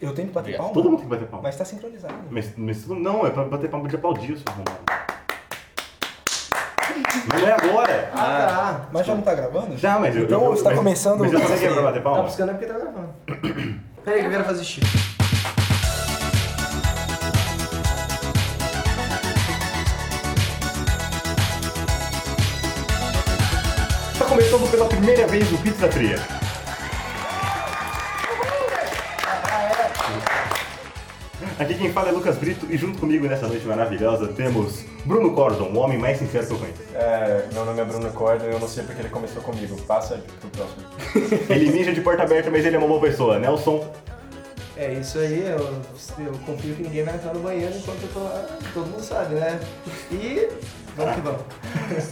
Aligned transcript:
Eu 0.00 0.14
tenho 0.14 0.28
que 0.28 0.34
bater 0.34 0.54
Obrigado. 0.54 0.58
palma, 0.60 0.74
Todo 0.74 0.84
mundo 0.90 0.98
tem 1.00 1.08
que 1.08 1.14
bater 1.14 1.28
palma. 1.28 1.42
mas 1.48 1.56
tá 1.56 1.64
sincronizado. 1.64 2.14
Mas, 2.30 2.52
mas 2.56 2.86
não, 2.86 3.26
é 3.26 3.30
pra 3.30 3.44
bater 3.44 3.68
palma 3.68 3.88
de 3.88 3.96
aplaudir, 3.96 4.36
seu 4.38 4.44
arrombado. 4.50 4.78
Mas 7.28 7.40
não 7.42 7.48
é 7.48 7.52
agora. 7.52 8.10
Ah, 8.14 8.46
tá. 8.48 8.88
Mas 8.92 9.06
já 9.06 9.14
não 9.14 9.22
tá 9.22 9.34
gravando? 9.34 9.76
Já, 9.76 9.98
mas 9.98 10.16
eu. 10.16 10.24
Então 10.24 10.42
eu, 10.44 10.50
você 10.52 10.62
tá 10.62 10.70
mas- 10.70 10.78
começando 10.78 11.20
Mas 11.20 11.32
eu 11.32 11.38
você. 11.38 11.44
falei 11.46 11.58
que 11.60 11.66
é 11.66 11.72
pra 11.72 11.82
bater 11.82 11.98
Tá 12.02 12.04
palma? 12.10 12.22
buscando 12.24 12.50
é 12.50 12.54
porque 12.54 12.66
tá 12.66 12.78
gravando. 12.78 13.08
Pera 14.04 14.16
aí 14.16 14.20
que 14.22 14.26
eu 14.26 14.30
quero 14.30 14.44
fazer 14.44 14.64
xixi. 14.64 14.80
Tá 24.18 24.24
começando 24.26 24.70
pela 24.70 24.86
primeira 24.86 25.26
vez 25.26 25.50
o 25.52 25.58
Pizza 25.58 25.88
Tria. 25.88 26.18
Aqui 31.60 31.74
quem 31.74 31.92
fala 31.92 32.08
é 32.08 32.12
Lucas 32.12 32.38
Brito 32.38 32.64
e 32.70 32.78
junto 32.78 32.98
comigo 32.98 33.26
nessa 33.26 33.46
noite 33.46 33.66
maravilhosa 33.66 34.28
temos 34.28 34.82
Bruno 35.04 35.34
Cordon, 35.34 35.64
o 35.64 35.76
homem 35.76 35.98
mais 35.98 36.16
sincero 36.16 36.46
que 36.46 36.52
eu 36.54 36.58
conheço. 36.58 36.80
É, 36.94 37.48
meu 37.52 37.66
nome 37.66 37.78
é 37.78 37.84
Bruno 37.84 38.10
Corda 38.12 38.46
e 38.46 38.50
eu 38.50 38.58
não 38.58 38.66
sei 38.66 38.82
porque 38.82 39.02
ele 39.02 39.10
começou 39.10 39.42
comigo. 39.42 39.78
Passa 39.82 40.24
pro 40.40 40.48
próximo. 40.48 40.86
Ele 41.52 41.70
ninja 41.70 41.92
de 41.92 42.00
porta 42.00 42.22
aberta, 42.22 42.50
mas 42.50 42.64
ele 42.64 42.76
é 42.76 42.78
uma 42.78 42.88
boa 42.88 43.00
pessoa. 43.02 43.38
Nelson, 43.38 43.86
É 44.74 44.94
isso 44.94 45.18
aí, 45.18 45.40
eu, 45.40 45.58
eu 46.24 46.32
confio 46.46 46.74
que 46.76 46.82
ninguém 46.82 47.04
vai 47.04 47.16
entrar 47.16 47.34
no 47.34 47.40
banheiro 47.40 47.76
enquanto 47.76 48.02
eu 48.04 48.08
tô 48.08 48.20
lá. 48.20 48.46
Todo 48.72 48.86
mundo 48.86 49.02
sabe, 49.02 49.34
né? 49.34 49.60
E 50.10 50.48
vamos 50.96 51.14
que 51.14 51.20
vamos. 51.20 51.42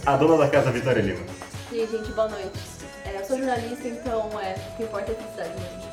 a 0.05 0.15
dona 0.15 0.37
da 0.37 0.47
casa 0.47 0.69
Vitória 0.69 1.01
Lima. 1.01 1.25
E 1.71 1.79
aí, 1.79 1.87
gente, 1.87 2.11
boa 2.11 2.29
noite. 2.29 2.59
É, 3.03 3.19
eu 3.19 3.25
sou 3.25 3.35
jornalista, 3.35 3.87
então 3.87 4.29
é, 4.39 4.53
o 4.73 4.77
que 4.77 4.83
importa 4.83 5.11
é 5.11 5.15
a 5.15 5.17
felicidade 5.17 5.53
mesmo. 5.59 5.89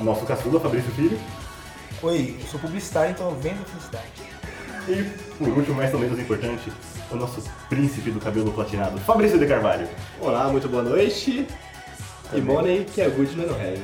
O 0.00 0.04
nosso 0.04 0.24
caçula, 0.24 0.58
Fabrício 0.58 0.90
Filho. 0.92 1.20
Oi, 2.02 2.34
eu 2.40 2.46
sou 2.46 2.58
publicitário, 2.58 3.10
então 3.10 3.28
eu 3.28 3.36
vendo 3.36 3.62
felicidade. 3.66 4.06
E, 4.88 5.02
por 5.36 5.48
último, 5.48 5.76
mas 5.76 5.92
não 5.92 6.00
menos 6.00 6.18
importante, 6.18 6.72
o 7.10 7.16
nosso 7.16 7.42
príncipe 7.68 8.10
do 8.10 8.18
cabelo 8.18 8.50
platinado, 8.52 8.98
Fabrício 9.00 9.38
de 9.38 9.46
Carvalho. 9.46 9.86
Olá, 10.18 10.48
muito 10.48 10.66
boa 10.66 10.82
noite. 10.82 11.46
E 12.32 12.40
Money, 12.40 12.86
que 12.86 13.02
é 13.02 13.08
good 13.10 13.36
no 13.36 13.42
heavy. 13.42 13.82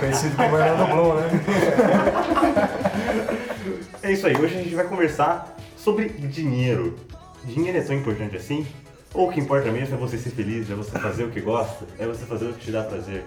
Conhecido 0.00 0.34
como 0.34 0.54
Orlando 0.54 0.86
Bloom, 0.86 1.14
né? 1.14 1.28
É 4.02 4.10
isso 4.10 4.26
aí, 4.26 4.34
hoje 4.34 4.58
a 4.58 4.62
gente 4.62 4.74
vai 4.74 4.88
conversar 4.88 5.54
sobre 5.76 6.08
dinheiro. 6.08 6.98
Dinheiro 7.44 7.76
é 7.76 7.82
tão 7.82 7.94
importante 7.94 8.34
assim? 8.34 8.66
Ou 9.12 9.28
o 9.28 9.32
que 9.32 9.40
importa 9.40 9.70
mesmo 9.70 9.94
é 9.94 9.98
você 9.98 10.16
ser 10.16 10.30
feliz, 10.30 10.70
é 10.70 10.74
você 10.74 10.98
fazer 10.98 11.24
o 11.24 11.30
que 11.30 11.42
gosta, 11.42 11.84
é 11.98 12.06
você 12.06 12.24
fazer 12.24 12.46
o 12.46 12.54
que 12.54 12.64
te 12.64 12.70
dá 12.72 12.82
prazer? 12.82 13.22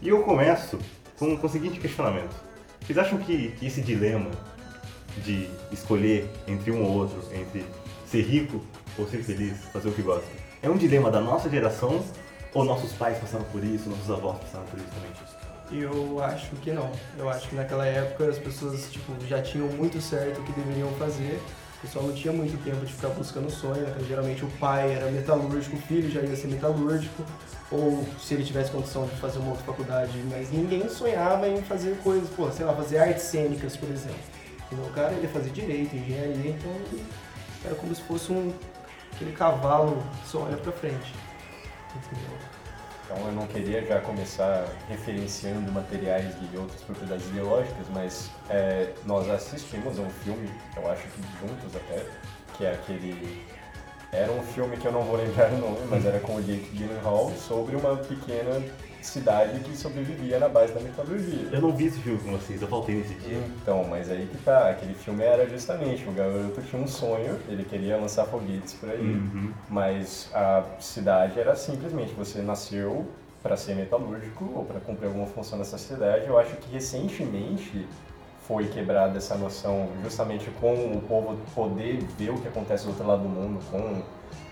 E 0.00 0.08
eu 0.08 0.22
começo 0.22 0.78
com, 1.18 1.36
com 1.36 1.48
o 1.48 1.50
seguinte 1.50 1.80
questionamento. 1.80 2.45
Vocês 2.86 2.98
acham 2.98 3.18
que, 3.18 3.48
que 3.58 3.66
esse 3.66 3.80
dilema 3.80 4.30
de 5.24 5.50
escolher 5.72 6.30
entre 6.46 6.70
um 6.70 6.84
ou 6.84 6.92
outro, 6.98 7.20
entre 7.34 7.64
ser 8.06 8.22
rico 8.22 8.62
ou 8.96 9.08
ser 9.08 9.24
feliz, 9.24 9.58
fazer 9.72 9.88
o 9.88 9.92
que 9.92 10.02
gosta, 10.02 10.24
é 10.62 10.70
um 10.70 10.76
dilema 10.76 11.10
da 11.10 11.20
nossa 11.20 11.50
geração 11.50 12.00
ou 12.54 12.64
nossos 12.64 12.92
pais 12.92 13.18
passaram 13.18 13.44
por 13.46 13.64
isso, 13.64 13.90
nossos 13.90 14.08
avós 14.08 14.38
passaram 14.38 14.64
por 14.66 14.78
isso 14.78 14.88
também? 14.94 15.82
Eu 15.82 16.22
acho 16.22 16.54
que 16.56 16.70
não. 16.70 16.88
Eu 17.18 17.28
acho 17.28 17.48
que 17.48 17.56
naquela 17.56 17.84
época 17.84 18.28
as 18.28 18.38
pessoas 18.38 18.88
tipo, 18.88 19.12
já 19.26 19.42
tinham 19.42 19.66
muito 19.66 20.00
certo 20.00 20.40
o 20.40 20.44
que 20.44 20.52
deveriam 20.52 20.88
fazer. 20.92 21.40
O 21.78 21.80
pessoal 21.80 22.06
não 22.06 22.14
tinha 22.14 22.32
muito 22.32 22.56
tempo 22.62 22.86
de 22.86 22.92
ficar 22.92 23.08
buscando 23.08 23.50
sonho. 23.50 23.82
Né? 23.82 23.96
Geralmente 24.06 24.44
o 24.44 24.50
pai 24.60 24.94
era 24.94 25.10
metalúrgico, 25.10 25.74
o 25.76 25.80
filho 25.80 26.08
já 26.08 26.20
ia 26.20 26.36
ser 26.36 26.46
metalúrgico. 26.46 27.24
Ou 27.70 28.06
se 28.20 28.34
ele 28.34 28.44
tivesse 28.44 28.70
condição 28.70 29.06
de 29.06 29.16
fazer 29.16 29.38
uma 29.38 29.50
outra 29.50 29.64
faculdade. 29.64 30.12
Mas 30.30 30.50
ninguém 30.50 30.88
sonhava 30.88 31.48
em 31.48 31.62
fazer 31.62 31.96
coisas, 32.02 32.28
pô, 32.30 32.50
sei 32.50 32.64
lá, 32.64 32.74
fazer 32.74 32.98
artes 32.98 33.24
cênicas, 33.24 33.76
por 33.76 33.90
exemplo. 33.90 34.16
Então, 34.70 34.84
o 34.84 34.92
cara 34.92 35.12
ia 35.12 35.28
fazer 35.28 35.50
direito, 35.50 35.94
engenharia, 35.94 36.50
então 36.50 36.72
era 37.64 37.74
como 37.74 37.94
se 37.94 38.02
fosse 38.02 38.32
um 38.32 38.52
aquele 39.16 39.32
cavalo 39.32 40.02
que 40.22 40.28
só 40.28 40.42
olha 40.42 40.56
pra 40.56 40.72
frente. 40.72 41.14
Entendeu? 41.94 42.38
Então 43.04 43.26
eu 43.26 43.32
não 43.32 43.46
queria 43.46 43.84
já 43.86 44.00
começar 44.00 44.66
referenciando 44.88 45.70
materiais 45.70 46.34
de 46.38 46.56
outras 46.56 46.80
propriedades 46.82 47.26
ideológicas, 47.28 47.86
mas 47.94 48.30
é, 48.50 48.92
nós 49.04 49.28
assistimos 49.30 49.98
a 49.98 50.02
um 50.02 50.10
filme, 50.10 50.50
eu 50.76 50.90
acho 50.90 51.02
que 51.02 51.22
juntos 51.40 51.76
até, 51.76 52.04
que 52.56 52.64
é 52.64 52.72
aquele. 52.72 53.44
Era 54.12 54.30
um 54.32 54.42
filme 54.42 54.76
que 54.76 54.86
eu 54.86 54.92
não 54.92 55.02
vou 55.02 55.16
lembrar 55.16 55.50
o 55.52 55.58
nome, 55.58 55.78
mas 55.90 56.04
era 56.06 56.18
com 56.20 56.36
o 56.36 56.42
Jake 56.42 56.70
Gyllenhaal 56.74 57.30
sobre 57.36 57.76
uma 57.76 57.96
pequena 57.96 58.62
cidade 59.02 59.60
que 59.60 59.76
sobrevivia 59.76 60.38
na 60.38 60.48
base 60.48 60.72
da 60.72 60.80
metalurgia. 60.80 61.48
Eu 61.52 61.60
não 61.60 61.72
vi 61.72 61.86
esse 61.86 61.98
filme 62.00 62.18
com 62.18 62.32
vocês, 62.32 62.60
eu 62.62 62.66
faltei 62.68 62.96
nesse 62.96 63.14
dia. 63.14 63.38
Então, 63.62 63.84
mas 63.84 64.10
aí 64.10 64.26
que 64.30 64.38
tá, 64.38 64.70
aquele 64.70 64.94
filme 64.94 65.22
era 65.22 65.48
justamente, 65.48 66.08
o 66.08 66.12
garoto 66.12 66.60
tinha 66.62 66.80
um 66.82 66.86
sonho, 66.88 67.38
ele 67.48 67.64
queria 67.64 67.96
lançar 67.96 68.24
foguetes 68.26 68.74
por 68.74 68.90
aí, 68.90 69.00
Uhum. 69.00 69.52
mas 69.68 70.28
a 70.34 70.64
cidade 70.80 71.38
era 71.38 71.54
simplesmente, 71.54 72.14
você 72.14 72.40
nasceu 72.42 73.06
para 73.42 73.56
ser 73.56 73.76
metalúrgico 73.76 74.50
ou 74.56 74.64
para 74.64 74.80
cumprir 74.80 75.06
alguma 75.06 75.26
função 75.26 75.56
nessa 75.58 75.78
cidade. 75.78 76.26
Eu 76.26 76.36
acho 76.36 76.56
que 76.56 76.72
recentemente 76.72 77.86
foi 78.46 78.66
quebrada 78.68 79.18
essa 79.18 79.34
noção 79.36 79.88
justamente 80.02 80.48
com 80.60 80.72
o 80.74 81.00
povo 81.02 81.36
poder 81.54 81.98
ver 82.16 82.30
o 82.30 82.38
que 82.40 82.48
acontece 82.48 82.84
do 82.84 82.90
outro 82.90 83.06
lado 83.06 83.22
do 83.22 83.28
mundo, 83.28 83.58
com 83.70 84.02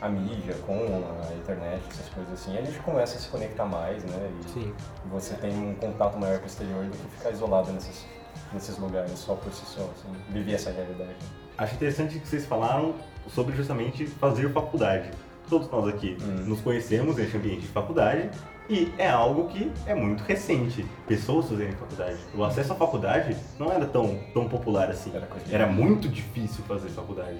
a 0.01 0.09
mídia, 0.09 0.55
com 0.67 0.75
a 0.75 1.35
internet, 1.35 1.81
essas 1.91 2.09
coisas 2.09 2.33
assim, 2.35 2.59
a 2.59 2.63
gente 2.63 2.79
começa 2.81 3.17
a 3.17 3.21
se 3.21 3.29
conectar 3.29 3.65
mais, 3.65 4.03
né? 4.05 4.31
E 4.45 4.49
Sim. 4.51 4.75
você 5.07 5.35
tem 5.35 5.57
um 5.57 5.75
contato 5.75 6.19
maior 6.19 6.39
com 6.39 6.45
o 6.45 6.47
exterior 6.47 6.85
do 6.85 6.91
que 6.91 7.17
ficar 7.17 7.31
isolado 7.31 7.73
nesses, 7.73 8.05
nesses 8.53 8.77
lugares 8.79 9.13
só 9.13 9.35
por 9.35 9.53
si 9.53 9.65
só, 9.65 9.83
assim, 9.83 10.13
viver 10.31 10.55
essa 10.55 10.71
realidade. 10.71 11.15
Acho 11.57 11.75
interessante 11.77 12.19
que 12.19 12.27
vocês 12.27 12.45
falaram 12.45 12.95
sobre 13.29 13.55
justamente 13.57 14.07
fazer 14.07 14.53
faculdade. 14.53 15.11
Todos 15.49 15.71
nós 15.71 15.87
aqui 15.89 16.17
Hum. 16.21 16.45
nos 16.49 16.61
conhecemos 16.61 17.17
nesse 17.17 17.37
ambiente 17.37 17.61
de 17.63 17.69
faculdade 17.69 18.31
e 18.69 18.93
é 18.97 19.09
algo 19.09 19.49
que 19.49 19.71
é 19.87 19.95
muito 19.95 20.23
recente. 20.23 20.85
Pessoas 21.07 21.49
fazerem 21.49 21.73
faculdade. 21.75 22.19
O 22.35 22.43
acesso 22.43 22.73
à 22.73 22.77
faculdade 22.77 23.37
não 23.59 23.71
era 23.71 23.87
tão, 23.87 24.19
tão 24.33 24.49
popular 24.49 24.91
assim. 24.91 25.11
Era 25.15 25.29
Era 25.51 25.67
muito 25.67 26.09
difícil 26.09 26.65
fazer 26.65 26.89
faculdade. 26.89 27.39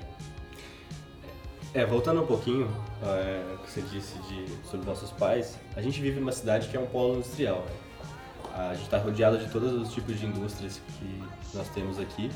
É, 1.73 1.85
voltando 1.85 2.23
um 2.23 2.27
pouquinho 2.27 2.69
é, 3.03 3.55
o 3.55 3.59
que 3.59 3.71
você 3.71 3.81
disse 3.83 4.17
de, 4.29 4.47
sobre 4.69 4.87
nossos 4.87 5.11
pais, 5.11 5.59
a 5.75 5.83
gente 5.83 6.01
vive 6.01 6.21
numa 6.21 6.31
cidade 6.31 6.69
que 6.69 6.77
é 6.77 6.81
um 6.81 6.87
polo 6.87 7.15
industrial. 7.17 7.65
Né? 7.67 7.85
A 8.55 8.75
gente 8.75 8.85
está 8.85 8.99
rodeado 8.99 9.39
de 9.39 9.51
todos 9.51 9.73
os 9.73 9.93
tipos 9.93 10.21
de 10.21 10.27
indústrias 10.27 10.81
que 10.99 11.25
nós 11.55 11.69
temos 11.71 11.99
aqui. 11.99 12.31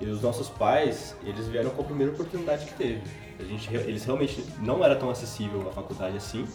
E 0.00 0.06
os 0.06 0.20
nossos 0.20 0.48
pais, 0.48 1.16
eles 1.22 1.46
vieram 1.46 1.70
com 1.70 1.82
a 1.82 1.84
primeira 1.84 2.12
oportunidade 2.12 2.66
que 2.66 2.74
teve. 2.74 3.02
A 3.38 3.44
gente, 3.44 3.72
eles 3.72 4.04
realmente 4.04 4.44
não 4.58 4.84
era 4.84 4.96
tão 4.96 5.08
acessível 5.08 5.66
a 5.68 5.72
faculdade 5.72 6.16
assim, 6.16 6.46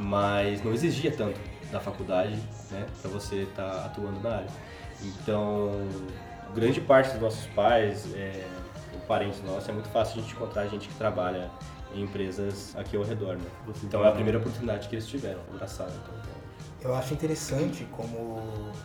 mas 0.00 0.64
não 0.64 0.72
exigia 0.72 1.12
tanto 1.14 1.38
da 1.70 1.78
faculdade, 1.78 2.36
né, 2.70 2.86
para 3.00 3.10
você 3.10 3.42
estar 3.42 3.84
atuando 3.84 4.18
na 4.20 4.36
área. 4.36 4.50
Então, 5.02 5.70
grande 6.54 6.80
parte 6.80 7.12
dos 7.12 7.20
nossos 7.20 7.46
pais, 7.48 8.12
é, 8.14 8.44
ou 8.94 9.00
parentes 9.00 9.42
nossos, 9.42 9.68
é 9.68 9.72
muito 9.72 9.88
fácil 9.90 10.18
a 10.18 10.22
gente 10.22 10.34
encontrar 10.34 10.66
gente 10.66 10.88
que 10.88 10.94
trabalha 10.94 11.50
em 11.94 12.02
empresas 12.02 12.74
aqui 12.76 12.96
ao 12.96 13.02
redor, 13.02 13.36
né? 13.36 13.44
Então 13.82 14.04
é 14.04 14.08
a 14.08 14.12
primeira 14.12 14.38
oportunidade 14.38 14.88
que 14.88 14.94
eles 14.94 15.06
tiveram, 15.06 15.40
abraçaram. 15.52 15.92
Então, 15.92 16.14
Eu 16.82 16.94
acho 16.94 17.12
interessante 17.12 17.86
como 17.92 18.42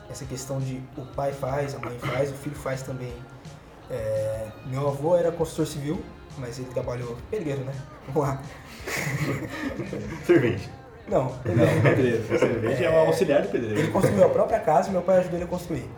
essa 0.09 0.25
questão 0.25 0.59
de 0.59 0.81
o 0.97 1.05
pai 1.15 1.31
faz, 1.31 1.75
a 1.75 1.79
mãe 1.79 1.97
faz, 1.99 2.29
o 2.29 2.33
filho 2.33 2.55
faz 2.55 2.81
também. 2.81 3.13
É, 3.89 4.47
meu 4.65 4.87
avô 4.87 5.15
era 5.15 5.31
construtor 5.31 5.67
civil, 5.67 6.03
mas 6.37 6.59
ele 6.59 6.67
trabalhou 6.69 7.15
pedreiro, 7.31 7.63
né? 7.63 7.73
Vamos 8.07 8.29
lá. 8.29 8.41
Servente. 10.25 10.69
Não, 11.07 11.31
ele 11.45 11.55
Não, 11.55 11.81
pedreiro. 11.81 12.39
Cerveja 12.39 12.85
é 12.85 12.91
um 12.91 13.07
auxiliar 13.07 13.41
de 13.41 13.47
pedreiro. 13.49 13.79
Ele 13.79 13.91
construiu 13.91 14.25
a 14.25 14.29
própria 14.29 14.59
casa 14.59 14.89
e 14.89 14.91
meu 14.91 15.01
pai 15.01 15.19
ajudou 15.19 15.37
ele 15.37 15.45
a 15.45 15.47
construir. 15.47 15.89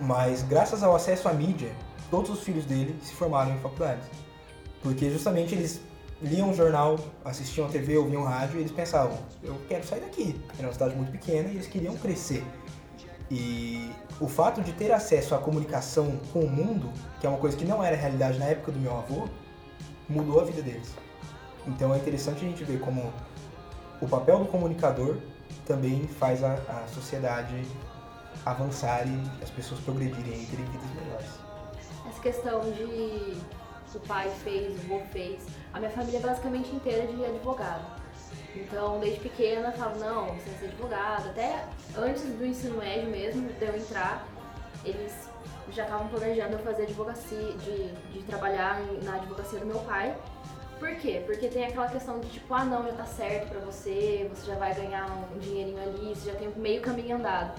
Mas 0.00 0.42
graças 0.42 0.82
ao 0.82 0.94
acesso 0.94 1.28
à 1.28 1.32
mídia, 1.32 1.70
todos 2.10 2.30
os 2.30 2.42
filhos 2.42 2.64
dele 2.64 2.96
se 3.02 3.12
formaram 3.14 3.54
em 3.54 3.58
faculdades. 3.58 4.06
Porque 4.82 5.10
justamente 5.10 5.54
eles 5.54 5.80
liam 6.20 6.50
um 6.50 6.54
jornal, 6.54 6.98
assistiam 7.24 7.66
a 7.66 7.70
TV, 7.70 7.96
ouviam 7.96 8.22
rádio 8.22 8.58
e 8.58 8.60
eles 8.60 8.72
pensavam, 8.72 9.18
eu 9.42 9.56
quero 9.68 9.84
sair 9.84 10.00
daqui. 10.00 10.40
Era 10.56 10.68
uma 10.68 10.72
cidade 10.72 10.94
muito 10.94 11.10
pequena 11.10 11.48
e 11.48 11.52
eles 11.52 11.66
queriam 11.66 11.96
crescer. 11.96 12.44
E 13.30 13.90
o 14.20 14.28
fato 14.28 14.60
de 14.60 14.72
ter 14.72 14.92
acesso 14.92 15.34
à 15.34 15.38
comunicação 15.38 16.20
com 16.32 16.40
o 16.40 16.50
mundo, 16.50 16.92
que 17.20 17.26
é 17.26 17.30
uma 17.30 17.38
coisa 17.38 17.56
que 17.56 17.64
não 17.64 17.82
era 17.82 17.96
realidade 17.96 18.38
na 18.38 18.44
época 18.46 18.70
do 18.70 18.78
meu 18.78 18.96
avô, 18.96 19.26
mudou 20.08 20.40
a 20.40 20.44
vida 20.44 20.62
deles. 20.62 20.92
Então 21.66 21.94
é 21.94 21.96
interessante 21.96 22.44
a 22.44 22.48
gente 22.48 22.62
ver 22.62 22.78
como 22.80 23.12
o 24.02 24.08
papel 24.08 24.40
do 24.40 24.46
comunicador 24.46 25.16
também 25.64 26.08
faz 26.08 26.42
a, 26.42 26.54
a 26.54 26.86
sociedade 26.88 27.64
avançar 28.44 29.06
e 29.06 29.42
as 29.42 29.48
pessoas 29.50 29.80
progredirem 29.80 30.42
e 30.42 30.46
terem 30.46 30.64
vidas 30.64 30.90
melhores. 30.94 31.30
Essa 32.08 32.20
questão 32.20 32.60
de 32.72 33.40
o 33.94 34.00
pai 34.00 34.28
fez, 34.42 34.76
o 34.88 34.94
avô 34.94 35.04
fez. 35.12 35.46
A 35.72 35.78
minha 35.78 35.90
família 35.90 36.18
é 36.18 36.20
basicamente 36.20 36.74
inteira 36.74 37.06
de 37.06 37.24
advogado. 37.24 37.84
Então, 38.56 38.98
desde 39.00 39.20
pequena, 39.20 39.68
eu 39.68 39.72
falo, 39.72 39.98
não, 39.98 40.26
você 40.26 40.50
vai 40.50 40.58
ser 40.58 40.66
advogado. 40.66 41.28
Até 41.28 41.64
antes 41.96 42.22
do 42.22 42.44
ensino 42.44 42.78
médio 42.78 43.08
mesmo, 43.08 43.48
de 43.52 43.64
eu 43.64 43.76
entrar, 43.76 44.26
eles 44.84 45.12
já 45.70 45.84
estavam 45.84 46.08
planejando 46.08 46.54
eu 46.54 46.58
fazer 46.60 46.84
advocacia, 46.84 47.52
de, 47.52 47.92
de 48.12 48.22
trabalhar 48.24 48.80
na 49.02 49.14
advocacia 49.16 49.60
do 49.60 49.66
meu 49.66 49.78
pai. 49.80 50.16
Por 50.82 50.96
quê? 50.96 51.22
Porque 51.24 51.46
tem 51.46 51.64
aquela 51.64 51.86
questão 51.86 52.18
de 52.18 52.28
tipo, 52.28 52.52
ah 52.52 52.64
não, 52.64 52.82
já 52.82 52.92
tá 52.94 53.04
certo 53.04 53.50
pra 53.50 53.60
você, 53.60 54.28
você 54.34 54.48
já 54.48 54.56
vai 54.56 54.74
ganhar 54.74 55.06
um 55.32 55.38
dinheirinho 55.38 55.80
ali, 55.80 56.12
você 56.12 56.32
já 56.32 56.36
tem 56.36 56.52
meio 56.56 56.82
caminho 56.82 57.18
andado. 57.18 57.54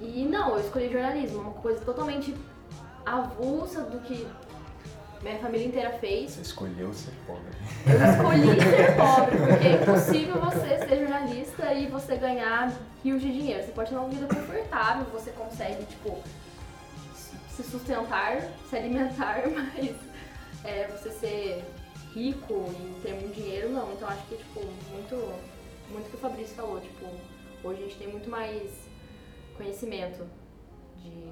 E 0.00 0.24
não, 0.24 0.54
eu 0.54 0.60
escolhi 0.60 0.90
jornalismo, 0.90 1.42
uma 1.42 1.52
coisa 1.52 1.84
totalmente 1.84 2.34
avulsa 3.04 3.82
do 3.82 4.00
que 4.00 4.26
minha 5.20 5.38
família 5.38 5.66
inteira 5.66 5.90
fez. 5.98 6.30
Você 6.30 6.40
escolheu 6.40 6.94
ser 6.94 7.12
pobre. 7.26 7.52
Eu 7.86 8.10
escolhi 8.10 8.56
ser 8.64 8.96
pobre, 8.96 9.36
porque 9.36 9.68
é 9.68 9.82
impossível 9.82 10.40
você 10.40 10.78
ser 10.78 10.98
jornalista 10.98 11.74
e 11.74 11.88
você 11.88 12.16
ganhar 12.16 12.72
rios 13.04 13.20
de 13.20 13.30
dinheiro. 13.30 13.62
Você 13.62 13.72
pode 13.72 13.90
ter 13.90 13.96
uma 13.96 14.08
vida 14.08 14.34
confortável, 14.34 15.04
você 15.12 15.30
consegue, 15.32 15.84
tipo, 15.84 16.18
se 17.50 17.62
sustentar, 17.64 18.40
se 18.70 18.76
alimentar, 18.76 19.42
mas 19.54 19.94
é, 20.64 20.88
você 20.88 21.10
ser 21.10 21.64
rico 22.14 22.64
e 22.72 23.00
ter 23.02 23.14
muito 23.14 23.34
dinheiro, 23.34 23.70
não. 23.70 23.92
Então 23.92 24.08
acho 24.08 24.26
que, 24.26 24.36
tipo, 24.36 24.60
muito, 24.92 25.14
muito 25.90 26.06
o 26.06 26.10
que 26.10 26.16
o 26.16 26.18
Fabrício 26.18 26.54
falou, 26.54 26.80
tipo, 26.80 27.06
hoje 27.64 27.80
a 27.80 27.82
gente 27.84 27.96
tem 27.96 28.08
muito 28.08 28.28
mais 28.28 28.70
conhecimento 29.56 30.24
de 31.02 31.30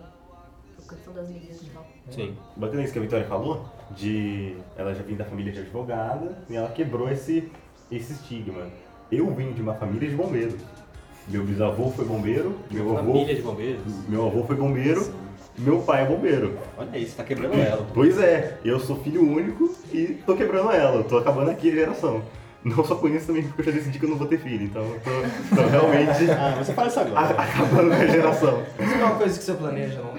questão 0.88 1.12
das 1.12 1.28
mídias 1.28 1.62
e 1.62 1.66
tal. 1.70 1.86
Sim. 2.10 2.36
Bacana 2.56 2.82
isso 2.82 2.92
que 2.92 2.98
a 2.98 3.02
Vitória 3.02 3.26
falou, 3.26 3.64
de 3.90 4.56
ela 4.76 4.94
já 4.94 5.02
vinha 5.02 5.18
da 5.18 5.24
família 5.24 5.52
de 5.52 5.60
advogada 5.60 6.38
e 6.48 6.56
ela 6.56 6.70
quebrou 6.70 7.10
esse, 7.10 7.50
esse 7.90 8.12
estigma. 8.14 8.66
Eu 9.10 9.32
vim 9.34 9.52
de 9.52 9.62
uma 9.62 9.74
família 9.74 10.08
de 10.08 10.14
bombeiros. 10.16 10.60
Meu 11.26 11.44
bisavô 11.44 11.90
foi 11.90 12.06
bombeiro, 12.06 12.58
meu 12.70 12.96
avô, 12.96 13.12
Família 13.12 13.34
de 13.34 13.42
bombeiros. 13.42 14.08
meu 14.08 14.26
avô 14.26 14.44
foi 14.44 14.56
bombeiro, 14.56 15.02
meu 15.58 15.80
pai 15.80 16.02
é 16.02 16.06
bombeiro. 16.06 16.56
Olha 16.76 16.88
você 17.00 17.14
tá 17.16 17.24
quebrando 17.24 17.54
ela. 17.54 17.86
Pois 17.92 18.18
é, 18.18 18.58
eu 18.64 18.78
sou 18.80 18.96
filho 19.02 19.22
único 19.22 19.74
e 19.92 20.18
tô 20.26 20.34
quebrando 20.36 20.70
ela, 20.70 21.02
tô 21.04 21.18
acabando 21.18 21.50
aqui 21.50 21.70
a 21.70 21.74
geração. 21.74 22.22
Não 22.64 22.84
só 22.84 22.96
com 22.96 23.06
isso 23.08 23.26
também 23.28 23.44
porque 23.44 23.60
eu 23.60 23.64
já 23.66 23.70
decidi 23.70 23.98
que 24.00 24.04
eu 24.04 24.10
não 24.10 24.16
vou 24.16 24.26
ter 24.26 24.38
filho, 24.38 24.64
então 24.64 24.82
eu 24.82 25.00
tô, 25.00 25.56
tô 25.56 25.68
realmente 25.68 26.28
Ah, 26.36 26.56
você 26.58 26.72
fala 26.72 26.88
isso 26.88 26.98
a- 26.98 27.02
agora. 27.02 27.40
acabando 27.40 27.88
com 27.96 28.02
a 28.02 28.06
geração. 28.06 28.62
Isso 28.80 28.94
não 28.96 29.00
é 29.00 29.04
uma 29.04 29.14
coisa 29.16 29.38
que 29.38 29.44
você 29.44 29.54
planeja, 29.54 30.00
não. 30.00 30.14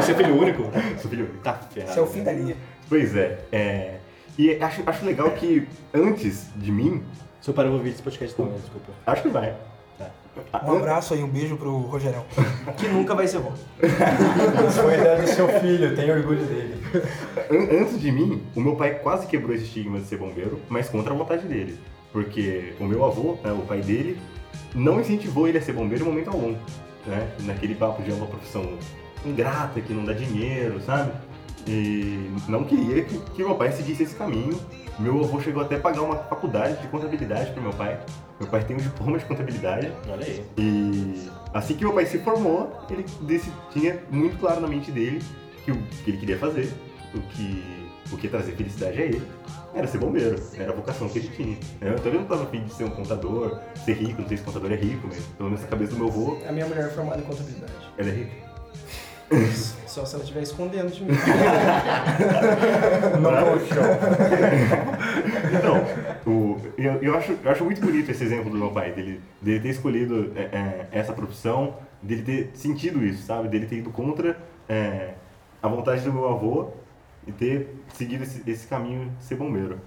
Você 0.00 0.12
é 0.12 0.14
filho 0.14 0.40
único? 0.40 0.62
Sou 1.00 1.10
filho 1.10 1.24
único. 1.24 1.38
Tá 1.42 1.54
ferrado. 1.54 1.90
Esse 1.90 1.98
é 1.98 2.02
o 2.02 2.06
fim 2.06 2.22
da 2.22 2.32
linha. 2.32 2.56
Pois 2.88 3.16
é, 3.16 3.38
é. 3.50 3.94
E 4.38 4.56
acho, 4.62 4.82
acho 4.86 5.04
legal 5.04 5.30
que 5.32 5.66
antes 5.92 6.46
de 6.56 6.70
mim, 6.72 7.02
Seu 7.40 7.52
pai 7.52 7.64
não 7.64 7.72
vai 7.72 7.78
ouvir 7.80 7.90
esse 7.90 8.02
podcast 8.02 8.34
também, 8.36 8.54
desculpa. 8.54 8.92
acho 9.06 9.22
que 9.22 9.28
vai. 9.28 9.54
Um 10.66 10.76
abraço 10.76 11.14
aí, 11.14 11.22
um 11.22 11.28
beijo 11.28 11.56
pro 11.56 11.76
Rogerão. 11.78 12.24
Que 12.76 12.88
nunca 12.88 13.14
vai 13.14 13.26
ser 13.28 13.38
bom. 13.40 13.52
Isso 14.68 14.80
foi 14.82 14.94
a 14.94 14.98
ideia 14.98 15.22
do 15.22 15.26
seu 15.28 15.48
filho, 15.60 15.94
tem 15.94 16.10
orgulho 16.10 16.44
dele. 16.44 16.74
An- 17.50 17.82
Antes 17.82 18.00
de 18.00 18.10
mim, 18.10 18.42
o 18.54 18.60
meu 18.60 18.74
pai 18.74 18.94
quase 18.94 19.26
quebrou 19.26 19.54
esse 19.54 19.64
estigma 19.64 19.98
de 19.98 20.06
ser 20.06 20.16
bombeiro, 20.18 20.60
mas 20.68 20.88
contra 20.88 21.12
a 21.12 21.16
vontade 21.16 21.46
dele. 21.46 21.78
Porque 22.12 22.72
o 22.80 22.84
meu 22.84 23.04
avô, 23.04 23.36
né, 23.44 23.52
o 23.52 23.62
pai 23.62 23.80
dele, 23.80 24.18
não 24.74 25.00
incentivou 25.00 25.46
ele 25.48 25.58
a 25.58 25.62
ser 25.62 25.72
bombeiro 25.72 26.04
em 26.04 26.08
momento 26.08 26.28
algum. 26.30 26.54
Né? 27.06 27.28
Naquele 27.40 27.74
papo 27.74 28.02
de 28.02 28.10
é 28.10 28.14
uma 28.14 28.26
profissão 28.26 28.78
ingrata, 29.26 29.80
que 29.80 29.92
não 29.92 30.04
dá 30.04 30.12
dinheiro, 30.12 30.80
sabe? 30.80 31.12
E 31.66 32.30
não 32.48 32.64
queria 32.64 33.02
que, 33.04 33.18
que 33.18 33.42
meu 33.44 33.54
pai 33.54 33.72
seguisse 33.72 34.02
esse 34.04 34.14
caminho. 34.14 34.58
Meu 34.98 35.20
avô 35.24 35.40
chegou 35.40 35.62
até 35.62 35.76
a 35.76 35.80
pagar 35.80 36.02
uma 36.02 36.16
faculdade 36.16 36.80
de 36.80 36.88
contabilidade 36.88 37.50
para 37.52 37.60
meu 37.62 37.72
pai. 37.72 37.98
Meu 38.38 38.48
pai 38.48 38.64
tem 38.64 38.76
um 38.76 38.78
diploma 38.80 39.18
de 39.18 39.24
contabilidade. 39.24 39.92
Olha 40.08 40.24
aí. 40.24 40.44
E 40.56 41.28
assim 41.52 41.74
que 41.74 41.84
meu 41.84 41.92
pai 41.92 42.06
se 42.06 42.18
formou, 42.18 42.72
ele 42.90 43.04
desse- 43.22 43.52
tinha 43.72 44.00
muito 44.10 44.38
claro 44.38 44.60
na 44.60 44.68
mente 44.68 44.90
dele 44.92 45.20
que 45.64 45.72
o 45.72 45.76
que 45.82 46.10
ele 46.10 46.18
queria 46.18 46.38
fazer, 46.38 46.72
o 47.14 47.20
que, 47.20 47.88
o 48.12 48.16
que 48.16 48.26
ia 48.26 48.30
trazer 48.30 48.52
felicidade 48.52 49.00
a 49.02 49.04
ele, 49.04 49.22
era 49.74 49.86
ser 49.88 49.98
bombeiro, 49.98 50.40
era 50.56 50.72
a 50.72 50.74
vocação 50.76 51.08
que 51.08 51.18
ele 51.18 51.28
tinha. 51.28 51.56
Eu 51.80 51.96
também 51.96 52.14
não 52.14 52.22
estava 52.22 52.44
afim 52.44 52.62
de 52.62 52.72
ser 52.72 52.84
um 52.84 52.90
contador, 52.90 53.58
ser 53.84 53.94
rico, 53.94 54.20
não 54.22 54.28
sei 54.28 54.36
se 54.36 54.44
contador 54.44 54.70
é 54.72 54.76
rico, 54.76 55.08
mas 55.08 55.18
pelo 55.36 55.48
menos 55.48 55.62
na 55.64 55.68
cabeça 55.68 55.92
do 55.92 55.98
meu 55.98 56.06
avô, 56.08 56.38
A 56.48 56.52
minha 56.52 56.66
mulher 56.66 56.84
é 56.86 56.90
formada 56.90 57.20
em 57.20 57.24
contabilidade. 57.24 57.72
ela 57.98 58.08
é 58.08 58.12
rica. 58.12 58.43
Só 59.86 60.04
se 60.04 60.14
ela 60.14 60.24
estiver 60.24 60.42
escondendo 60.42 60.90
de 60.90 61.04
mim. 61.04 61.12
Colchão. 63.22 63.84
Então, 65.56 65.76
o- 66.26 66.60
eu, 66.76 66.94
eu, 67.02 67.16
acho, 67.16 67.32
eu 67.42 67.50
acho 67.50 67.64
muito 67.64 67.80
bonito 67.80 68.10
esse 68.10 68.24
exemplo 68.24 68.50
do 68.50 68.56
meu 68.58 68.70
pai, 68.70 68.92
dele, 68.92 69.20
dele 69.40 69.60
ter 69.60 69.68
escolhido 69.68 70.32
é, 70.34 70.42
é, 70.42 70.88
essa 70.90 71.12
profissão, 71.12 71.76
dele 72.02 72.22
ter 72.22 72.50
sentido 72.54 73.04
isso, 73.04 73.22
sabe? 73.24 73.48
Dele 73.48 73.66
ter 73.66 73.76
ido 73.78 73.90
contra 73.90 74.36
é, 74.68 75.14
a 75.62 75.68
vontade 75.68 76.02
do 76.02 76.12
meu 76.12 76.28
avô 76.28 76.70
e 77.26 77.32
ter 77.32 77.68
seguido 77.94 78.24
esse, 78.24 78.42
esse 78.50 78.66
caminho 78.66 79.10
de 79.18 79.24
ser 79.24 79.36
bombeiro. 79.36 79.80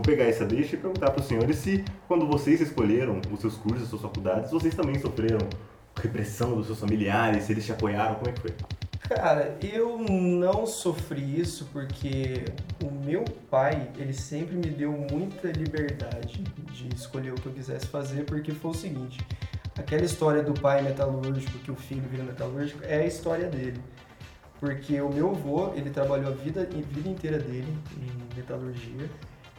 Vou 0.00 0.02
pegar 0.02 0.24
essa 0.24 0.46
deixa 0.46 0.76
e 0.76 0.78
perguntar 0.78 1.10
para 1.10 1.20
os 1.20 1.26
senhores 1.26 1.56
se, 1.56 1.84
quando 2.08 2.26
vocês 2.26 2.60
escolheram 2.60 3.20
os 3.30 3.40
seus 3.40 3.54
cursos, 3.56 3.82
as 3.82 3.88
suas 3.90 4.02
faculdades, 4.02 4.50
vocês 4.50 4.74
também 4.74 4.98
sofreram 4.98 5.38
repressão 5.94 6.56
dos 6.56 6.66
seus 6.66 6.80
familiares, 6.80 7.44
se 7.44 7.52
eles 7.52 7.66
te 7.66 7.72
apoiaram, 7.72 8.14
como 8.14 8.30
é 8.30 8.32
que 8.32 8.40
foi? 8.40 8.54
Cara, 9.00 9.58
eu 9.60 9.98
não 9.98 10.66
sofri 10.66 11.40
isso 11.40 11.68
porque 11.72 12.44
o 12.82 12.90
meu 12.90 13.24
pai, 13.50 13.90
ele 13.98 14.14
sempre 14.14 14.56
me 14.56 14.70
deu 14.70 14.92
muita 14.92 15.48
liberdade 15.48 16.42
de 16.72 16.94
escolher 16.94 17.32
o 17.32 17.34
que 17.34 17.46
eu 17.46 17.52
quisesse 17.52 17.86
fazer, 17.86 18.24
porque 18.24 18.52
foi 18.52 18.70
o 18.70 18.74
seguinte, 18.74 19.18
aquela 19.76 20.04
história 20.04 20.42
do 20.42 20.54
pai 20.54 20.80
metalúrgico, 20.80 21.58
que 21.58 21.70
o 21.70 21.76
filho 21.76 22.04
vira 22.10 22.22
metalúrgico, 22.22 22.82
é 22.84 23.00
a 23.00 23.06
história 23.06 23.48
dele. 23.48 23.80
Porque 24.58 25.00
o 25.00 25.10
meu 25.10 25.30
avô, 25.30 25.72
ele 25.74 25.90
trabalhou 25.90 26.28
a 26.28 26.34
vida, 26.34 26.62
a 26.62 26.64
vida 26.64 27.08
inteira 27.08 27.38
dele 27.38 27.76
em 27.96 28.36
metalurgia, 28.36 29.08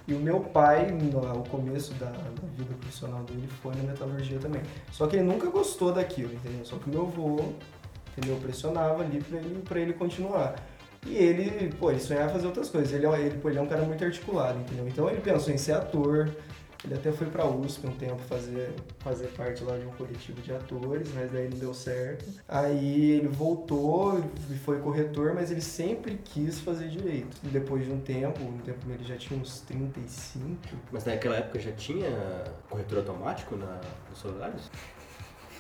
e 0.07 0.13
o 0.13 0.19
meu 0.19 0.39
pai, 0.39 0.91
no 0.91 1.43
começo 1.49 1.93
da, 1.95 2.07
da 2.07 2.47
vida 2.57 2.73
profissional 2.79 3.23
dele, 3.23 3.47
foi 3.61 3.73
na 3.75 3.83
metalurgia 3.83 4.39
também. 4.39 4.61
Só 4.91 5.07
que 5.07 5.15
ele 5.15 5.23
nunca 5.25 5.47
gostou 5.49 5.91
daquilo, 5.93 6.33
entendeu? 6.33 6.65
Só 6.65 6.75
que 6.77 6.89
meu 6.89 7.03
avô, 7.03 7.39
entendeu? 8.17 8.37
Pressionava 8.41 9.03
ali 9.03 9.21
pra 9.21 9.37
ele, 9.37 9.61
pra 9.61 9.79
ele 9.79 9.93
continuar. 9.93 10.55
E 11.05 11.15
ele, 11.15 11.73
pô, 11.79 11.89
ele 11.91 11.99
sonhava 11.99 12.29
fazer 12.33 12.45
outras 12.47 12.69
coisas. 12.69 12.91
Ele, 12.93 13.05
é- 13.05 13.19
ele, 13.21 13.37
pô, 13.39 13.49
ele 13.49 13.57
é 13.59 13.61
um 13.61 13.67
cara 13.67 13.83
muito 13.83 14.03
articulado, 14.03 14.59
entendeu? 14.59 14.87
Então 14.87 15.09
ele 15.09 15.21
pensou 15.21 15.53
em 15.53 15.57
ser 15.57 15.73
ator. 15.73 16.29
Ele 16.83 16.95
até 16.95 17.11
foi 17.11 17.27
pra 17.27 17.45
USP 17.45 17.85
um 17.85 17.91
tempo 17.91 18.17
fazer, 18.23 18.73
fazer 18.99 19.27
parte 19.37 19.63
lá 19.63 19.77
de 19.77 19.85
um 19.85 19.91
coletivo 19.91 20.41
de 20.41 20.51
atores, 20.51 21.09
mas 21.13 21.31
daí 21.31 21.47
não 21.47 21.59
deu 21.59 21.73
certo. 21.75 22.25
Aí 22.47 23.11
ele 23.11 23.27
voltou 23.27 24.19
e 24.49 24.55
foi 24.55 24.79
corretor, 24.79 25.33
mas 25.35 25.51
ele 25.51 25.61
sempre 25.61 26.19
quis 26.25 26.59
fazer 26.59 26.87
direito. 26.87 27.37
E 27.43 27.49
depois 27.49 27.85
de 27.85 27.91
um 27.91 27.99
tempo, 27.99 28.41
um 28.43 28.57
tempo 28.59 28.79
ele 28.89 29.03
já 29.03 29.15
tinha 29.15 29.39
uns 29.39 29.59
35, 29.61 30.57
Mas 30.91 31.05
naquela 31.05 31.35
época 31.37 31.59
já 31.59 31.71
tinha 31.71 32.09
corretor 32.67 32.97
automático 32.97 33.55
na, 33.55 33.79
nos 34.09 34.19
celulares? 34.19 34.71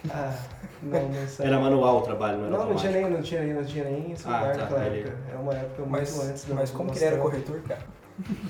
Ah, 0.09 0.35
não, 0.81 1.07
não 1.09 1.27
sei. 1.27 1.45
Era 1.45 1.59
manual 1.59 1.99
o 1.99 2.01
trabalho, 2.01 2.39
não 2.39 2.45
era 2.47 2.51
Não, 2.51 2.57
não 2.65 2.71
automático? 2.71 2.91
tinha 2.91 3.01
nem, 3.03 3.11
não 3.17 3.21
tinha 3.21 3.41
nem, 3.43 3.53
não 3.53 3.63
tinha 3.63 3.83
nem 3.83 4.15
celular 4.15 4.49
Ah, 4.49 4.51
tá, 4.53 4.61
naquela 4.63 4.85
ele- 4.87 4.99
época. 5.01 5.17
Era 5.29 5.39
uma 5.39 5.53
época 5.53 5.81
muito 5.83 5.91
Mas, 5.91 6.19
antes 6.29 6.43
do 6.45 6.55
mas 6.55 6.71
como 6.71 6.89
que 6.91 6.97
ele 6.97 7.05
era 7.05 7.17
corretor, 7.17 7.61
cara? 7.61 7.81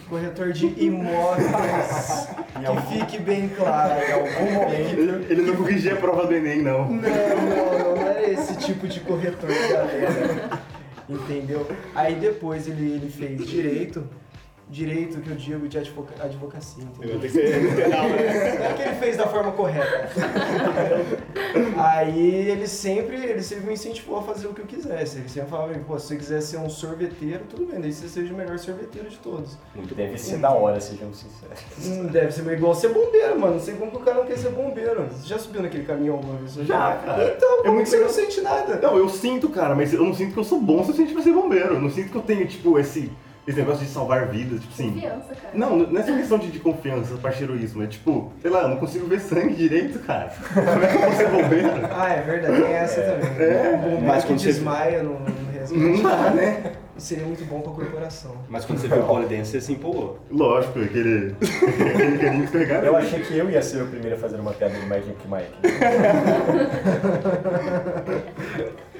Corretor 0.10 0.52
de 0.52 0.68
imóveis. 0.84 2.28
que 2.54 3.00
fique 3.00 3.20
bem 3.20 3.50
claro, 3.50 3.94
em 4.02 4.12
algum 4.12 4.52
momento. 4.52 5.00
Ele, 5.30 5.42
não 5.42 5.56
corrigia 5.56 5.94
a 5.94 5.98
prova 5.98 6.28
do 6.28 6.34
Enem, 6.34 6.62
não. 6.62 6.90
Não, 6.90 7.02
não, 7.02 7.80
não, 7.80 7.96
não 7.96 8.02
era 8.02 8.30
esse 8.30 8.58
tipo 8.58 8.88
de 8.88 9.00
corretor, 9.00 9.50
galera. 9.50 10.60
Entendeu? 11.10 11.68
Aí 11.96 12.16
depois 12.16 12.68
ele, 12.68 12.94
ele 12.94 13.10
fez 13.10 13.46
direito. 13.46 14.08
Direito 14.72 15.20
que 15.20 15.30
eu 15.30 15.36
digo 15.36 15.68
de 15.68 15.78
advoca- 15.78 16.24
advocacia, 16.24 16.82
entendeu? 16.84 17.20
É 17.22 18.74
que 18.74 18.82
ele 18.84 18.96
fez 18.96 19.18
da 19.18 19.28
forma 19.28 19.52
correta. 19.52 20.08
Aí 21.78 22.48
ele 22.50 22.66
sempre, 22.68 23.18
ele 23.18 23.42
sempre 23.44 23.66
me 23.68 23.74
incentivou 23.74 24.20
a 24.20 24.24
fazer 24.24 24.48
o 24.48 24.54
que 24.54 24.62
eu 24.62 24.66
quisesse. 24.66 25.18
Ele 25.20 25.28
sempre 25.30 25.50
falava, 25.50 25.74
pô, 25.86 26.00
se 26.00 26.08
você 26.08 26.16
quiser 26.16 26.42
ser 26.42 26.58
um 26.58 26.70
sorveteiro, 26.70 27.44
tudo 27.50 27.66
bem, 27.70 27.82
daí 27.82 27.92
você 27.92 28.08
seja 28.08 28.34
o 28.34 28.38
melhor 28.38 28.58
sorveteiro 28.60 29.10
de 29.10 29.18
todos. 29.18 29.58
Muito 29.76 29.94
Deve 29.94 30.18
ser 30.18 30.38
da 30.38 30.52
hora, 30.52 30.80
sejamos 30.80 31.18
sinceros. 31.18 31.60
Hum, 31.88 32.08
Deve 32.08 32.32
ser 32.32 32.48
igual 32.52 32.74
ser 32.74 32.90
bombeiro, 32.94 33.40
mano. 33.40 33.54
Não 33.56 33.60
sei 33.60 33.76
como 33.76 33.92
que 33.92 33.98
o 33.98 34.02
cara 34.02 34.18
não 34.20 34.26
quer 34.26 34.38
ser 34.38 34.52
bombeiro. 34.52 35.06
Você 35.12 35.28
já 35.28 35.38
subiu 35.38 35.62
naquele 35.62 35.84
caminhão 35.84 36.16
alguma 36.16 36.38
vez? 36.38 36.52
Você 36.54 36.64
Já, 36.66 36.96
cara. 36.96 37.34
Então, 37.36 37.60
É 37.60 37.64
como 37.64 37.74
muito 37.76 37.86
que 37.90 37.92
você 37.92 38.00
não 38.02 38.10
sente 38.10 38.40
nada? 38.42 38.80
Não, 38.82 38.98
eu 38.98 39.10
sinto, 39.10 39.50
cara, 39.50 39.76
mas 39.76 39.94
eu 39.94 40.04
não 40.04 40.14
sinto 40.14 40.34
que 40.34 40.40
eu 40.40 40.44
sou 40.44 40.62
bom 40.62 40.80
o 40.82 40.86
suficiente 40.86 41.14
pra 41.14 41.22
ser 41.22 41.34
bombeiro. 41.34 41.74
Eu 41.76 41.82
não 41.82 41.90
sinto 41.90 42.10
que 42.10 42.16
eu 42.18 42.22
tenho, 42.22 42.48
tipo, 42.48 42.80
esse, 42.80 43.12
esse 43.48 43.58
negócio 43.58 43.84
de 43.86 43.92
salvar 43.92 44.28
vidas, 44.28 44.62
tipo 44.62 44.74
assim. 44.74 44.92
Confiança, 44.94 45.36
cara. 45.36 45.54
Não, 45.54 45.78
não 45.78 46.00
é 46.00 46.04
só 46.04 46.16
questão 46.16 46.38
de, 46.38 46.52
de 46.52 46.60
confiança, 46.60 47.16
parceiroísmo. 47.18 47.84
É 47.84 47.88
tipo, 47.88 48.32
sei 48.42 48.52
lá, 48.52 48.62
eu 48.64 48.68
não 48.70 48.78
consigo 48.78 49.08
ver 49.08 49.20
sangue 49.20 49.56
direito, 49.56 50.00
cara. 50.00 50.32
Como 50.54 50.84
é 50.84 50.88
que 50.88 50.96
eu 50.96 51.02
vou 51.02 51.12
ser 51.14 51.28
bombeiro? 51.30 51.70
Ah, 51.92 52.10
é 52.14 52.22
verdade, 52.22 52.62
tem 52.62 52.72
essa 52.74 53.02
também. 53.02 53.30
É. 53.48 53.78
Bombeiro 53.78 54.02
Mas 54.06 54.24
que 54.24 54.30
quando 54.32 54.40
você- 54.40 54.48
desmaia 54.48 55.02
no, 55.04 55.20
no 55.20 55.78
Não 55.78 56.02
dá, 56.04 56.30
né? 56.32 56.74
seria 56.98 57.26
muito 57.26 57.44
bom 57.46 57.62
pra 57.62 57.72
corporação. 57.72 58.36
Mas 58.48 58.64
quando 58.64 58.78
você 58.80 58.88
viu 58.88 59.00
o 59.00 59.08
polidense, 59.08 59.50
você 59.52 59.60
se 59.62 59.72
empolgou. 59.74 60.20
Lógico, 60.30 60.80
aquele, 60.80 61.36
aquele 61.42 62.44
escorregado. 62.44 62.86
Eu 62.86 62.96
achei 62.96 63.22
que 63.22 63.36
eu 63.36 63.50
ia 63.50 63.60
ser 63.64 63.82
o 63.82 63.88
primeiro 63.88 64.16
a 64.18 64.20
fazer 64.20 64.36
uma 64.40 64.54
piada 64.54 64.76
do 64.78 64.86
Magic 64.86 65.16
Mike. 65.28 65.52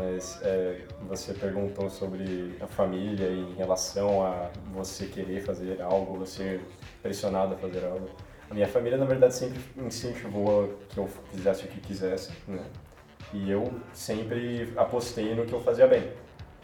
Mas 0.00 0.40
é, 0.42 0.78
você 1.06 1.34
perguntou 1.34 1.90
sobre 1.90 2.56
a 2.58 2.66
família 2.66 3.28
em 3.28 3.52
relação 3.54 4.24
a 4.24 4.48
você 4.72 5.04
querer 5.04 5.42
fazer 5.42 5.82
algo, 5.82 6.16
você 6.16 6.58
pressionado 7.02 7.52
a 7.52 7.58
fazer 7.58 7.84
algo. 7.84 8.08
A 8.50 8.54
minha 8.54 8.66
família, 8.66 8.96
na 8.96 9.04
verdade, 9.04 9.34
sempre 9.34 9.60
incentivou 9.76 10.74
que 10.88 10.96
eu 10.96 11.06
fizesse 11.30 11.64
o 11.64 11.68
que 11.68 11.80
quisesse, 11.80 12.32
né? 12.48 12.64
E 13.34 13.50
eu 13.50 13.70
sempre 13.92 14.72
apostei 14.74 15.34
no 15.34 15.44
que 15.44 15.52
eu 15.52 15.60
fazia 15.60 15.86
bem. 15.86 16.10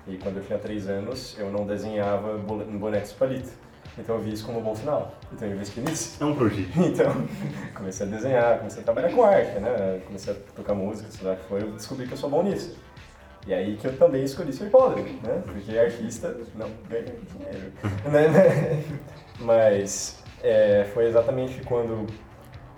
E 0.08 0.16
quando 0.16 0.38
eu 0.38 0.42
tinha 0.42 0.58
três 0.58 0.88
anos, 0.88 1.36
eu 1.38 1.52
não 1.52 1.66
desenhava 1.66 2.38
bonecos 2.38 3.10
de 3.10 3.16
palito. 3.16 3.50
Então 3.98 4.16
eu 4.16 4.22
vi 4.22 4.32
isso 4.32 4.46
como 4.46 4.60
um 4.60 4.62
bom 4.62 4.74
sinal. 4.74 5.14
Então 5.32 5.46
eu 5.46 5.54
investi 5.54 5.80
nisso. 5.80 6.22
É 6.22 6.26
um 6.26 6.34
prodígio. 6.34 6.68
Então, 6.82 7.12
comecei 7.74 8.06
a 8.06 8.10
desenhar, 8.10 8.58
comecei 8.58 8.80
a 8.80 8.84
trabalhar 8.84 9.12
com 9.12 9.22
arte, 9.22 9.60
né? 9.60 10.00
Comecei 10.06 10.32
a 10.32 10.36
tocar 10.54 10.74
música, 10.74 11.10
sei 11.10 11.26
lá 11.26 11.36
que 11.36 11.44
foi, 11.44 11.62
eu 11.62 11.72
descobri 11.72 12.06
que 12.06 12.14
eu 12.14 12.18
sou 12.18 12.30
bom 12.30 12.42
nisso. 12.42 12.74
E 13.46 13.54
aí 13.54 13.76
que 13.76 13.86
eu 13.86 13.96
também 13.96 14.24
escolhi 14.24 14.52
ser 14.52 14.70
pobre, 14.70 15.02
né? 15.22 15.42
Porque 15.44 15.78
artista 15.78 16.36
não 16.56 16.68
ganha 16.88 17.04
dinheiro, 17.04 17.72
né? 18.10 18.82
Mas 19.38 20.22
é, 20.42 20.84
foi 20.92 21.06
exatamente 21.06 21.62
quando 21.64 22.06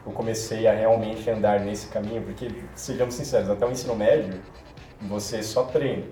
eu 0.06 0.12
comecei 0.12 0.66
a 0.66 0.72
realmente 0.74 1.28
andar 1.30 1.60
nesse 1.60 1.88
caminho, 1.88 2.22
porque, 2.22 2.48
sejamos 2.74 3.14
sinceros, 3.14 3.48
até 3.50 3.66
o 3.66 3.70
ensino 3.70 3.94
médio, 3.94 4.40
você 5.02 5.42
só 5.42 5.64
treina. 5.64 6.04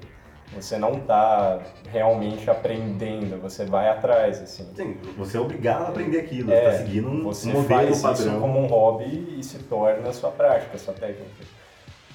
Você 0.54 0.78
não 0.78 1.00
tá 1.00 1.60
realmente 1.90 2.48
aprendendo, 2.48 3.40
você 3.42 3.64
vai 3.64 3.88
atrás, 3.88 4.40
assim. 4.40 4.64
Sim, 4.76 4.96
você 5.16 5.36
é 5.38 5.40
obrigado 5.40 5.86
a 5.86 5.88
aprender 5.88 6.20
aquilo, 6.20 6.52
É, 6.52 6.60
você 6.60 6.70
tá 6.70 6.84
seguindo 6.84 7.08
um 7.08 7.22
você 7.24 7.48
modelo 7.48 7.68
faz 7.68 7.90
isso 7.96 8.02
padrão. 8.02 8.40
como 8.40 8.60
um 8.60 8.66
hobby 8.66 9.36
e 9.38 9.42
se 9.42 9.58
torna 9.64 10.12
sua 10.12 10.30
prática, 10.30 10.78
sua 10.78 10.94
técnica. 10.94 11.44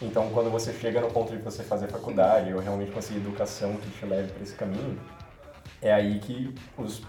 Então, 0.02 0.30
quando 0.32 0.50
você 0.50 0.74
chega 0.74 1.00
no 1.00 1.12
ponto 1.12 1.36
de 1.36 1.42
você 1.42 1.64
fazer 1.64 1.88
faculdade 1.88 2.52
ou 2.54 2.60
realmente 2.60 2.92
conseguir 2.92 3.20
educação 3.20 3.76
que 3.76 3.90
te 3.92 4.06
leve 4.06 4.32
para 4.32 4.42
esse 4.42 4.56
caminho, 4.56 5.00
é 5.82 5.94
aí 5.94 6.20
que 6.20 6.54
os 6.78 7.04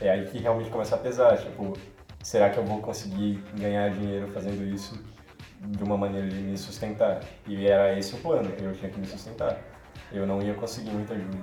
é 0.00 0.10
aí 0.10 0.26
que 0.26 0.38
realmente 0.38 0.70
começa 0.70 0.94
a 0.94 0.98
pesar, 0.98 1.38
tipo, 1.38 1.72
será 2.22 2.50
que 2.50 2.58
eu 2.58 2.64
vou 2.64 2.80
conseguir 2.80 3.42
ganhar 3.54 3.90
dinheiro 3.90 4.28
fazendo 4.28 4.62
isso 4.62 5.02
de 5.60 5.82
uma 5.82 5.96
maneira 5.96 6.28
de 6.28 6.36
me 6.36 6.56
sustentar? 6.56 7.20
E 7.46 7.66
era 7.66 7.98
esse 7.98 8.14
o 8.14 8.18
plano, 8.18 8.50
eu 8.60 8.72
tinha 8.74 8.90
que 8.90 9.00
me 9.00 9.06
sustentar. 9.06 9.58
Eu 10.12 10.26
não 10.26 10.42
ia 10.42 10.54
conseguir 10.54 10.90
muita 10.90 11.14
ajuda 11.14 11.38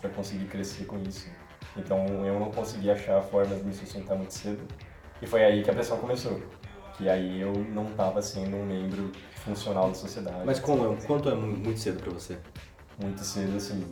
para 0.00 0.10
conseguir 0.10 0.44
crescer 0.46 0.84
com 0.84 0.98
isso. 1.00 1.28
Então, 1.76 2.06
eu 2.24 2.38
não 2.38 2.50
consegui 2.50 2.90
achar 2.90 3.20
formas 3.20 3.58
de 3.58 3.64
me 3.64 3.74
sustentar 3.74 4.16
muito 4.16 4.32
cedo. 4.32 4.62
E 5.20 5.26
foi 5.26 5.44
aí 5.44 5.62
que 5.62 5.70
a 5.70 5.74
pressão 5.74 5.98
começou. 5.98 6.40
Que 6.98 7.08
aí 7.08 7.40
eu 7.40 7.52
não 7.52 7.84
estava 7.86 8.20
sendo 8.20 8.56
um 8.56 8.66
membro 8.66 9.10
funcional 9.36 9.88
da 9.88 9.94
sociedade. 9.94 10.42
Mas 10.44 10.58
como 10.58 10.92
é, 10.92 10.96
quanto 11.06 11.28
é 11.30 11.34
mu- 11.34 11.56
muito 11.56 11.78
cedo 11.78 12.02
pra 12.02 12.12
você? 12.12 12.36
Muito 13.00 13.20
cedo, 13.22 13.56
assim, 13.56 13.84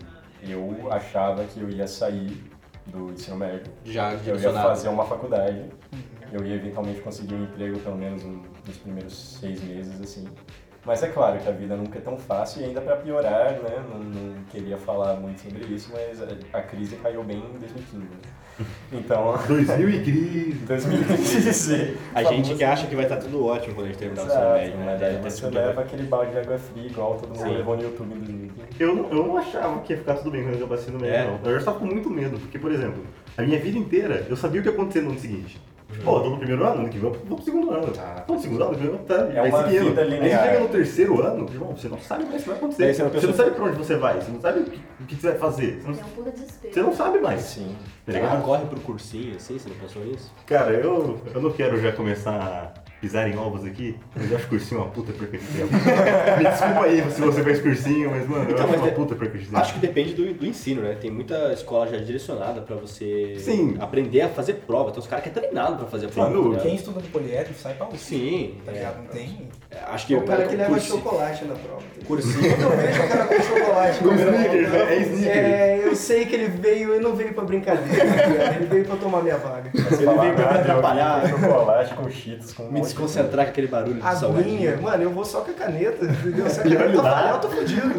eu 0.43 0.93
achava 0.93 1.45
que 1.45 1.61
eu 1.61 1.71
ia 1.71 1.87
sair 1.87 2.45
do 2.87 3.13
ensino 3.13 3.37
médio. 3.37 3.73
Já 3.85 4.13
Eu 4.13 4.35
ia 4.35 4.53
fazer 4.63 4.89
uma 4.89 5.05
faculdade. 5.05 5.65
Eu 6.33 6.45
ia 6.45 6.57
eventualmente 6.57 7.01
conseguir 7.01 7.35
um 7.35 7.45
emprego, 7.45 7.79
pelo 7.79 7.97
menos 7.97 8.25
um- 8.25 8.43
nos 8.67 8.77
primeiros 8.79 9.17
seis 9.39 9.63
meses, 9.63 10.01
assim. 10.01 10.27
Mas 10.85 11.03
é 11.03 11.09
claro 11.09 11.39
que 11.39 11.49
a 11.49 11.53
vida 11.53 11.77
nunca 11.77 11.99
é 11.99 12.01
tão 12.01 12.17
fácil 12.17 12.63
e 12.63 12.65
ainda 12.67 12.81
para 12.81 12.97
piorar, 12.97 13.53
né? 13.55 13.85
Não, 13.89 13.99
não 14.01 14.45
queria 14.45 14.77
falar 14.77 15.15
muito 15.15 15.41
sobre 15.41 15.65
isso, 15.67 15.91
mas 15.93 16.21
a, 16.23 16.59
a 16.59 16.63
crise 16.63 16.97
caiu 16.97 17.23
bem 17.25 17.39
em 17.39 17.59
2015. 17.59 18.07
Então, 18.93 19.39
2000 19.47 19.89
e 19.91 20.01
crise. 20.03 20.53
2015. 20.67 21.97
A 22.15 22.23
gente 22.25 22.55
que 22.55 22.65
acha 22.65 22.87
que 22.87 22.95
vai 22.95 23.05
estar 23.05 23.17
tudo 23.17 23.45
ótimo 23.45 23.75
quando 23.75 23.87
a 23.87 23.89
gente 23.91 23.99
terminar 23.99 24.23
o 24.23 24.27
ensino 24.27 24.41
Exato, 24.41 24.59
médio, 24.59 24.77
né? 24.79 24.85
mas 24.87 25.01
daí 25.01 25.17
você 25.23 25.47
leva 25.51 25.81
aquele 25.83 26.03
balde 26.05 26.33
de 26.33 26.39
água 26.39 26.59
fria 26.59 26.87
igual 26.87 27.15
todo 27.17 27.29
mundo 27.37 27.49
Sim. 27.49 27.57
levou 27.57 27.77
no 27.77 27.83
YouTube 27.83 28.15
em 28.15 28.19
2015. 28.19 28.53
Eu 28.81 28.95
não, 28.95 29.11
eu 29.11 29.27
não 29.27 29.37
achava 29.37 29.81
que 29.81 29.93
ia 29.93 29.99
ficar 29.99 30.15
tudo 30.15 30.31
bem 30.31 30.43
quando 30.45 30.61
eu 30.61 30.69
passei 30.69 30.93
no 30.93 30.99
meio, 31.01 31.13
É. 31.13 31.25
não. 31.27 31.39
Eu 31.45 31.53
já 31.53 31.59
estava 31.59 31.79
com 31.79 31.87
muito 31.87 32.09
medo, 32.11 32.39
porque, 32.39 32.59
por 32.59 32.73
exemplo, 32.73 33.03
a 33.37 33.43
minha 33.43 33.59
vida 33.59 33.79
inteira 33.79 34.27
eu 34.29 34.37
sabia 34.37 34.61
o 34.61 34.63
que 34.63 34.69
ia 34.71 34.75
acontecer 34.75 35.01
no 35.03 35.11
ano 35.11 35.19
seguinte. 35.21 35.61
Pô, 36.05 36.16
eu 36.19 36.23
tô 36.25 36.31
no 36.31 36.38
primeiro 36.38 36.64
ano, 36.64 36.81
ano 36.81 36.88
que 36.88 36.99
vem 36.99 37.11
eu 37.11 37.16
vou 37.26 37.37
pro 37.37 37.45
segundo 37.45 37.71
ano. 37.71 37.90
Tá. 37.93 38.25
Tô 38.26 38.35
no 38.35 38.40
segundo 38.40 38.62
ano, 38.62 38.73
no 38.73 38.78
primeiro 38.78 38.99
ano, 38.99 39.07
tá, 39.07 39.14
É 39.33 39.40
vai 39.40 39.49
uma 39.50 39.64
seguindo. 39.64 39.85
vida 39.88 40.00
Aí 40.02 40.09
você 40.11 40.14
linear. 40.16 40.45
chega 40.45 40.61
no 40.61 40.69
terceiro 40.69 41.23
ano, 41.23 41.49
irmão, 41.50 41.76
você 41.76 41.88
não 41.88 41.99
sabe 41.99 42.25
mais 42.25 42.37
o 42.37 42.43
que 42.43 42.49
vai 42.49 42.59
acontecer. 42.59 42.83
Daí 42.83 42.95
você 42.95 42.97
Você 42.97 43.02
não 43.02 43.12
não, 43.14 43.21
pensa- 43.21 43.37
sabe 43.45 43.50
pra 43.57 43.64
onde 43.64 43.76
você 43.78 43.97
vai, 43.97 44.21
você 44.21 44.31
não 44.33 44.40
sabe 44.40 44.61
o 44.61 44.64
que, 44.64 44.81
o 45.00 45.07
que 45.07 45.14
você 45.16 45.28
vai 45.31 45.38
fazer. 45.38 45.81
Você 45.81 45.88
não, 45.88 45.95
É 45.99 46.05
um 46.05 46.09
puta 46.09 46.31
desespero. 46.33 46.75
você 46.75 46.83
não 46.83 46.95
sabe 46.95 47.19
mais. 47.21 47.40
Sim. 47.40 47.76
Tá 48.05 48.12
Você 48.12 48.19
não 48.19 48.25
ligado? 48.26 48.45
corre 48.45 48.66
pro 48.66 48.81
cursinho 48.81 49.37
assim, 49.37 49.59
você 49.59 49.69
não 49.69 49.76
pensou 49.76 50.05
nisso? 50.05 50.33
Cara, 50.45 50.73
eu, 50.73 51.19
eu 51.35 51.40
não 51.40 51.50
quero 51.52 51.81
já 51.81 51.93
começar 51.93 52.75
a 52.97 53.00
pisar 53.00 53.29
em 53.31 53.37
ovos 53.37 53.65
aqui, 53.65 53.95
mas 54.15 54.31
eu 54.31 54.37
acho 54.37 54.49
cursinho 54.49 54.81
uma 54.81 54.91
puta 54.91 55.12
perca 55.12 55.37
de 55.38 55.47
tempo. 55.47 55.73
Me 55.73 56.45
desculpa 56.45 56.85
aí 56.85 57.11
se 57.11 57.21
você 57.21 57.43
faz 57.43 57.61
cursinho, 57.61 58.11
mas 58.11 58.26
mano, 58.29 58.45
eu 58.45 58.50
Então, 58.53 58.65
acho 58.65 58.69
mas 58.73 58.81
uma 58.81 58.88
é- 58.88 58.93
puta 58.93 59.15
perca 59.15 59.38
de 59.38 59.45
tempo. 59.45 59.57
Acho 59.59 59.75
que 59.75 59.79
depende 59.81 60.15
do, 60.15 60.35
do 60.35 60.47
ensino, 60.47 60.83
né? 60.83 60.95
Tem 60.95 61.11
muita 61.11 61.53
escola 61.53 61.87
já 61.88 61.99
direcionada 61.99 62.62
pra 62.62 62.76
você 62.76 63.37
Sim. 63.38 63.76
aprender 63.79 64.23
a 64.23 64.29
fazer 64.29 64.55
prova. 64.67 64.91
Tem 64.91 64.99
uns 65.00 65.07
caras 65.07 65.23
que 65.23 65.29
é 65.31 65.33
treinado 65.33 65.76
pra 65.76 65.87
fazer 65.87 66.09
prova. 66.09 66.31
Dúvida. 66.33 66.57
tá 66.57 66.62
Quem 66.62 66.75
estuda 66.75 67.00
no 67.00 67.09
poliédrico 67.09 67.59
sai 67.59 67.75
pra 67.75 67.87
USP. 67.87 67.99
Sim. 67.99 68.55
Tá 68.65 68.73
ligado? 68.73 68.97
Não 68.99 69.07
tem. 69.07 69.49
É, 69.76 69.85
acho 69.95 70.06
que 70.06 70.14
O 70.14 70.23
cara 70.23 70.47
que 70.47 70.56
leva 70.56 70.71
cursinho- 70.71 70.97
chocolate 70.99 71.45
na 71.45 71.54
prova. 71.54 71.83
Cursinho. 72.06 72.56
Quando 72.56 72.62
eu 72.73 72.76
vejo 72.76 73.02
o 73.02 73.09
cara 73.09 73.25
com 73.26 73.35
chocolate 73.42 73.99
Com 73.99 74.04
prova, 74.09 74.23
sneakers, 74.23 74.71
né? 74.71 74.78
É 74.95 74.97
sneakers. 75.00 75.26
É, 75.37 75.80
eu 75.85 75.97
sei 75.97 76.26
que 76.26 76.35
ele 76.35 76.49
veio, 76.49 76.95
ele 76.95 77.02
não 77.04 77.14
veio 77.16 77.35
pra 77.35 77.45
brincadeira, 77.45 78.04
ligado? 78.04 78.54
ele 78.56 78.66
veio 78.66 78.85
pra 78.85 78.97
tomar 78.97 79.23
minha 79.23 79.37
vaga. 79.37 79.71
Ele 79.75 79.83
veio 79.99 80.35
pra 80.35 80.52
me 80.52 80.59
atrapalhar. 80.61 81.21
Com 81.23 81.38
chocolate, 81.40 81.95
com 81.95 82.11
cheetos, 82.11 82.52
com 82.52 82.62
Me 82.71 82.80
desconcentrar 82.80 83.45
com 83.47 83.50
aquele 83.50 83.66
barulho 83.66 83.95
de 83.95 84.02
salgadinho. 84.02 84.38
Aguinha, 84.56 84.76
mano, 84.76 85.02
eu 85.02 85.11
vou 85.11 85.25
só 85.25 85.40
com 85.40 85.50
a 85.50 85.54
caneta, 85.54 86.04
entendeu? 86.04 86.49
Se 86.49 86.61
a 86.61 86.62
caneta 86.62 87.02
falhar, 87.02 87.35
eu 87.35 87.40
tô 87.40 87.49
fudido. 87.49 87.90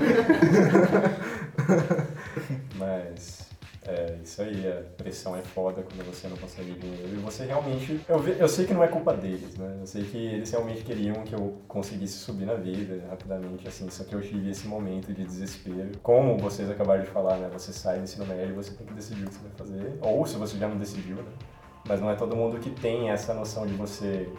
Mas 2.77 3.46
é 3.87 4.17
isso 4.21 4.41
aí, 4.41 4.67
a 4.67 4.83
pressão 5.01 5.33
é 5.33 5.41
foda 5.41 5.81
quando 5.81 6.05
você 6.05 6.27
não 6.27 6.35
consegue 6.35 6.73
dinheiro. 6.73 7.07
E 7.07 7.15
você 7.19 7.45
realmente. 7.45 8.01
Eu, 8.09 8.27
eu 8.27 8.47
sei 8.49 8.65
que 8.65 8.73
não 8.73 8.83
é 8.83 8.87
culpa 8.89 9.13
deles, 9.13 9.57
né? 9.57 9.77
Eu 9.79 9.87
sei 9.87 10.03
que 10.03 10.17
eles 10.17 10.51
realmente 10.51 10.83
queriam 10.83 11.23
que 11.23 11.33
eu 11.33 11.61
conseguisse 11.69 12.17
subir 12.17 12.45
na 12.45 12.55
vida 12.55 13.01
rapidamente, 13.09 13.65
assim. 13.65 13.89
Só 13.89 14.03
que 14.03 14.13
eu 14.13 14.21
tive 14.21 14.49
esse 14.49 14.67
momento 14.67 15.13
de 15.13 15.23
desespero. 15.23 15.91
Como 16.03 16.37
vocês 16.37 16.69
acabaram 16.69 17.01
de 17.01 17.09
falar, 17.09 17.37
né? 17.37 17.49
Você 17.53 17.71
sai 17.71 17.99
do 17.99 18.03
ensino 18.03 18.25
médio 18.25 18.49
e 18.49 18.55
você 18.55 18.71
tem 18.71 18.85
que 18.85 18.93
decidir 18.93 19.23
o 19.23 19.27
que 19.27 19.35
você 19.35 19.41
vai 19.41 19.51
fazer. 19.57 19.97
Ou 20.01 20.25
se 20.25 20.35
você 20.35 20.57
já 20.57 20.67
não 20.67 20.77
decidiu, 20.77 21.15
né? 21.15 21.31
Mas 21.87 22.01
não 22.01 22.09
é 22.09 22.15
todo 22.15 22.35
mundo 22.35 22.59
que 22.59 22.69
tem 22.69 23.09
essa 23.09 23.33
noção 23.33 23.65
de 23.65 23.73
você. 23.73 24.29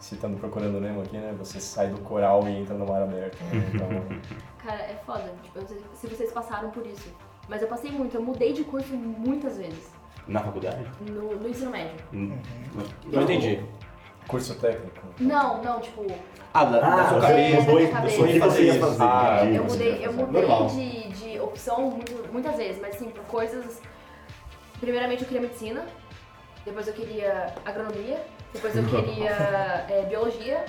Citando 0.00 0.36
Procurando 0.36 0.78
Nemo 0.80 1.02
aqui, 1.02 1.16
né? 1.16 1.34
Você 1.38 1.58
sai 1.60 1.88
do 1.88 1.98
coral 2.00 2.46
e 2.48 2.52
entra 2.52 2.74
no 2.74 2.86
mar 2.86 3.02
aberto. 3.02 3.42
Né? 3.44 3.70
Então, 3.74 3.88
Cara, 4.64 4.82
é 4.82 4.94
foda. 5.04 5.32
Tipo, 5.42 5.60
se 5.94 6.06
vocês 6.06 6.32
passaram 6.32 6.70
por 6.70 6.86
isso. 6.86 7.10
Mas 7.48 7.62
eu 7.62 7.68
passei 7.68 7.90
muito. 7.90 8.16
Eu 8.16 8.22
mudei 8.22 8.52
de 8.52 8.64
curso 8.64 8.92
muitas 8.94 9.56
vezes. 9.58 9.90
Na 10.26 10.40
faculdade? 10.40 10.84
No, 11.08 11.36
no 11.36 11.48
ensino 11.48 11.70
médio. 11.70 11.94
Hum. 12.12 12.36
Não 13.06 13.22
entendi. 13.22 13.60
curso 14.26 14.54
técnico. 14.56 15.00
Não, 15.20 15.62
não, 15.62 15.80
tipo... 15.80 16.04
Ah, 16.52 16.64
da, 16.64 16.80
da 16.80 17.08
sua 17.08 17.20
cabeça. 17.20 17.60
mudou 17.60 17.80
da 17.80 17.88
cabeça. 17.92 18.22
o 18.22 18.26
que 18.26 18.38
você 18.40 18.62
ia 18.64 18.70
Isso. 18.72 18.80
fazer. 18.80 19.02
Ah, 19.02 19.38
entendi. 19.42 19.56
Eu 19.56 19.64
mudei, 19.64 20.06
eu 20.06 20.12
mudei 20.12 20.40
Normal. 20.42 20.66
de, 20.68 21.08
de 21.10 21.38
opção 21.40 21.90
muito- 21.90 22.32
muitas 22.32 22.56
vezes, 22.56 22.80
mas 22.80 22.96
assim, 22.96 23.10
por 23.10 23.22
coisas. 23.24 23.80
Primeiramente 24.80 25.22
eu 25.22 25.28
queria 25.28 25.42
medicina, 25.42 25.84
depois 26.64 26.86
eu 26.88 26.92
queria 26.94 27.54
agronomia, 27.64 28.20
depois 28.52 28.76
eu 28.76 28.84
queria 28.84 29.30
é, 29.88 30.04
biologia. 30.08 30.64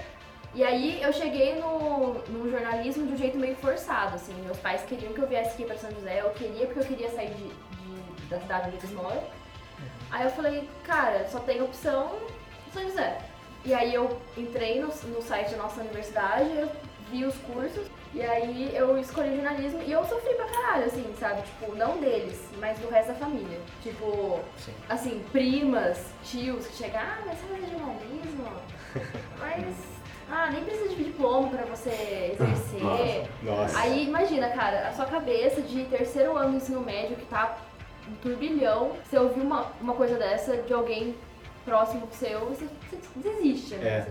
E 0.53 0.63
aí 0.63 1.01
eu 1.01 1.13
cheguei 1.13 1.55
no, 1.59 2.15
no 2.29 2.49
jornalismo 2.49 3.05
de 3.05 3.13
um 3.13 3.17
jeito 3.17 3.37
meio 3.37 3.55
forçado, 3.57 4.15
assim. 4.15 4.33
Meus 4.43 4.57
pais 4.57 4.81
queriam 4.83 5.13
que 5.13 5.19
eu 5.21 5.27
viesse 5.27 5.51
aqui 5.51 5.65
para 5.65 5.77
São 5.77 5.91
José, 5.91 6.21
eu 6.21 6.29
queria 6.31 6.65
porque 6.65 6.79
eu 6.79 6.85
queria 6.85 7.09
sair 7.11 7.29
de, 7.33 7.43
de- 7.47 8.25
da 8.29 8.39
cidade 8.39 8.67
onde 8.69 8.77
eles 8.77 8.91
moram. 8.91 9.23
Aí 10.09 10.23
eu 10.23 10.31
falei, 10.31 10.67
cara, 10.83 11.27
só 11.29 11.39
tem 11.39 11.61
opção 11.61 12.15
São 12.73 12.81
José. 12.83 13.19
E 13.65 13.73
aí 13.73 13.93
eu 13.93 14.19
entrei 14.37 14.79
no, 14.79 14.87
no 14.87 15.21
site 15.21 15.51
da 15.51 15.57
nossa 15.57 15.81
universidade, 15.81 16.49
eu 16.55 16.69
vi 17.11 17.25
os 17.25 17.35
cursos, 17.39 17.85
e 18.13 18.21
aí 18.21 18.73
eu 18.75 18.97
escolhi 18.97 19.35
jornalismo 19.35 19.81
e 19.83 19.91
eu 19.91 20.03
sofri 20.05 20.33
pra 20.35 20.45
caralho, 20.45 20.85
assim, 20.85 21.13
sabe? 21.19 21.41
Tipo, 21.41 21.75
não 21.75 21.97
deles, 21.99 22.39
mas 22.59 22.79
do 22.79 22.89
resto 22.89 23.09
da 23.09 23.15
família. 23.15 23.59
Tipo, 23.83 24.39
Sim. 24.57 24.73
assim, 24.89 25.23
primas, 25.31 25.99
tios 26.23 26.65
que 26.67 26.77
chegam, 26.77 26.99
ah, 27.01 27.19
mas 27.25 27.37
você 27.37 27.45
vai 27.47 27.59
fazer 27.61 27.71
jornalismo? 27.77 28.47
Mas, 29.39 29.75
ah, 30.29 30.49
nem 30.51 30.63
precisa 30.63 30.89
de 30.89 31.03
diploma 31.03 31.49
pra 31.49 31.65
você 31.65 32.33
exercer. 32.33 33.27
Nossa. 33.41 33.79
Aí 33.79 34.05
imagina, 34.05 34.49
cara, 34.49 34.89
a 34.89 34.93
sua 34.93 35.05
cabeça 35.05 35.61
de 35.61 35.85
terceiro 35.85 36.35
ano 36.35 36.51
do 36.51 36.57
ensino 36.57 36.81
médio 36.81 37.15
que 37.15 37.25
tá 37.25 37.57
um 38.09 38.15
turbilhão, 38.15 38.91
você 39.03 39.17
ouvir 39.17 39.41
uma, 39.41 39.71
uma 39.81 39.93
coisa 39.93 40.15
dessa 40.15 40.57
de 40.57 40.73
alguém 40.73 41.15
próximo 41.65 42.07
seu, 42.11 42.45
você, 42.45 42.65
você 42.89 43.29
desiste, 43.29 43.75
né? 43.75 43.87
É. 43.87 44.07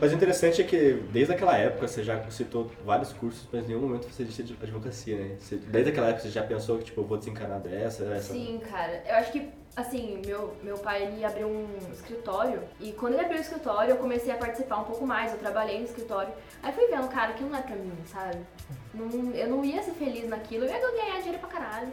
Mas 0.00 0.12
o 0.12 0.14
interessante 0.14 0.60
é 0.62 0.64
que 0.64 0.92
desde 1.12 1.32
aquela 1.32 1.56
época 1.56 1.88
você 1.88 2.04
já 2.04 2.22
citou 2.30 2.70
vários 2.84 3.12
cursos, 3.12 3.48
mas 3.52 3.64
em 3.64 3.68
nenhum 3.68 3.80
momento 3.80 4.08
você 4.08 4.22
disse 4.24 4.42
advocacia, 4.42 5.16
né? 5.16 5.36
Você- 5.40 5.56
desde 5.56 5.90
aquela 5.90 6.08
época 6.08 6.22
você 6.22 6.30
já 6.30 6.42
pensou 6.42 6.78
que 6.78 6.84
tipo, 6.84 7.00
eu 7.00 7.04
vou 7.04 7.18
desencanar 7.18 7.58
dessa, 7.60 8.04
essa. 8.04 8.32
Sim, 8.32 8.60
cara. 8.70 9.02
Eu 9.08 9.14
acho 9.16 9.32
que, 9.32 9.48
assim, 9.76 10.22
meu, 10.24 10.54
meu 10.62 10.78
pai 10.78 11.02
ele 11.04 11.24
abriu 11.24 11.48
um 11.48 11.66
escritório 11.92 12.60
e 12.78 12.92
quando 12.92 13.14
ele 13.14 13.22
abriu 13.22 13.38
o 13.38 13.42
escritório 13.42 13.90
eu 13.90 13.96
comecei 13.96 14.32
a 14.32 14.36
participar 14.36 14.76
um 14.80 14.84
pouco 14.84 15.04
mais, 15.06 15.32
eu 15.32 15.38
trabalhei 15.38 15.78
no 15.78 15.84
escritório. 15.84 16.32
Aí 16.62 16.72
fui 16.72 16.86
vendo, 16.86 17.08
cara, 17.08 17.32
que 17.32 17.42
não 17.42 17.56
é 17.56 17.62
pra 17.62 17.74
mim, 17.74 17.92
sabe? 18.06 18.38
Não, 18.94 19.32
eu 19.34 19.48
não 19.48 19.64
ia 19.64 19.82
ser 19.82 19.92
feliz 19.92 20.28
naquilo, 20.28 20.64
eu 20.64 20.70
ia 20.70 20.78
ganhar 20.80 21.16
dinheiro 21.18 21.38
pra 21.38 21.48
caralho. 21.48 21.88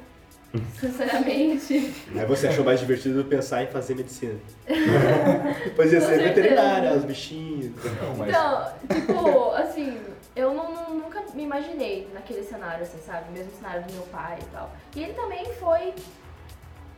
Sinceramente. 0.79 1.93
Aí 2.15 2.25
você 2.25 2.47
achou 2.47 2.63
mais 2.65 2.79
divertido 2.79 3.23
pensar 3.25 3.63
em 3.63 3.67
fazer 3.67 3.95
medicina. 3.95 4.35
Depois 5.63 5.91
ia 5.93 5.99
Com 6.01 6.07
ser 6.07 6.17
veterinária, 6.23 6.93
os 6.93 7.05
bichinhos. 7.05 7.71
Não, 8.01 8.15
mas 8.17 8.29
Então, 8.29 8.73
tipo, 8.89 9.49
assim, 9.51 9.99
eu 10.35 10.53
não, 10.53 10.73
não- 10.73 10.95
nunca 10.95 11.23
me 11.33 11.43
imaginei 11.43 12.07
naquele 12.13 12.43
cenário, 12.43 12.83
assim, 12.83 12.99
sabe? 13.05 13.31
Mesmo 13.31 13.51
cenário 13.59 13.83
do 13.83 13.93
meu 13.93 14.03
pai 14.03 14.37
e 14.41 14.45
tal. 14.45 14.71
E 14.95 15.03
ele 15.03 15.13
também 15.13 15.45
foi 15.53 15.93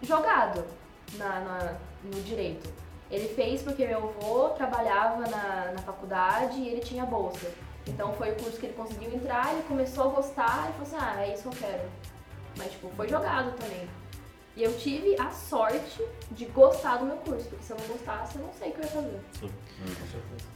jogado 0.01 0.63
na, 1.17 1.39
na- 1.39 1.73
no 2.03 2.21
direito. 2.21 2.69
Ele 3.09 3.27
fez 3.29 3.61
porque 3.61 3.85
meu 3.85 3.99
avô 4.19 4.49
trabalhava 4.49 5.21
na, 5.29 5.71
na 5.73 5.81
faculdade 5.85 6.59
e 6.59 6.67
ele 6.67 6.81
tinha 6.81 7.05
bolsa. 7.05 7.47
Então 7.87 8.11
foi 8.13 8.31
o 8.31 8.35
curso 8.35 8.57
que 8.59 8.65
ele 8.65 8.73
conseguiu 8.75 9.13
entrar, 9.13 9.53
ele 9.53 9.63
começou 9.65 10.05
a 10.05 10.13
gostar 10.13 10.69
e 10.69 10.73
falou 10.73 10.81
assim, 10.81 10.97
ah, 10.99 11.23
é 11.25 11.33
isso 11.33 11.43
que 11.43 11.47
eu 11.47 11.51
quero. 11.69 11.83
Mas, 12.57 12.71
tipo, 12.71 12.89
foi 12.95 13.07
jogado 13.07 13.51
também. 13.57 13.87
E 14.55 14.63
eu 14.63 14.73
tive 14.77 15.15
a 15.19 15.29
sorte 15.29 16.01
de 16.31 16.45
gostar 16.45 16.97
do 16.97 17.05
meu 17.05 17.17
curso, 17.17 17.45
porque 17.47 17.63
se 17.63 17.71
eu 17.71 17.77
não 17.79 17.85
gostasse, 17.87 18.35
eu 18.37 18.41
não 18.41 18.51
sei 18.57 18.69
o 18.69 18.71
que 18.73 18.79
eu 18.79 18.83
ia 18.85 18.89
fazer. 18.89 19.51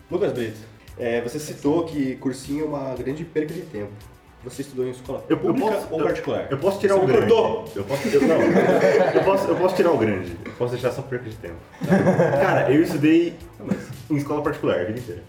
Lucas 0.10 0.32
Brito, 0.34 0.60
é, 0.98 1.22
você 1.22 1.40
citou 1.40 1.86
que 1.86 2.16
cursinho 2.16 2.66
é 2.66 2.68
uma 2.68 2.96
grande 2.96 3.24
perda 3.24 3.54
de 3.54 3.62
tempo. 3.62 3.92
Você 4.44 4.64
estudou 4.64 4.88
em 4.88 4.90
escola 4.90 5.24
Eu- 5.30 5.38
eu 5.38 5.42
pública 5.44 5.72
posso- 5.72 5.88
ou 5.94 6.00
eu- 6.00 6.06
particular? 6.06 6.48
Eu 6.52 6.58
posso 6.58 6.80
tirar 6.80 6.96
Você 6.96 7.04
o 7.04 7.06
grande. 7.08 7.28
cortou. 7.32 7.72
Eu 7.76 7.84
posso, 7.84 8.08
eu, 8.08 8.22
não, 8.24 8.36
eu 9.14 9.24
posso, 9.24 9.48
eu 9.50 9.56
posso 9.56 9.76
tirar 9.76 9.92
o 9.92 9.98
grande. 10.00 10.36
Eu 10.44 10.52
posso 10.54 10.72
deixar 10.74 10.92
só 10.92 11.04
perca 11.04 11.30
de 11.30 11.36
tempo. 11.36 11.58
Cara, 12.42 12.72
eu 12.74 12.82
estudei 12.82 13.38
em 14.10 14.16
escola 14.16 14.42
particular 14.42 14.80
a 14.80 14.84
vida 14.86 15.00
inteira. 15.00 15.24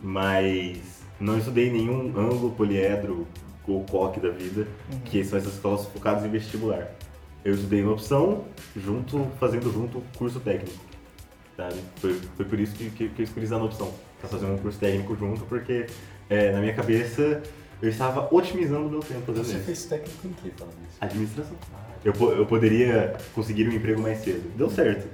Mas 0.00 0.78
não 1.18 1.36
estudei 1.38 1.72
nenhum 1.72 2.16
ângulo, 2.16 2.52
poliedro 2.52 3.26
ou 3.66 3.84
coque 3.84 4.18
da 4.20 4.30
vida, 4.30 4.66
que 5.04 5.24
são 5.24 5.38
essas 5.38 5.54
escolas 5.54 5.84
focadas 5.86 6.24
em 6.24 6.28
vestibular. 6.28 6.88
Eu 7.44 7.54
estudei 7.54 7.82
uma 7.82 7.92
opção, 7.92 8.44
junto, 8.76 9.26
fazendo 9.38 9.72
junto 9.72 9.98
o 9.98 10.02
curso 10.16 10.40
técnico. 10.40 10.76
Sabe? 11.56 11.74
Foi, 11.96 12.18
foi 12.36 12.44
por 12.46 12.58
isso 12.58 12.74
que, 12.74 12.90
que, 12.90 13.08
que 13.08 13.22
eu 13.22 13.24
escolhi 13.24 13.46
usar 13.46 13.58
na 13.58 13.64
opção, 13.64 13.92
pra 14.20 14.28
fazer 14.28 14.46
um 14.46 14.56
curso 14.58 14.78
técnico 14.78 15.14
junto, 15.16 15.44
porque 15.44 15.86
é, 16.30 16.52
na 16.52 16.60
minha 16.60 16.72
cabeça 16.74 17.42
eu 17.80 17.88
estava 17.88 18.28
otimizando 18.34 18.86
o 18.86 18.90
meu 18.90 19.00
tempo 19.00 19.22
fazendo 19.26 19.44
você 19.44 19.56
isso. 19.56 19.64
fez 19.64 19.84
técnico 19.86 20.26
em 20.28 20.32
que 20.32 20.50
falando 20.56 20.74
isso? 20.88 20.96
Administração. 21.00 21.56
Eu, 22.04 22.12
po- 22.12 22.30
eu 22.32 22.46
poderia 22.46 23.16
conseguir 23.34 23.68
um 23.68 23.72
emprego 23.72 24.00
mais 24.00 24.18
cedo. 24.18 24.50
Deu 24.56 24.70
certo. 24.70 25.06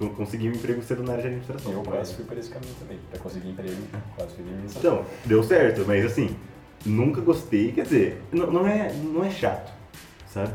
Eu 0.00 0.10
consegui 0.10 0.48
um 0.48 0.52
emprego 0.52 0.82
cedo 0.82 1.02
na 1.02 1.12
área 1.12 1.22
de 1.22 1.28
administração. 1.28 1.72
Eu 1.72 1.82
quase 1.82 2.14
fui 2.14 2.24
por 2.24 2.38
esse 2.38 2.48
caminho 2.48 2.74
também. 2.78 2.98
Pra 3.10 3.18
conseguir 3.18 3.50
emprego, 3.50 3.76
quase 4.16 4.34
fui 4.34 4.44
administração. 4.44 4.92
Então, 4.94 5.06
deu 5.26 5.42
certo, 5.42 5.84
mas 5.86 6.04
assim, 6.06 6.34
nunca 6.84 7.20
gostei. 7.20 7.72
Quer 7.72 7.82
dizer, 7.82 8.22
não, 8.32 8.50
não 8.50 8.66
é, 8.66 8.92
não 8.92 9.24
é 9.24 9.30
chato, 9.30 9.72
sabe? 10.26 10.52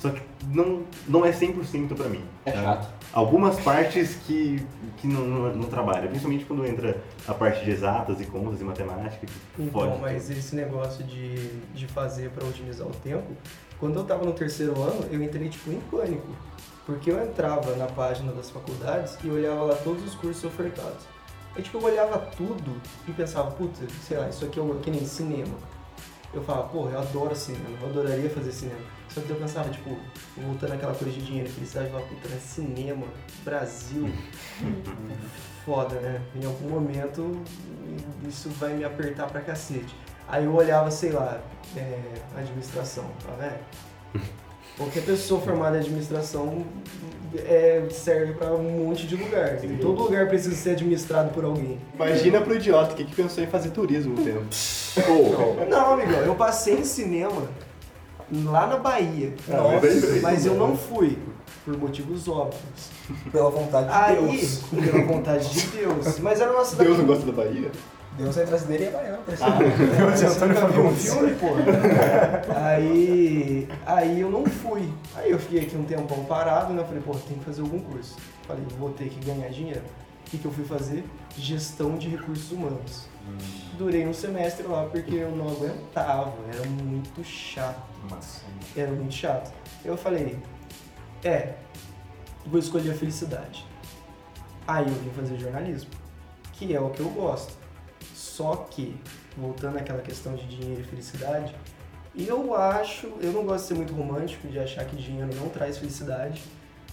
Só 0.00 0.10
que 0.10 0.20
não, 0.48 0.82
não 1.08 1.24
é 1.24 1.32
100% 1.32 1.94
pra 1.94 2.08
mim. 2.08 2.22
É 2.44 2.52
sabe? 2.52 2.64
chato. 2.64 2.94
Algumas 3.12 3.58
partes 3.60 4.16
que, 4.26 4.60
que 4.98 5.06
não, 5.06 5.24
não, 5.24 5.54
não 5.54 5.68
trabalha, 5.68 6.08
principalmente 6.08 6.44
quando 6.44 6.66
entra 6.66 7.00
a 7.26 7.32
parte 7.32 7.64
de 7.64 7.70
exatas 7.70 8.20
e 8.20 8.26
contas 8.26 8.60
e 8.60 8.64
matemática. 8.64 9.26
Então, 9.58 9.72
fode 9.72 10.02
mas 10.02 10.28
esse 10.30 10.54
negócio 10.56 11.04
de, 11.04 11.48
de 11.72 11.86
fazer 11.86 12.30
pra 12.30 12.44
otimizar 12.44 12.86
o 12.86 12.90
tempo, 12.90 13.32
quando 13.78 13.98
eu 13.98 14.04
tava 14.04 14.24
no 14.24 14.32
terceiro 14.32 14.80
ano, 14.82 15.06
eu 15.10 15.22
entrei 15.22 15.48
tipo 15.48 15.70
em 15.70 15.80
pânico. 15.90 16.28
Porque 16.84 17.10
eu 17.10 17.22
entrava 17.22 17.74
na 17.76 17.86
página 17.86 18.32
das 18.32 18.50
faculdades 18.50 19.16
e 19.24 19.28
olhava 19.30 19.62
lá 19.62 19.74
todos 19.76 20.04
os 20.04 20.14
cursos 20.16 20.44
ofertados. 20.44 21.06
Aí 21.56 21.62
tipo, 21.62 21.78
eu 21.78 21.84
olhava 21.84 22.18
tudo 22.36 22.80
e 23.06 23.12
pensava, 23.12 23.50
puta, 23.52 23.80
sei 24.06 24.16
lá, 24.18 24.28
isso 24.28 24.44
aqui 24.44 24.58
é 24.58 24.62
um- 24.62 24.78
que 24.80 24.90
nem 24.90 25.04
cinema. 25.06 25.54
Eu 26.32 26.42
falava, 26.42 26.66
porra, 26.68 26.90
eu 26.92 26.98
adoro 26.98 27.34
cinema, 27.36 27.78
eu 27.80 27.88
adoraria 27.88 28.28
fazer 28.28 28.50
cinema. 28.50 28.80
Só 29.08 29.20
que 29.20 29.30
eu 29.30 29.36
pensava, 29.36 29.68
tipo, 29.70 29.96
voltando 30.36 30.72
àquela 30.72 30.92
coisa 30.92 31.14
de 31.14 31.24
dinheiro, 31.24 31.48
felicidade, 31.48 31.86
eu 31.86 31.92
falava, 31.92 32.12
puta, 32.12 32.28
né, 32.28 32.38
cinema, 32.40 33.06
Brasil, 33.44 34.12
foda, 35.64 35.94
né? 36.00 36.20
Em 36.34 36.44
algum 36.44 36.68
momento 36.70 37.40
isso 38.26 38.48
vai 38.50 38.74
me 38.74 38.84
apertar 38.84 39.28
pra 39.28 39.40
cacete. 39.40 39.94
Aí 40.26 40.44
eu 40.44 40.54
olhava, 40.54 40.90
sei 40.90 41.12
lá, 41.12 41.40
é, 41.76 42.14
administração, 42.36 43.04
tá 43.24 43.32
vendo? 43.38 44.24
Qualquer 44.76 45.04
pessoa 45.04 45.40
formada 45.40 45.76
em 45.76 45.80
administração 45.80 46.64
é, 47.36 47.84
serve 47.90 48.32
pra 48.34 48.52
um 48.54 48.86
monte 48.86 49.06
de 49.06 49.16
lugar. 49.16 49.58
Todo 49.80 50.02
lugar 50.02 50.28
precisa 50.28 50.54
ser 50.56 50.70
administrado 50.70 51.30
por 51.30 51.44
alguém. 51.44 51.78
Imagina 51.94 52.40
pro 52.40 52.54
idiota 52.54 52.94
que, 52.94 53.04
que 53.04 53.14
pensou 53.14 53.42
em 53.42 53.46
fazer 53.46 53.70
turismo 53.70 54.14
um 54.20 54.24
tempo. 54.24 54.44
Não, 55.68 55.92
amigão, 55.94 56.20
eu 56.20 56.34
passei 56.34 56.74
em 56.78 56.84
cinema 56.84 57.42
lá 58.46 58.66
na 58.66 58.76
Bahia. 58.78 59.32
Ah, 59.50 59.78
mas 59.80 60.04
aí- 60.04 60.20
mas 60.20 60.46
eu 60.46 60.54
não 60.54 60.76
fui, 60.76 61.18
por 61.64 61.76
motivos 61.76 62.26
óbvios. 62.26 62.62
Pela 63.30 63.50
vontade 63.50 63.86
de 63.88 63.92
Aí, 63.92 64.16
Deus. 64.38 64.62
pela 64.70 65.04
vontade 65.04 65.48
de 65.50 65.66
Deus. 65.68 66.18
Mas 66.20 66.40
era 66.40 66.50
uma 66.52 66.64
cidade. 66.64 66.84
Deus 66.88 66.98
não 66.98 67.06
gosta 67.06 67.26
da 67.26 67.32
Bahia? 67.32 67.70
Deus 68.16 68.36
é 68.36 68.46
brasileiro 68.46 68.84
e 68.84 68.86
é 68.86 68.90
baiano, 68.90 69.22
parece. 69.26 70.26
Você 70.26 70.44
nunca 70.46 70.68
viu 70.68 70.86
um 70.86 70.94
filme, 70.94 71.34
porra? 71.34 71.62
Aí, 72.66 73.68
aí 73.84 74.20
eu 74.20 74.30
não 74.30 74.44
fui. 74.46 74.92
Aí 75.16 75.30
eu 75.32 75.38
fiquei 75.38 75.60
aqui 75.60 75.76
um 75.76 75.84
tempão 75.84 76.24
parado, 76.24 76.72
né? 76.72 76.84
Falei, 76.84 77.02
pô, 77.02 77.12
tem 77.14 77.38
que 77.38 77.44
fazer 77.44 77.62
algum 77.62 77.80
curso. 77.80 78.16
Falei, 78.46 78.64
vou 78.78 78.90
ter 78.90 79.08
que 79.08 79.24
ganhar 79.24 79.48
dinheiro. 79.48 79.82
O 80.26 80.30
que, 80.30 80.38
que 80.38 80.44
eu 80.44 80.52
fui 80.52 80.64
fazer? 80.64 81.04
Gestão 81.36 81.96
de 81.96 82.08
recursos 82.08 82.50
humanos. 82.52 83.08
Durei 83.76 84.06
um 84.06 84.14
semestre 84.14 84.66
lá 84.66 84.84
porque 84.84 85.14
eu 85.14 85.30
não 85.34 85.48
aguentava, 85.48 86.34
era 86.52 86.64
muito 86.68 87.24
chato. 87.24 87.82
Mas, 88.10 88.42
Era 88.76 88.92
muito 88.92 89.14
chato. 89.14 89.52
Eu 89.84 89.96
falei, 89.96 90.38
é, 91.24 91.54
vou 92.46 92.58
escolher 92.58 92.92
a 92.92 92.94
felicidade. 92.94 93.66
Aí 94.66 94.86
eu 94.86 94.94
vim 94.94 95.10
fazer 95.10 95.38
jornalismo, 95.38 95.90
que 96.52 96.74
é 96.74 96.80
o 96.80 96.90
que 96.90 97.00
eu 97.00 97.08
gosto. 97.10 97.63
Só 98.36 98.66
que, 98.68 98.96
voltando 99.36 99.78
àquela 99.78 100.00
questão 100.00 100.34
de 100.34 100.44
dinheiro 100.48 100.80
e 100.80 100.84
felicidade, 100.84 101.54
eu 102.16 102.52
acho, 102.56 103.12
eu 103.20 103.30
não 103.30 103.44
gosto 103.44 103.62
de 103.62 103.68
ser 103.68 103.74
muito 103.74 103.94
romântico, 103.94 104.48
de 104.48 104.58
achar 104.58 104.84
que 104.86 104.96
dinheiro 104.96 105.30
não 105.36 105.48
traz 105.48 105.78
felicidade, 105.78 106.42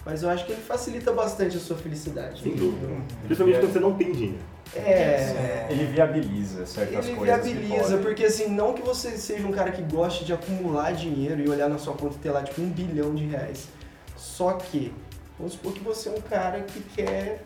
mas 0.06 0.22
eu 0.22 0.30
acho 0.30 0.46
que 0.46 0.52
ele 0.52 0.62
facilita 0.62 1.10
bastante 1.10 1.56
a 1.56 1.60
sua 1.60 1.76
felicidade. 1.76 2.40
Sem 2.42 2.54
dúvida. 2.54 2.86
Principalmente 3.24 3.58
quando 3.58 3.72
você 3.72 3.80
não 3.80 3.96
tem 3.96 4.12
dinheiro. 4.12 4.38
É, 4.76 5.66
ele 5.68 5.86
viabiliza 5.86 6.64
certas 6.64 7.06
ele 7.08 7.16
coisas. 7.16 7.40
que 7.40 7.54
viabiliza, 7.54 7.98
porque 7.98 8.24
assim, 8.24 8.48
não 8.48 8.72
que 8.72 8.82
você 8.82 9.10
seja 9.16 9.44
um 9.44 9.52
cara 9.52 9.72
que 9.72 9.82
goste 9.82 10.24
de 10.24 10.32
acumular 10.32 10.92
dinheiro 10.92 11.42
e 11.42 11.48
olhar 11.48 11.68
na 11.68 11.76
sua 11.76 11.94
conta 11.94 12.14
e 12.14 12.18
ter 12.20 12.30
lá 12.30 12.44
tipo 12.44 12.62
um 12.62 12.70
bilhão 12.70 13.16
de 13.16 13.26
reais. 13.26 13.66
Só 14.16 14.52
que, 14.52 14.94
vamos 15.36 15.54
supor 15.54 15.72
que 15.72 15.80
você 15.80 16.08
é 16.08 16.12
um 16.12 16.20
cara 16.20 16.60
que 16.60 16.80
quer 16.94 17.42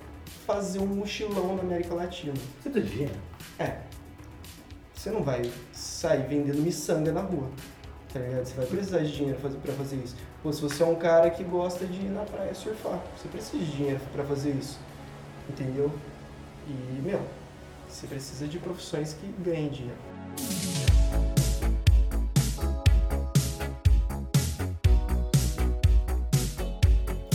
fazer 0.46 0.80
um 0.80 0.86
mochilão 0.86 1.56
na 1.56 1.62
América 1.62 1.94
Latina. 1.94 2.34
Você 2.62 2.68
de 2.68 2.82
dinheiro. 2.82 3.35
É. 3.58 3.78
Você 4.94 5.10
não 5.10 5.22
vai 5.22 5.50
sair 5.72 6.26
vendendo 6.26 6.60
miçanga 6.60 7.12
na 7.12 7.20
rua. 7.20 7.48
Tá 8.12 8.20
ligado? 8.20 8.44
Você 8.44 8.54
vai 8.54 8.66
precisar 8.66 8.98
de 8.98 9.12
dinheiro 9.12 9.38
pra 9.38 9.72
fazer 9.74 9.96
isso. 9.96 10.16
Ou 10.44 10.52
se 10.52 10.60
você 10.60 10.82
é 10.82 10.86
um 10.86 10.94
cara 10.94 11.30
que 11.30 11.44
gosta 11.44 11.86
de 11.86 12.00
ir 12.00 12.10
na 12.10 12.22
praia 12.22 12.54
surfar, 12.54 13.00
você 13.16 13.28
precisa 13.28 13.64
de 13.64 13.70
dinheiro 13.72 14.00
pra 14.12 14.24
fazer 14.24 14.50
isso. 14.50 14.78
Entendeu? 15.48 15.90
E, 16.68 16.72
meu, 17.02 17.20
você 17.88 18.06
precisa 18.06 18.46
de 18.46 18.58
profissões 18.58 19.14
que 19.14 19.26
ganhem 19.42 19.68
dinheiro. 19.68 19.98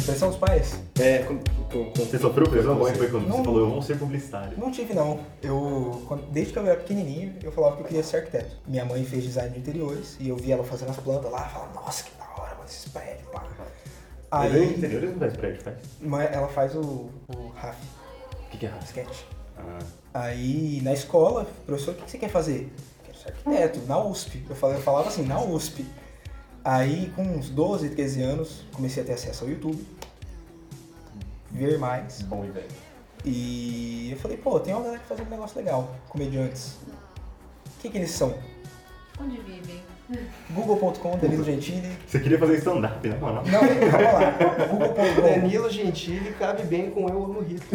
Pressão 0.05 0.29
dos 0.29 0.37
pais? 0.37 0.81
É, 0.99 1.19
com, 1.19 1.39
com, 1.71 1.85
com, 1.85 2.05
Você 2.05 2.17
sofreu 2.19 2.47
pressão? 2.49 2.75
Como 2.75 2.87
é 2.87 2.93
foi 2.93 3.09
quando 3.09 3.27
Não. 3.27 3.37
você 3.37 3.43
falou, 3.43 3.59
eu 3.61 3.69
vou 3.71 3.81
ser 3.81 3.97
publicitário? 3.97 4.57
Não 4.57 4.71
tive 4.71 4.93
não. 4.93 5.19
Eu, 5.41 6.03
quando- 6.07 6.29
desde 6.31 6.53
que 6.53 6.59
eu 6.59 6.65
era 6.65 6.75
pequenininho, 6.79 7.33
eu 7.43 7.51
falava 7.51 7.75
que 7.77 7.81
eu 7.83 7.87
queria 7.87 8.03
ser 8.03 8.17
arquiteto. 8.17 8.57
Minha 8.67 8.85
mãe 8.85 9.03
fez 9.05 9.23
design 9.23 9.49
de 9.51 9.59
interiores 9.59 10.17
e 10.19 10.29
eu 10.29 10.35
via 10.35 10.55
ela 10.55 10.63
fazendo 10.63 10.89
as 10.91 10.97
plantas 10.97 11.31
lá, 11.31 11.41
falava, 11.49 11.73
nossa, 11.73 12.03
que 12.03 12.11
da 12.17 12.25
hora, 12.25 12.55
mano, 12.55 12.65
esses 12.67 12.87
prédios, 12.91 13.27
pá. 13.31 13.43
Aí, 14.31 14.75
interiores 14.77 15.09
não 15.11 15.19
faz 15.19 15.35
prédio, 15.37 15.61
faz? 15.61 15.77
mãe- 15.99 16.29
ela 16.31 16.47
faz 16.47 16.73
o, 16.75 16.79
o 17.35 17.51
RAF, 17.55 17.77
O 18.45 18.49
que, 18.49 18.57
que 18.59 18.65
é 18.65 18.69
raça? 18.69 18.85
sketch. 18.85 19.23
Ah, 19.57 19.79
Aí, 20.13 20.79
na 20.83 20.93
escola, 20.93 21.45
professor, 21.65 21.91
o 21.91 21.95
que 21.97 22.09
você 22.11 22.17
quer 22.17 22.29
fazer? 22.29 22.71
Quero 23.03 23.17
ser 23.17 23.29
arquiteto, 23.29 23.79
na 23.87 24.01
USP. 24.03 24.43
Eu 24.49 24.55
falava, 24.55 24.79
eu 24.79 24.83
falava 24.83 25.07
assim, 25.09 25.23
na 25.25 25.41
USP. 25.41 25.85
Aí, 26.63 27.11
com 27.15 27.23
uns 27.23 27.49
12, 27.49 27.89
13 27.89 28.21
anos, 28.21 28.63
comecei 28.73 29.03
a 29.03 29.05
ter 29.05 29.13
acesso 29.13 29.43
ao 29.43 29.49
YouTube, 29.49 29.85
ver 31.51 31.77
mais. 31.77 32.21
Bom 32.23 32.45
e 32.45 32.51
velho. 32.51 32.67
E 33.23 34.09
eu 34.11 34.17
falei, 34.17 34.37
pô, 34.37 34.59
tem 34.59 34.73
uma 34.73 34.81
galera 34.81 34.99
que 34.99 35.07
faz 35.07 35.19
um 35.19 35.25
negócio 35.25 35.57
legal, 35.57 35.95
comediantes. 36.09 36.77
O 36.87 37.81
que, 37.81 37.89
que 37.89 37.97
eles 37.97 38.11
são? 38.11 38.33
Onde 39.19 39.37
vivem? 39.41 39.81
Google.com, 40.49 41.17
Danilo 41.17 41.43
Gentili. 41.43 41.97
Você 42.05 42.19
queria 42.19 42.37
fazer 42.37 42.57
stand-up, 42.57 43.07
na 43.07 43.15
moral? 43.15 43.43
Não, 43.45 43.59
calma 43.91 44.11
lá. 44.11 44.31
Google.com. 44.67 45.21
Danilo 45.21 45.69
Gentili 45.69 46.33
cabe 46.33 46.63
bem 46.63 46.89
com 46.91 47.07
Eu 47.07 47.23
Amo 47.23 47.39
Rito. 47.41 47.65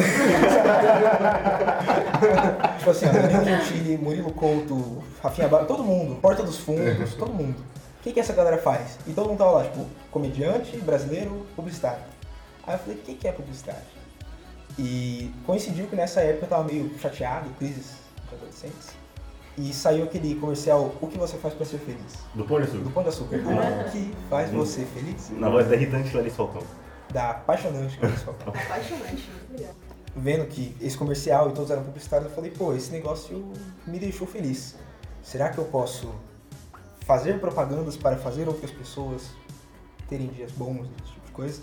Tipo 2.79 2.91
assim, 2.91 3.07
ó, 3.07 3.13
Danilo 3.13 3.45
Gentili, 3.45 3.97
Murilo 3.97 4.33
Couto, 4.33 5.03
Rafinha 5.23 5.49
Bar, 5.49 5.65
todo 5.65 5.83
mundo, 5.83 6.17
Porta 6.17 6.43
dos 6.43 6.59
Fundos, 6.59 7.15
todo 7.15 7.33
mundo. 7.33 7.57
O 8.01 8.03
que, 8.03 8.13
que 8.13 8.21
essa 8.21 8.33
galera 8.35 8.59
faz? 8.59 8.99
E 9.07 9.13
todo 9.13 9.29
mundo 9.29 9.39
tava 9.39 9.53
lá, 9.53 9.65
tipo, 9.65 9.87
comediante, 10.11 10.77
brasileiro, 10.79 11.47
publicitário. 11.57 12.03
Aí 12.67 12.75
eu 12.75 12.79
falei, 12.79 12.97
o 12.97 12.99
que, 13.01 13.15
que 13.15 13.29
é 13.29 13.33
publicidade? 13.33 13.85
E 14.79 15.33
coincidiu 15.47 15.87
que 15.87 15.97
nessa 15.97 16.21
época 16.21 16.47
eu 16.47 16.49
tava 16.49 16.65
meio 16.65 16.99
chateado, 16.99 17.49
crises 17.59 17.97
de 18.29 18.35
adolescentes. 18.35 18.91
E 19.57 19.73
saiu 19.73 20.05
aquele 20.05 20.35
comercial, 20.35 20.95
o 21.01 21.07
que 21.07 21.17
você 21.17 21.39
faz 21.39 21.55
pra 21.55 21.65
ser 21.65 21.79
feliz? 21.79 22.19
Do 22.35 22.45
Pão 22.45 22.61
de 22.61 22.67
Do 22.67 22.77
Açúcar. 22.77 22.91
Pão 22.91 23.03
de 23.03 23.09
Açúcar. 23.09 23.37
O 23.37 23.91
que 23.91 24.15
faz 24.29 24.51
você 24.51 24.85
feliz? 24.85 25.31
Na 25.31 25.49
voz 25.49 25.67
da 25.67 25.77
irritante 25.77 26.15
Larissa 26.15 26.37
Falcão. 26.37 26.63
Da 27.11 27.31
apaixonante 27.31 27.97
Clarice 27.97 28.25
Falcão. 28.25 28.49
Apaixonante. 28.49 29.31
muito 29.31 29.53
legal. 29.59 29.75
vendo 30.15 30.47
que 30.47 30.77
esse 30.81 30.99
comercial 30.99 31.49
e 31.49 31.53
todos 31.55 31.71
eram 31.71 31.85
publicitários, 31.85 32.29
eu 32.29 32.35
falei, 32.35 32.51
pô, 32.51 32.75
esse 32.75 32.91
negócio 32.93 33.51
me 33.87 33.99
deixou 33.99 34.27
feliz. 34.27 34.77
Será 35.23 35.49
que 35.49 35.57
eu 35.57 35.65
posso 35.65 36.15
fazer 37.01 37.41
propagandas 37.41 37.97
para 37.97 38.17
fazer 38.17 38.49
outras 38.49 38.71
pessoas 38.71 39.31
terem 40.09 40.27
dias 40.27 40.53
bons, 40.53 40.87
esse 41.03 41.13
tipo 41.13 41.27
de 41.27 41.33
coisa? 41.33 41.63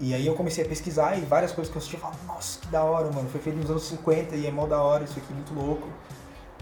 E 0.00 0.12
aí 0.12 0.26
eu 0.26 0.34
comecei 0.34 0.64
a 0.64 0.68
pesquisar 0.68 1.16
e 1.16 1.20
várias 1.20 1.52
coisas 1.52 1.70
que 1.70 1.76
eu 1.76 1.80
assisti, 1.80 1.94
eu 1.94 2.00
falava, 2.00 2.18
nossa, 2.26 2.58
que 2.60 2.66
da 2.66 2.82
hora, 2.82 3.10
mano, 3.12 3.28
foi 3.28 3.40
feito 3.40 3.56
nos 3.56 3.70
anos 3.70 3.84
50 3.84 4.34
e 4.34 4.46
é 4.46 4.50
mó 4.50 4.66
da 4.66 4.82
hora, 4.82 5.04
isso 5.04 5.18
aqui 5.18 5.32
é 5.32 5.34
muito 5.34 5.54
louco. 5.54 5.88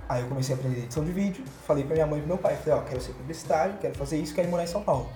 Aí 0.09 0.23
eu 0.23 0.29
comecei 0.29 0.55
a 0.55 0.59
aprender 0.59 0.81
edição 0.81 1.05
de 1.05 1.13
vídeo, 1.13 1.43
falei 1.67 1.85
pra 1.85 1.95
minha 1.95 2.07
mãe 2.07 2.19
e 2.19 2.23
pro 2.23 2.29
meu 2.29 2.39
pai, 2.39 2.57
falei, 2.57 2.79
ó, 2.79 2.83
quero 2.83 3.01
ser 3.01 3.13
publicitário, 3.13 3.77
quero 3.81 3.95
fazer 3.95 4.19
isso, 4.19 4.35
quero 4.35 4.49
morar 4.49 4.65
em 4.65 4.67
São 4.67 4.83
Paulo. 4.83 5.09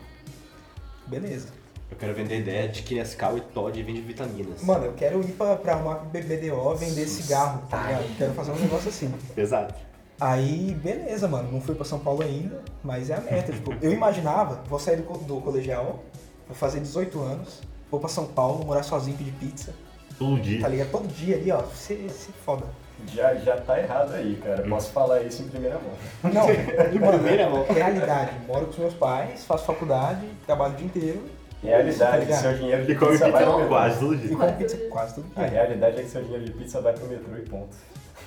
Beleza. 1.07 1.49
Eu 1.91 1.97
quero 1.97 2.15
vender 2.15 2.35
a 2.35 2.39
ideia 2.39 2.69
de 2.69 2.83
que 2.83 2.95
Nescau 2.95 3.37
e 3.39 3.41
Todd 3.41 3.81
vende 3.83 4.01
vitaminas. 4.01 4.63
Mano, 4.63 4.87
eu 4.87 4.95
quero 4.95 5.21
ir 5.21 5.33
pra, 5.33 5.55
pra 5.57 5.77
uma 5.77 5.95
BBDO 5.97 6.75
vender 6.75 7.07
cigarro, 7.07 7.63
tá 7.69 7.83
ligado? 7.83 8.17
Quero 8.17 8.33
fazer 8.33 8.51
um 8.53 8.57
negócio 8.57 8.89
assim. 8.89 9.13
Exato. 9.37 9.75
Aí, 10.19 10.75
beleza, 10.83 11.29
mano, 11.29 11.53
não 11.53 11.61
fui 11.61 11.75
pra 11.75 11.85
São 11.85 11.99
Paulo 11.99 12.23
ainda, 12.23 12.63
mas 12.83 13.11
é 13.11 13.15
a 13.15 13.21
meta. 13.21 13.53
tipo, 13.53 13.75
eu 13.83 13.93
imaginava, 13.93 14.63
vou 14.67 14.79
sair 14.79 14.97
do, 14.97 15.19
do 15.19 15.41
colegial, 15.43 16.03
vou 16.49 16.57
fazer 16.57 16.81
18 16.81 17.21
anos, 17.21 17.61
vou 17.91 18.01
pra 18.01 18.09
São 18.09 18.27
Paulo, 18.27 18.65
morar 18.65 18.83
sozinho, 18.83 19.17
pedir 19.17 19.33
pizza, 19.33 19.73
Todo 20.19 20.37
tá 20.37 20.43
dia. 20.43 20.69
ligado? 20.69 20.91
Todo 20.91 21.09
dia 21.09 21.37
ali, 21.37 21.51
ó, 21.53 21.63
se, 21.75 22.09
se 22.09 22.31
foda. 22.45 22.65
Já, 23.13 23.35
já 23.35 23.57
tá 23.59 23.79
errado 23.79 24.15
aí, 24.15 24.37
cara. 24.43 24.63
Posso 24.67 24.91
falar 24.91 25.21
isso 25.23 25.43
em 25.43 25.49
primeira 25.49 25.79
mão. 25.79 26.33
Não, 26.33 26.47
mano, 27.07 27.19
primeira 27.19 27.51
mão. 27.51 27.65
realidade, 27.69 28.33
moro 28.49 28.65
com 28.67 28.71
os 28.73 28.79
meus 28.79 28.95
pais, 28.95 29.45
faço 29.45 29.65
faculdade, 29.67 30.27
trabalho 30.47 30.73
o 30.75 30.77
dia 30.77 30.87
inteiro 30.87 31.23
Realidade 31.63 32.23
é 32.23 32.27
que 32.27 32.33
Tá 32.33 32.39
seu 32.39 32.55
dinheiro 32.55 32.85
de 32.85 32.93
E 32.93 32.95
come 32.97 33.13
pizza 33.13 33.31
vai 33.31 33.33
pizza 33.43 33.45
pro 33.51 33.59
metrô. 33.59 33.69
quase 33.69 33.99
todo 34.01 34.15
e 34.15 34.19
dia. 34.19 34.37
como 34.37 34.53
pizza 34.53 34.77
quase 34.91 35.15
todo 35.15 35.27
A 35.37 35.41
dia. 35.41 35.51
realidade 35.51 35.99
é 35.99 36.03
que 36.03 36.09
seu 36.09 36.23
dinheiro 36.23 36.45
de 36.45 36.53
pizza 36.53 36.81
vai 36.81 36.93
pro 36.93 37.07
metrô 37.09 37.37
e 37.37 37.43
ponto. 37.43 37.77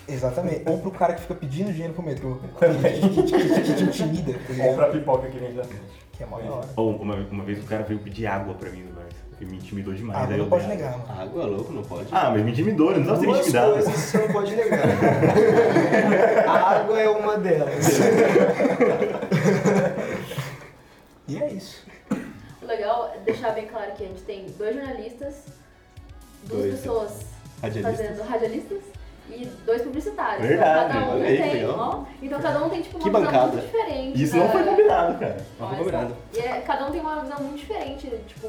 Exatamente. 0.08 0.64
Ou 0.68 0.78
pro 0.80 0.92
cara 0.92 1.14
que 1.14 1.22
fica 1.22 1.36
pedindo 1.36 1.72
dinheiro 1.72 1.94
pro 1.94 2.04
metrô, 2.04 2.36
que, 2.60 3.10
que, 3.10 3.24
que, 3.24 3.62
que 3.62 3.74
te 3.76 3.84
intimida, 3.84 4.34
tá 4.34 4.66
Ou 4.66 4.76
pra 4.76 4.88
pipoca 4.88 5.28
que 5.30 5.38
vem 5.38 5.54
da 5.54 5.64
frente. 5.64 5.84
Que 6.14 6.24
é 6.24 6.26
mó 6.26 6.40
da 6.40 6.52
hora. 6.52 6.68
Ou 6.76 6.96
uma, 6.96 7.16
uma 7.16 7.44
vez 7.44 7.60
o 7.64 7.68
cara 7.68 7.84
veio 7.84 8.00
pedir 8.00 8.26
água 8.26 8.54
pra 8.56 8.70
mim 8.72 8.82
no 8.84 8.99
Ele 9.40 9.52
me 9.52 9.58
intimidou 9.58 9.94
demais. 9.94 10.30
Aí 10.30 10.38
não 10.38 10.50
pode 10.50 10.68
negar, 10.68 10.94
água. 10.94 11.06
mano. 11.08 11.22
Água 11.22 11.44
é 11.44 11.46
louco, 11.46 11.72
não 11.74 11.84
pode? 11.84 12.08
Ah, 12.12 12.30
mas 12.32 12.44
me 12.44 12.52
intimidou, 12.52 12.88
não 12.88 13.16
precisava 13.16 13.20
ser 13.22 13.28
intimidado. 13.40 13.72
coisas 13.74 13.94
você 13.94 14.18
não 14.18 14.28
pode 14.28 14.56
negar. 14.56 14.80
A 16.48 16.76
água 16.80 17.00
é 17.00 17.10
uma 17.10 17.38
delas. 17.38 17.86
E 21.28 21.38
é 21.38 21.52
isso. 21.52 21.86
O 22.62 22.66
legal 22.66 23.14
é 23.16 23.20
deixar 23.20 23.52
bem 23.52 23.68
claro 23.68 23.92
que 23.94 24.04
a 24.04 24.08
gente 24.08 24.22
tem 24.24 24.46
dois 24.58 24.76
jornalistas, 24.76 25.46
duas 26.44 26.62
Dois 26.64 26.80
pessoas 26.80 27.12
Radialistas. 27.62 27.98
fazendo 28.08 28.28
radialistas 28.28 28.80
e 29.30 29.46
dois 29.66 29.82
publicitários. 29.84 30.46
Verdade, 30.48 30.98
então 30.98 31.02
cada 31.06 31.16
um 31.16 31.22
tem, 31.22 31.66
ó, 31.68 32.04
então 32.22 32.40
cada 32.42 32.66
um 32.66 32.70
tem 32.70 32.82
tipo 32.82 32.98
uma 32.98 33.04
Que 33.04 33.10
visão 33.10 33.26
bancada. 33.26 33.52
muito 33.52 33.66
diferente. 33.66 34.24
Isso 34.24 34.36
não 34.38 34.46
da- 34.48 34.52
foi 34.52 34.64
combinado, 34.64 35.20
cara. 35.20 35.38
Não 35.60 35.68
foi 35.70 35.78
combinado. 35.78 36.16
E 36.34 36.40
é, 36.40 36.62
cada 36.62 36.88
um 36.88 36.92
tem 36.92 37.00
uma 37.02 37.22
visão 37.22 37.40
muito 37.42 37.58
diferente, 37.60 38.10
tipo, 38.28 38.48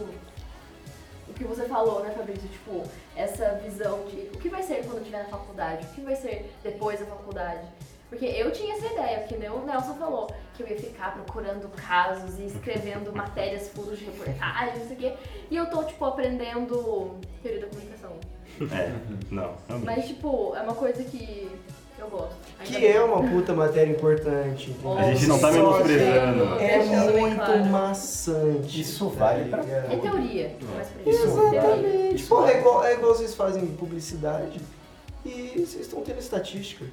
que 1.41 1.45
você 1.45 1.65
falou, 1.65 2.03
né, 2.03 2.11
Fabrício? 2.11 2.47
Tipo, 2.49 2.83
essa 3.17 3.55
visão 3.65 4.05
de 4.05 4.29
o 4.35 4.39
que 4.39 4.51
vai 4.51 4.63
ser 4.63 4.85
quando 4.85 4.97
eu 4.97 4.99
estiver 4.99 5.23
na 5.23 5.29
faculdade, 5.31 5.87
o 5.87 5.91
que 5.95 6.03
vai 6.03 6.15
ser 6.15 6.53
depois 6.63 7.01
da 7.01 7.07
faculdade. 7.07 7.67
Porque 8.11 8.27
eu 8.27 8.51
tinha 8.51 8.77
essa 8.77 8.93
ideia, 8.93 9.21
que 9.21 9.37
nem 9.37 9.49
o 9.49 9.65
Nelson 9.65 9.95
falou, 9.95 10.35
que 10.55 10.63
eu 10.63 10.69
ia 10.69 10.77
ficar 10.77 11.15
procurando 11.15 11.69
casos 11.71 12.39
e 12.39 12.45
escrevendo 12.45 13.15
matérias 13.15 13.69
furos 13.69 13.99
de 13.99 14.05
reportagem, 14.05 14.81
não 14.81 14.87
sei 14.87 14.97
o 14.97 15.01
quê. 15.01 15.15
E 15.51 15.57
eu 15.57 15.71
tô, 15.71 15.85
tipo, 15.85 16.05
aprendendo 16.05 17.19
teoria 17.43 17.61
da 17.61 17.69
comunicação. 17.69 18.11
É, 18.61 18.93
não. 19.31 19.57
realmente. 19.67 19.87
Mas, 19.87 20.07
tipo, 20.09 20.55
é 20.57 20.61
uma 20.61 20.75
coisa 20.75 21.03
que 21.05 21.51
eu 22.01 22.09
gosto. 22.11 22.35
Ainda 22.59 22.65
Que 22.73 22.81
bem. 22.81 22.93
é 22.93 23.01
uma 23.03 23.23
puta 23.29 23.53
matéria 23.55 23.91
importante. 23.93 24.71
entendeu? 24.71 24.99
A 24.99 25.03
gente 25.15 25.27
não 25.27 25.39
tá 25.39 25.51
menosprezando. 25.53 26.55
É 26.61 26.79
muito 27.19 27.37
claro. 27.37 27.65
maçante. 27.67 28.81
Isso 28.81 29.09
vale 29.09 29.49
pra? 29.51 29.63
É 29.63 29.99
teoria, 30.01 30.57
Isso 31.07 31.27
isso. 31.27 31.27
Exatamente. 31.27 32.15
Isso 32.17 32.29
Pô, 32.29 32.41
vale. 32.43 32.53
é 32.53 32.59
igual, 32.59 32.85
é 32.85 32.93
igual 32.95 33.15
vocês 33.15 33.35
fazem 33.35 33.67
publicidade 33.67 34.61
e 35.25 35.53
vocês 35.57 35.81
estão 35.87 36.01
tendo 36.03 36.19
estatística. 36.19 36.85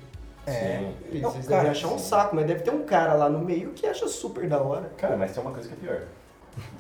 É. 0.46 0.92
E 1.12 1.20
Não, 1.20 1.32
vocês 1.32 1.46
cara, 1.46 1.64
devem 1.64 1.72
achar 1.72 1.88
um 1.90 2.00
saco, 2.00 2.36
mas 2.36 2.46
deve 2.46 2.62
ter 2.62 2.72
um 2.72 2.84
cara 2.84 3.14
lá 3.14 3.28
no 3.30 3.40
meio 3.40 3.72
que 3.72 3.86
acha 3.86 4.08
super 4.08 4.48
da 4.48 4.60
hora. 4.62 4.90
Cara, 4.98 5.18
mas 5.18 5.34
tem 5.34 5.42
uma 5.44 5.52
coisa 5.52 5.68
que 5.68 5.74
é 5.74 5.78
pior. 5.78 6.02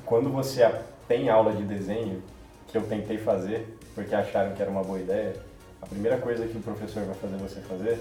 Quando 0.05 0.29
você 0.31 0.69
tem 1.07 1.29
aula 1.29 1.51
de 1.51 1.63
desenho, 1.63 2.23
que 2.67 2.77
eu 2.77 2.81
tentei 2.83 3.17
fazer, 3.17 3.77
porque 3.93 4.15
acharam 4.15 4.53
que 4.53 4.61
era 4.61 4.71
uma 4.71 4.83
boa 4.83 4.99
ideia, 4.99 5.35
a 5.81 5.85
primeira 5.85 6.17
coisa 6.17 6.47
que 6.47 6.57
o 6.57 6.61
professor 6.61 7.03
vai 7.05 7.15
fazer 7.15 7.37
você 7.37 7.61
fazer 7.61 7.99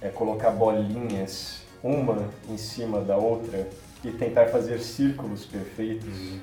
é 0.00 0.08
colocar 0.08 0.50
bolinhas, 0.50 1.62
uma 1.82 2.28
em 2.48 2.56
cima 2.56 3.00
da 3.00 3.16
outra, 3.16 3.68
e 4.04 4.10
tentar 4.10 4.46
fazer 4.48 4.78
círculos 4.80 5.46
perfeitos. 5.46 6.38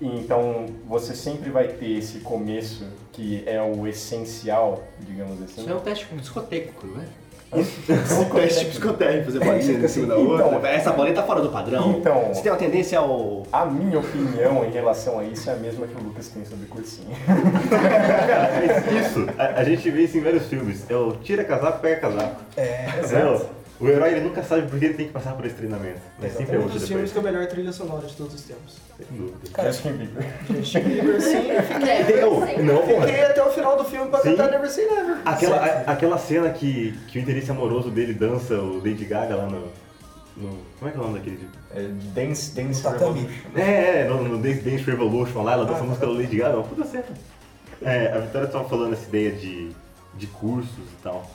E 0.00 0.06
então 0.06 0.66
você 0.86 1.14
sempre 1.14 1.50
vai 1.50 1.68
ter 1.68 1.98
esse 1.98 2.18
começo 2.18 2.86
que 3.12 3.42
é 3.46 3.62
o 3.62 3.86
essencial, 3.86 4.82
digamos 5.00 5.40
assim. 5.42 5.62
Isso 5.62 5.70
é 5.70 5.74
um 5.74 5.80
teste 5.80 6.06
discoteco, 6.16 6.86
né? 6.88 7.08
Um 7.54 8.24
teste 8.34 8.64
psicotécnico, 8.66 9.26
fazer 9.26 9.38
bolinha 9.38 9.84
em 9.84 9.88
cima 9.88 10.06
da 10.06 10.16
outra. 10.16 10.46
Então, 10.46 10.66
Essa 10.66 10.92
bolinha 10.92 11.14
tá 11.14 11.22
fora 11.22 11.40
do 11.40 11.48
padrão. 11.50 11.96
Então, 11.98 12.28
Você 12.28 12.42
tem 12.42 12.52
uma 12.52 12.58
tendência 12.58 12.98
ao. 12.98 13.44
A 13.52 13.64
minha 13.66 13.98
opinião 13.98 14.64
em 14.64 14.70
relação 14.70 15.18
a 15.18 15.24
isso 15.24 15.48
é 15.48 15.52
a 15.52 15.56
mesma 15.56 15.86
que 15.86 15.94
o 15.94 16.02
Lucas 16.04 16.28
tem 16.28 16.44
sobre 16.44 16.66
cursinho. 16.66 17.14
Cara, 17.26 18.50
mas 18.60 19.06
isso, 19.06 19.26
a, 19.38 19.60
a 19.60 19.64
gente 19.64 19.90
vê 19.90 20.02
isso 20.02 20.18
em 20.18 20.20
vários 20.20 20.46
filmes. 20.46 20.84
É 20.90 20.96
o 20.96 21.12
tira 21.12 21.44
casaco, 21.44 21.80
pega 21.80 21.96
casaco. 22.00 22.40
É. 22.56 22.62
É, 22.62 23.63
o 23.84 23.88
herói 23.88 24.10
ele 24.12 24.20
nunca 24.22 24.42
sabe 24.42 24.68
porque 24.68 24.84
ele 24.86 24.94
tem 24.94 25.06
que 25.06 25.12
passar 25.12 25.32
por 25.34 25.44
esse 25.46 25.54
treinamento. 25.54 26.00
Mas 26.20 26.32
sempre 26.32 26.56
é 26.56 26.58
um 26.58 26.66
dos 26.66 26.86
filmes 26.88 27.12
com 27.12 27.20
a 27.20 27.22
melhor 27.22 27.46
trilha 27.46 27.72
sonora 27.72 28.06
de 28.06 28.14
todos 28.16 28.34
os 28.34 28.42
tempos. 28.42 28.76
Sem 28.96 29.06
dúvida. 29.18 29.38
Cara, 29.52 29.72
Justin 29.72 29.92
Bieber. 29.92 30.24
Justin 30.50 30.80
Bieber, 30.80 31.20
sim. 31.20 31.50
É. 31.50 32.62
Não, 32.62 32.78
porra. 32.86 33.06
Fiquei 33.06 33.24
até 33.24 33.42
o 33.44 33.50
final 33.50 33.76
do 33.76 33.84
filme 33.84 34.08
pra 34.10 34.20
Sim. 34.20 34.30
cantar 34.36 34.50
Never 34.50 34.70
Say 34.70 34.86
Never. 34.86 35.16
Aquela, 35.24 35.56
a- 35.56 35.80
aquela 35.92 36.18
cena 36.18 36.50
que, 36.50 36.92
que 37.08 37.18
o 37.18 37.22
interesse 37.22 37.50
amoroso 37.50 37.90
dele 37.90 38.14
dança 38.14 38.54
o 38.54 38.76
Lady 38.78 39.04
Gaga 39.04 39.36
lá 39.36 39.46
no. 39.46 39.60
no- 40.36 40.58
como 40.78 40.88
é 40.88 40.90
que 40.90 40.96
é 40.98 41.00
o 41.00 41.04
nome 41.04 41.18
daquele 41.18 41.36
tipo? 41.36 41.52
É 41.74 41.82
Dance, 42.14 42.54
Dance. 42.54 42.82
Revolution. 42.86 43.28
É, 43.56 44.00
é, 44.00 44.04
no, 44.08 44.22
no 44.28 44.38
Dance 44.38 44.60
Dance 44.60 44.84
Revolution 44.84 45.42
lá, 45.42 45.52
ela 45.54 45.64
dança 45.64 45.80
a 45.80 45.84
música 45.84 46.06
da 46.06 46.12
Lady 46.12 46.36
Gaga, 46.36 46.52
é 46.54 46.56
uma 46.56 46.64
puta 46.64 46.84
cena. 46.84 47.04
É, 47.82 48.12
a 48.12 48.18
Vitória 48.20 48.46
estava 48.46 48.68
falando 48.68 48.92
essa 48.92 49.06
ideia 49.08 49.32
de, 49.32 49.70
de 50.14 50.26
cursos 50.28 50.70
e 50.78 51.02
tal, 51.02 51.28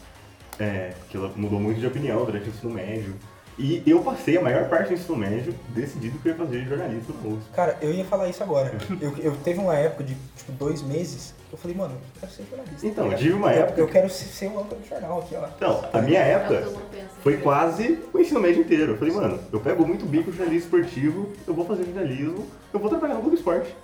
é, 0.60 0.93
que 1.10 1.17
ela 1.17 1.32
mudou 1.36 1.60
muito 1.60 1.80
de 1.80 1.88
opinião 1.88 2.24
durante 2.26 2.48
o 2.48 2.50
ensino 2.50 2.74
médio. 2.74 3.13
E 3.62 3.84
eu 3.86 4.00
passei 4.02 4.38
a 4.38 4.41
maior 4.41 4.69
parte 4.69 4.88
do 4.88 4.93
ensino 4.93 5.17
médio 5.17 5.54
decidido 5.69 6.17
que 6.19 6.30
eu 6.30 6.32
ia 6.32 6.38
fazer 6.38 6.63
jornalismo 6.65 7.13
na 7.22 7.30
USP. 7.30 7.50
Cara, 7.54 7.78
eu 7.82 7.91
ia 7.91 8.06
falar 8.06 8.30
isso 8.30 8.41
agora. 8.41 8.72
Eu, 9.02 9.17
eu 9.17 9.36
teve 9.43 9.60
uma 9.60 9.76
época 9.76 10.02
de, 10.06 10.15
tipo, 10.38 10.54
dois 10.54 10.82
meses, 10.82 11.34
que 11.50 11.56
eu 11.56 11.60
falei, 11.60 11.76
mano, 11.76 11.93
eu 11.95 12.22
quero 12.22 12.32
ser 12.32 12.43
jornalista. 12.50 12.88
Então, 12.88 13.04
tá 13.04 13.10
ligado? 13.10 13.19
tive 13.22 13.34
uma 13.34 13.54
Eu- 13.54 13.62
época- 13.63 13.82
Eu 13.82 13.88
quero 13.89 14.10
ser, 14.10 14.26
ser 14.28 14.48
o 14.48 14.60
âncora 14.62 14.80
do 14.80 14.88
jornal 14.88 15.19
aqui, 15.19 15.36
ó. 15.36 15.45
Então, 15.58 15.84
a 15.91 16.02
minha 16.02 16.19
É 16.22 16.32
época 16.36 16.62
mundo 16.69 16.82
pensa. 16.89 17.08
foi 17.22 17.36
quase 17.38 18.00
o 18.13 18.19
ensino 18.19 18.39
médio 18.39 18.62
inteiro. 18.62 18.93
Eu 18.93 18.98
falei, 18.98 19.13
mano, 19.13 19.38
eu 19.52 19.60
pego 19.60 19.86
muito 19.86 20.06
bico 20.06 20.32
jornalismo 20.32 20.63
esportivo, 20.78 21.30
eu 21.45 21.54
vou 21.54 21.65
fazer 21.65 21.84
jornalismo, 21.84 22.48
eu 22.74 22.80
vou 22.80 22.89
trabalhar 22.89 23.15
no 23.15 23.22
Globo 23.22 23.36
Esporte. 23.36 23.76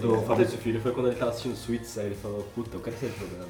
Do 0.00 0.20
Fabrício 0.22 0.58
Filho 0.58 0.80
foi 0.80 0.92
quando 0.92 1.06
ele 1.06 1.16
tava 1.16 1.30
assistindo 1.30 1.56
Suits, 1.56 1.98
aí 1.98 2.06
ele 2.06 2.16
falou, 2.16 2.46
puta, 2.54 2.76
eu 2.76 2.80
quero 2.80 2.96
ser 2.98 3.12
programa. 3.12 3.48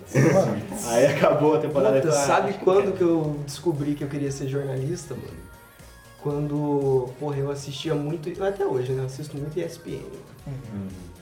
aí 0.88 1.06
acabou 1.06 1.54
a 1.54 1.58
temporada 1.58 2.00
Puta, 2.00 2.12
falou, 2.12 2.22
ah, 2.22 2.26
sabe 2.26 2.52
que 2.52 2.58
quando 2.60 2.86
eu 2.88 2.92
que 2.92 3.00
eu 3.00 3.40
descobri 3.46 3.94
que 3.94 4.04
eu 4.04 4.08
queria 4.08 4.30
ser 4.30 4.46
jornalista, 4.46 5.14
mano? 5.14 5.48
Quando, 6.20 7.08
porra, 7.18 7.38
eu 7.38 7.50
assistia 7.50 7.94
muito, 7.94 8.30
até 8.42 8.66
hoje, 8.66 8.92
né? 8.92 9.02
Eu 9.02 9.06
assisto 9.06 9.36
muito 9.36 9.58
ESPN. 9.58 10.04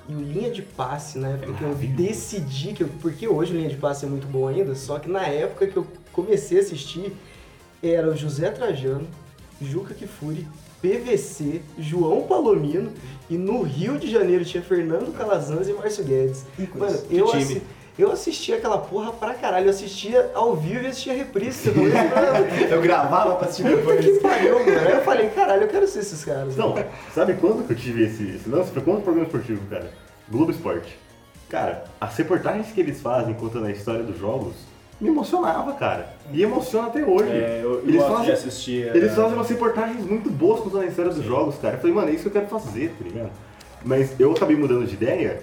E 0.09 0.14
o 0.14 0.21
linha 0.21 0.51
de 0.51 0.62
passe, 0.62 1.19
na 1.19 1.29
época 1.29 1.53
que 1.53 1.62
eu 1.62 1.75
decidi, 1.75 2.73
que 2.73 2.83
eu, 2.83 2.88
porque 3.01 3.29
hoje 3.29 3.53
o 3.53 3.57
linha 3.57 3.69
de 3.69 3.77
passe 3.77 4.05
é 4.05 4.09
muito 4.09 4.27
bom 4.27 4.49
ainda, 4.49 4.75
só 4.75 4.99
que 4.99 5.09
na 5.09 5.27
época 5.27 5.66
que 5.66 5.77
eu 5.77 5.87
comecei 6.12 6.59
a 6.59 6.61
assistir, 6.62 7.12
era 7.83 8.09
o 8.09 8.16
José 8.16 8.51
Trajano, 8.51 9.07
Juca 9.61 9.95
Kifuri, 9.95 10.47
PVC, 10.90 11.61
João 11.79 12.22
Palomino 12.22 12.92
e 13.29 13.37
no 13.37 13.62
Rio 13.62 13.99
de 13.99 14.09
Janeiro 14.09 14.44
tinha 14.44 14.62
Fernando 14.62 15.12
Calazans 15.16 15.68
e 15.68 15.72
Márcio 15.72 16.05
Guedes. 16.05 16.44
Mano, 16.75 16.96
eu, 17.11 17.31
assi- 17.33 17.62
eu 17.99 18.12
assistia 18.12 18.57
aquela 18.57 18.79
porra 18.79 19.12
pra 19.12 19.35
caralho, 19.35 19.66
eu 19.66 19.70
assistia 19.70 20.31
ao 20.33 20.55
vivo 20.55 20.85
e 20.85 20.87
assistia 20.87 21.12
reprise, 21.12 21.59
você 21.59 21.70
não 21.72 21.85
lembra? 21.85 22.46
Eu 22.70 22.81
gravava 22.83 23.35
pra 23.37 23.49
assistir 23.49 23.64
depois. 23.64 24.05
que 24.05 24.20
pariu, 24.20 24.59
mano. 24.61 24.70
Eu 24.70 25.03
falei, 25.03 25.29
caralho, 25.31 25.62
eu 25.62 25.68
quero 25.68 25.87
ser 25.88 26.01
esses 26.01 26.25
caras. 26.25 26.57
Não, 26.57 26.75
sabe 27.14 27.35
quando 27.35 27.66
que 27.66 27.72
eu 27.72 27.77
tive 27.77 28.05
esse, 28.05 28.22
esse 28.37 28.49
lance? 28.49 28.70
Foi 28.70 28.83
quando 28.83 28.99
o 28.99 29.03
programa 29.03 29.27
esportivo, 29.27 29.61
cara? 29.68 29.90
Globo 30.29 30.51
Esporte. 30.51 30.96
Cara, 31.49 31.85
as 32.01 32.16
reportagens 32.16 32.68
que 32.72 32.81
eles 32.81 33.01
fazem 33.01 33.35
contando 33.35 33.66
a 33.66 33.70
história 33.72 34.03
dos 34.03 34.18
jogos 34.18 34.55
me 35.01 35.09
emocionava, 35.09 35.75
cara. 35.75 36.15
E 36.33 36.43
emociona 36.43 36.89
até 36.89 37.05
hoje. 37.05 37.31
É, 37.31 37.61
eu, 37.63 37.81
eu 37.81 37.89
eles 37.89 38.03
fazem, 38.03 38.33
assistir. 38.33 38.97
eles 38.97 39.13
é, 39.13 39.15
fazem 39.15 39.35
umas 39.35 39.49
reportagens 39.49 40.05
muito 40.05 40.31
boas 40.31 40.61
contando 40.61 40.83
a 40.83 40.87
história 40.87 41.13
dos 41.13 41.25
jogos, 41.25 41.57
cara. 41.59 41.77
Eu 41.77 41.81
falei, 41.81 41.95
mano, 41.95 42.09
é 42.09 42.13
isso 42.13 42.23
que 42.23 42.29
eu 42.29 42.33
quero 42.33 42.47
fazer, 42.47 42.95
tá 42.99 43.05
ligado? 43.05 43.31
Mas 43.85 44.19
eu 44.19 44.33
acabei 44.33 44.57
mudando 44.57 44.87
de 44.87 44.95
ideia 44.95 45.43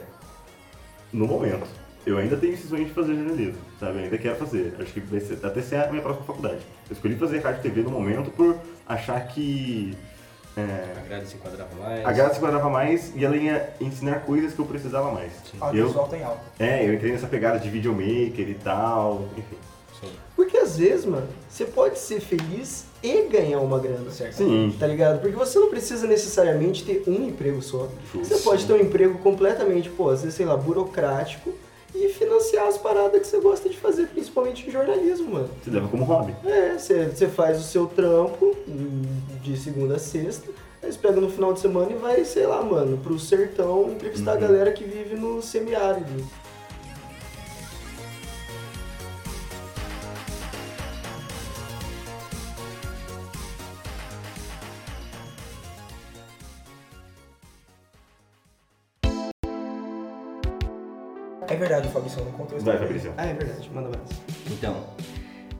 no 1.11 1.27
momento. 1.27 1.67
Eu 2.05 2.17
ainda 2.17 2.35
tenho 2.35 2.53
esse 2.53 2.67
sonho 2.67 2.83
de 2.83 2.91
fazer 2.91 3.15
jornalismo, 3.15 3.59
sabe? 3.79 3.99
Eu 3.99 4.03
ainda 4.03 4.17
quero 4.17 4.35
fazer. 4.35 4.75
Acho 4.79 4.91
que 4.91 4.99
vai 4.99 5.19
ser, 5.21 5.39
até 5.41 5.61
ser 5.61 5.75
a 5.77 5.87
minha 5.87 6.01
próxima 6.01 6.25
faculdade. 6.25 6.59
Eu 6.89 6.93
escolhi 6.93 7.15
fazer 7.15 7.39
rádio 7.39 7.59
e 7.59 7.63
TV 7.63 7.81
no 7.81 7.91
momento 7.91 8.29
por 8.31 8.57
achar 8.85 9.25
que 9.27 9.95
é, 10.57 10.85
A 10.99 11.07
grade 11.07 11.27
se 11.27 11.35
enquadrava 11.35 11.69
mais. 11.79 12.05
a 12.05 12.11
grade 12.11 12.33
se 12.35 12.39
guardava 12.39 12.69
mais 12.69 13.11
e 13.15 13.25
ela 13.25 13.35
ia 13.35 13.73
ensinar 13.81 14.21
coisas 14.21 14.53
que 14.53 14.59
eu 14.59 14.65
precisava 14.65 15.11
mais. 15.11 15.31
Eu, 15.53 15.63
Audiovisual 15.65 16.07
tem 16.07 16.23
alta. 16.23 16.41
é, 16.59 16.87
eu 16.87 16.93
entrei 16.93 17.11
nessa 17.11 17.27
pegada 17.27 17.59
de 17.59 17.69
videomaker 17.69 18.47
e 18.49 18.57
tal, 18.63 19.23
enfim. 19.37 19.57
Sim. 19.99 20.09
Porque 20.35 20.57
às 20.57 20.77
vezes, 20.77 21.05
mano, 21.05 21.27
você 21.49 21.65
pode 21.65 21.97
ser 21.97 22.19
feliz 22.19 22.85
e 23.01 23.23
ganhar 23.23 23.59
uma 23.59 23.79
grana. 23.79 24.09
Certo. 24.11 24.35
Sim. 24.35 24.75
Tá 24.79 24.85
ligado? 24.87 25.21
Porque 25.21 25.35
você 25.35 25.57
não 25.59 25.69
precisa 25.69 26.05
necessariamente 26.07 26.83
ter 26.83 27.03
um 27.07 27.27
emprego 27.27 27.61
só. 27.61 27.87
Justo. 28.13 28.25
Você 28.35 28.43
pode 28.43 28.65
ter 28.65 28.73
um 28.73 28.79
emprego 28.79 29.17
completamente, 29.19 29.89
pô, 29.89 30.09
às 30.09 30.21
vezes, 30.21 30.35
sei 30.35 30.45
lá, 30.45 30.57
burocrático 30.57 31.53
e 31.95 32.09
financiar 32.09 32.67
as 32.67 32.77
paradas 32.77 33.21
que 33.21 33.27
você 33.27 33.39
gosta 33.39 33.69
de 33.69 33.77
fazer, 33.77 34.07
principalmente 34.07 34.67
em 34.67 34.71
jornalismo, 34.71 35.31
mano. 35.31 35.49
Você 35.63 35.69
leva 35.69 35.87
como 35.87 36.03
hobby. 36.03 36.35
É, 36.43 36.75
você, 36.77 37.05
você 37.05 37.27
faz 37.27 37.59
o 37.59 37.63
seu 37.63 37.85
trampo 37.85 38.55
hum, 38.67 39.03
de 39.43 39.57
segunda 39.57 39.95
a 39.95 39.99
sexta, 39.99 40.49
aí 40.81 40.91
você 40.91 40.97
pega 40.97 41.19
no 41.21 41.29
final 41.29 41.53
de 41.53 41.59
semana 41.59 41.91
e 41.91 41.95
vai, 41.95 42.23
sei 42.25 42.47
lá, 42.47 42.63
mano, 42.63 42.97
pro 42.97 43.19
sertão 43.19 43.91
entrevistar 43.91 44.31
a 44.31 44.35
Uhum. 44.35 44.41
galera 44.41 44.71
que 44.71 44.83
vive 44.83 45.15
no 45.15 45.41
semiárido. 45.41 46.23
É 61.47 61.55
verdade, 61.55 61.87
o 61.87 61.91
Fabrício 61.91 62.23
não 62.23 62.31
contou 62.31 62.57
isso. 62.57 62.65
Vai, 62.65 62.77
Fabrício. 62.77 63.13
Ah, 63.17 63.25
é 63.25 63.33
verdade, 63.33 63.69
manda 63.73 63.89
abraço. 63.89 64.21
Então, 64.49 64.75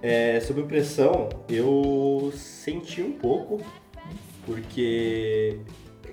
é, 0.04 0.42
sobre 0.42 0.63
pressão, 0.63 1.30
eu 1.48 2.34
senti 2.36 3.02
um 3.02 3.13
pouco, 3.13 3.62
porque 4.46 5.60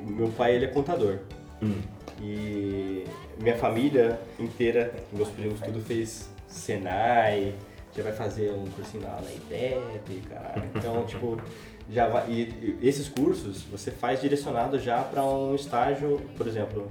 meu 0.00 0.29
pai 0.29 0.55
ele 0.55 0.66
é 0.66 0.68
contador. 0.68 1.18
Hum. 1.61 1.81
E 2.22 3.05
minha 3.40 3.57
família 3.57 4.20
inteira, 4.38 4.94
meus 5.12 5.29
primos, 5.31 5.61
tudo 5.61 5.81
fez 5.81 6.31
Senai, 6.46 7.55
já 7.96 8.05
vai 8.05 8.12
fazer 8.12 8.53
um 8.53 8.64
cursinho 8.66 9.03
lá 9.03 9.20
na 9.20 9.33
IDEP, 9.33 10.22
caralho. 10.29 10.70
Então, 10.76 11.05
tipo, 11.11 11.40
já 11.90 12.07
vai. 12.07 12.31
E, 12.31 12.79
e 12.81 12.88
esses 12.88 13.09
cursos 13.09 13.62
você 13.62 13.90
faz 13.90 14.20
direcionado 14.20 14.79
já 14.79 15.03
para 15.03 15.24
um 15.24 15.53
estágio, 15.57 16.20
por 16.37 16.46
exemplo. 16.46 16.88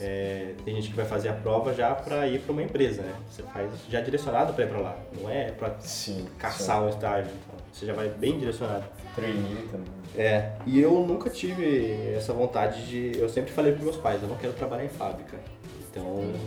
É, 0.00 0.54
tem 0.64 0.74
gente 0.76 0.90
que 0.90 0.96
vai 0.96 1.04
fazer 1.04 1.28
a 1.28 1.32
prova 1.32 1.72
já 1.74 1.94
para 1.94 2.26
ir 2.28 2.40
para 2.40 2.52
uma 2.52 2.62
empresa, 2.62 3.02
né? 3.02 3.14
Você 3.30 3.42
faz 3.42 3.70
já 3.88 4.00
direcionado 4.00 4.52
para 4.54 4.64
ir 4.64 4.68
para 4.68 4.78
lá, 4.80 4.96
não 5.20 5.28
é 5.30 5.50
para 5.50 5.74
Sim. 5.80 6.26
caçar 6.38 6.82
um 6.82 6.88
estágio. 6.88 7.30
Então, 7.32 7.58
você 7.72 7.86
já 7.86 7.92
vai 7.92 8.08
bem 8.08 8.38
direcionado. 8.38 8.84
sim. 8.84 9.08
Trainee 9.14 9.68
também. 9.70 9.98
É, 10.16 10.52
e 10.66 10.80
eu 10.80 10.92
nunca 11.06 11.28
tive 11.30 12.12
essa 12.14 12.32
vontade 12.32 12.86
de. 12.86 13.18
Eu 13.18 13.28
sempre 13.28 13.52
falei 13.52 13.72
para 13.72 13.82
meus 13.84 13.96
pais, 13.96 14.22
eu 14.22 14.28
não 14.28 14.36
quero 14.36 14.52
trabalhar 14.52 14.84
em 14.84 14.88
fábrica. 14.88 15.36
Então 15.90 16.04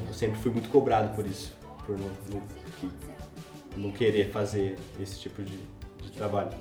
eu 0.08 0.14
sempre 0.14 0.40
fui 0.40 0.52
muito 0.52 0.70
cobrado 0.70 1.14
por 1.16 1.26
isso, 1.26 1.54
por 1.86 1.98
não, 1.98 2.08
não- 2.32 2.42
não 3.78 3.92
querer 3.92 4.30
fazer 4.32 4.78
esse 5.00 5.20
tipo 5.20 5.42
de, 5.44 5.58
de 6.02 6.12
trabalho. 6.12 6.52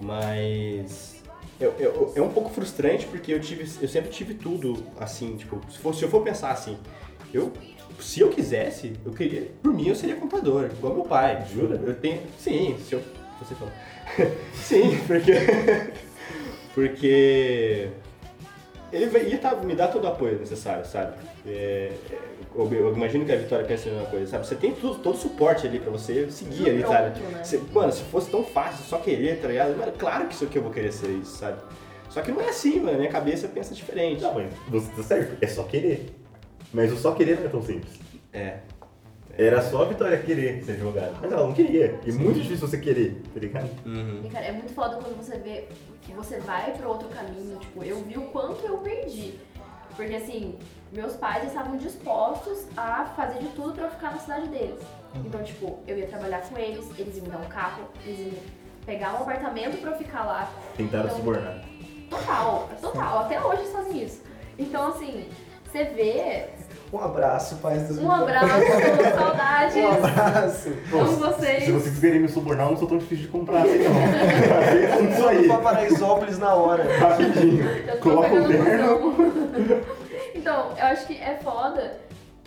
Mas 0.00 1.13
eu- 1.60 1.74
eu- 1.78 2.12
é 2.16 2.20
um 2.22 2.28
pouco 2.30 2.50
frustrante 2.50 3.06
porque 3.06 3.32
eu, 3.32 3.40
tive, 3.40 3.62
eu 3.80 3.88
sempre 3.88 4.10
tive 4.10 4.34
tudo 4.34 4.84
assim, 4.98 5.36
tipo, 5.36 5.60
se, 5.70 5.78
for- 5.78 5.94
se 5.94 6.02
eu 6.02 6.08
for 6.08 6.22
pensar 6.22 6.50
assim, 6.50 6.76
eu. 7.32 7.52
Se 8.00 8.20
eu 8.20 8.28
quisesse, 8.28 8.94
eu 9.06 9.12
queria. 9.12 9.52
Por 9.62 9.72
mim, 9.72 9.86
eu 9.88 9.94
seria 9.94 10.16
contador, 10.16 10.64
igual 10.64 10.94
meu 10.94 11.04
pai. 11.04 11.46
Jura? 11.54 11.80
Eu 11.86 11.94
tenho. 11.94 12.20
Sim, 12.38 12.76
se 12.84 12.94
eu. 12.94 13.02
Você 13.38 13.54
falou. 13.54 13.72
sim, 14.52 14.98
porque. 15.06 15.32
porque 16.74 17.88
ele 18.94 19.06
vai- 19.06 19.24
ia 19.24 19.38
tá- 19.38 19.54
me 19.56 19.74
dar 19.74 19.88
todo 19.88 20.04
o 20.04 20.08
apoio 20.08 20.38
necessário, 20.38 20.84
sabe? 20.86 21.14
É, 21.46 21.92
é, 22.10 22.18
eu, 22.54 22.72
eu 22.72 22.94
imagino 22.94 23.24
que 23.24 23.32
a 23.32 23.36
Vitória 23.36 23.64
pensa 23.64 23.88
na 23.88 23.94
mesma 23.96 24.10
coisa, 24.10 24.26
sabe? 24.30 24.46
Você 24.46 24.54
tem 24.54 24.72
tudo, 24.72 24.98
todo 25.00 25.14
o 25.14 25.18
suporte 25.18 25.66
ali 25.66 25.78
pra 25.78 25.90
você 25.90 26.30
seguir 26.30 26.70
ali, 26.70 26.80
Pronto, 26.80 26.92
sabe? 26.92 27.20
né? 27.20 27.44
Você- 27.44 27.60
mano, 27.72 27.92
se 27.92 28.02
fosse 28.04 28.30
tão 28.30 28.44
fácil, 28.44 28.84
só 28.84 28.98
querer, 28.98 29.40
tá 29.40 29.48
ligado? 29.48 29.76
Mano, 29.76 29.92
claro 29.98 30.26
que 30.26 30.34
isso 30.34 30.44
aqui 30.44 30.58
eu 30.58 30.62
vou 30.62 30.70
querer 30.72 30.92
ser 30.92 31.08
isso, 31.10 31.36
sabe? 31.38 31.58
Só 32.10 32.20
que 32.22 32.30
não 32.30 32.40
é 32.40 32.48
assim, 32.50 32.78
mano. 32.80 32.96
Minha 32.98 33.10
cabeça 33.10 33.48
pensa 33.48 33.74
diferente. 33.74 34.22
Não, 34.22 34.34
mas 34.34 34.52
você 34.68 34.88
tá 34.94 35.02
certo, 35.02 35.36
é 35.40 35.46
só 35.48 35.64
querer. 35.64 36.06
Mas 36.72 36.92
o 36.92 36.96
só 36.96 37.12
querer 37.12 37.38
não 37.40 37.46
é 37.46 37.48
tão 37.48 37.62
simples. 37.62 37.92
É. 38.32 38.58
Era 39.36 39.60
só 39.62 39.82
a 39.82 39.84
Vitória 39.86 40.18
querer 40.18 40.62
ser 40.64 40.72
advogada. 40.72 41.12
Mas 41.20 41.32
ela 41.32 41.46
não 41.46 41.52
queria. 41.52 41.98
E 42.04 42.12
muito 42.12 42.40
difícil 42.40 42.68
você 42.68 42.78
querer, 42.78 43.20
tá 43.32 43.40
ligado? 43.40 43.68
E, 44.24 44.28
cara, 44.28 44.46
é 44.46 44.52
muito 44.52 44.72
foda 44.72 44.96
quando 44.96 45.16
você 45.16 45.38
vê 45.38 45.66
que 46.02 46.12
você 46.12 46.38
vai 46.40 46.72
pra 46.72 46.88
outro 46.88 47.08
caminho. 47.08 47.58
Tipo, 47.58 47.82
eu 47.82 48.02
vi 48.04 48.16
o 48.18 48.22
quanto 48.26 48.64
eu 48.64 48.78
perdi. 48.78 49.34
Porque, 49.96 50.14
assim, 50.14 50.56
meus 50.92 51.14
pais 51.14 51.44
estavam 51.46 51.76
dispostos 51.76 52.66
a 52.76 53.04
fazer 53.16 53.38
de 53.40 53.48
tudo 53.48 53.72
pra 53.74 53.84
eu 53.84 53.90
ficar 53.90 54.12
na 54.12 54.18
cidade 54.18 54.48
deles. 54.48 54.80
Então, 55.24 55.42
tipo, 55.42 55.78
eu 55.86 55.98
ia 55.98 56.06
trabalhar 56.06 56.40
com 56.42 56.58
eles, 56.58 56.84
eles 56.98 57.16
iam 57.16 57.24
me 57.26 57.30
dar 57.30 57.38
um 57.38 57.44
carro, 57.48 57.84
eles 58.04 58.18
iam 58.20 58.42
pegar 58.84 59.14
um 59.14 59.22
apartamento 59.22 59.80
pra 59.80 59.92
eu 59.92 59.96
ficar 59.98 60.24
lá. 60.24 60.52
Tentaram 60.76 61.04
Então, 61.06 61.16
subornar. 61.16 61.64
Total, 62.10 62.68
total. 62.80 63.18
Até 63.20 63.42
hoje 63.42 63.62
eles 63.62 63.72
fazem 63.72 64.02
isso. 64.04 64.22
Então, 64.58 64.88
assim, 64.88 65.26
você 65.64 65.84
vê. 65.84 66.48
Um 66.94 67.00
abraço, 67.00 67.56
pais 67.56 67.88
dos 67.88 67.98
Um 67.98 68.08
abraço, 68.08 68.46
saudades. 69.16 69.76
Um 69.76 69.88
abraço. 69.88 70.68
Amo 70.92 71.08
Se 71.08 71.16
vocês. 71.16 71.68
vocês 71.68 71.98
querem 71.98 72.20
me 72.20 72.28
subornar, 72.28 72.66
eu 72.66 72.70
não 72.70 72.78
sou 72.78 72.86
tão 72.86 72.98
difícil 72.98 73.24
de 73.24 73.32
comprar 73.32 73.62
assim, 73.62 73.78
não. 73.82 75.10
Isso 75.10 75.26
aí. 75.26 75.48
pra 75.48 75.58
Paraisópolis 75.58 76.38
na 76.38 76.54
hora. 76.54 76.84
Rapidinho. 76.96 77.64
Eu 77.68 77.96
tô 77.96 78.10
Coloca 78.10 78.32
o 78.32 78.46
terno. 78.46 79.84
Então, 80.36 80.72
eu 80.76 80.84
acho 80.86 81.06
que 81.06 81.16
é 81.20 81.36
foda. 81.42 81.98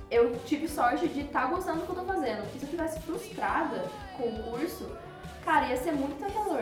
Eu 0.09 0.35
tive 0.45 0.67
sorte 0.69 1.07
de 1.09 1.21
estar 1.21 1.47
gostando 1.49 1.79
do 1.79 1.85
que 1.85 1.91
eu 1.91 1.95
tô 1.95 2.13
fazendo. 2.13 2.43
Porque 2.43 2.59
se 2.59 2.65
eu 2.65 2.69
tivesse 2.69 2.99
frustrada 3.01 3.83
com 4.15 4.29
o 4.29 4.43
curso, 4.43 4.85
cara, 5.43 5.65
ia 5.67 5.77
ser 5.77 5.91
muito 5.93 6.15
tentador. 6.23 6.61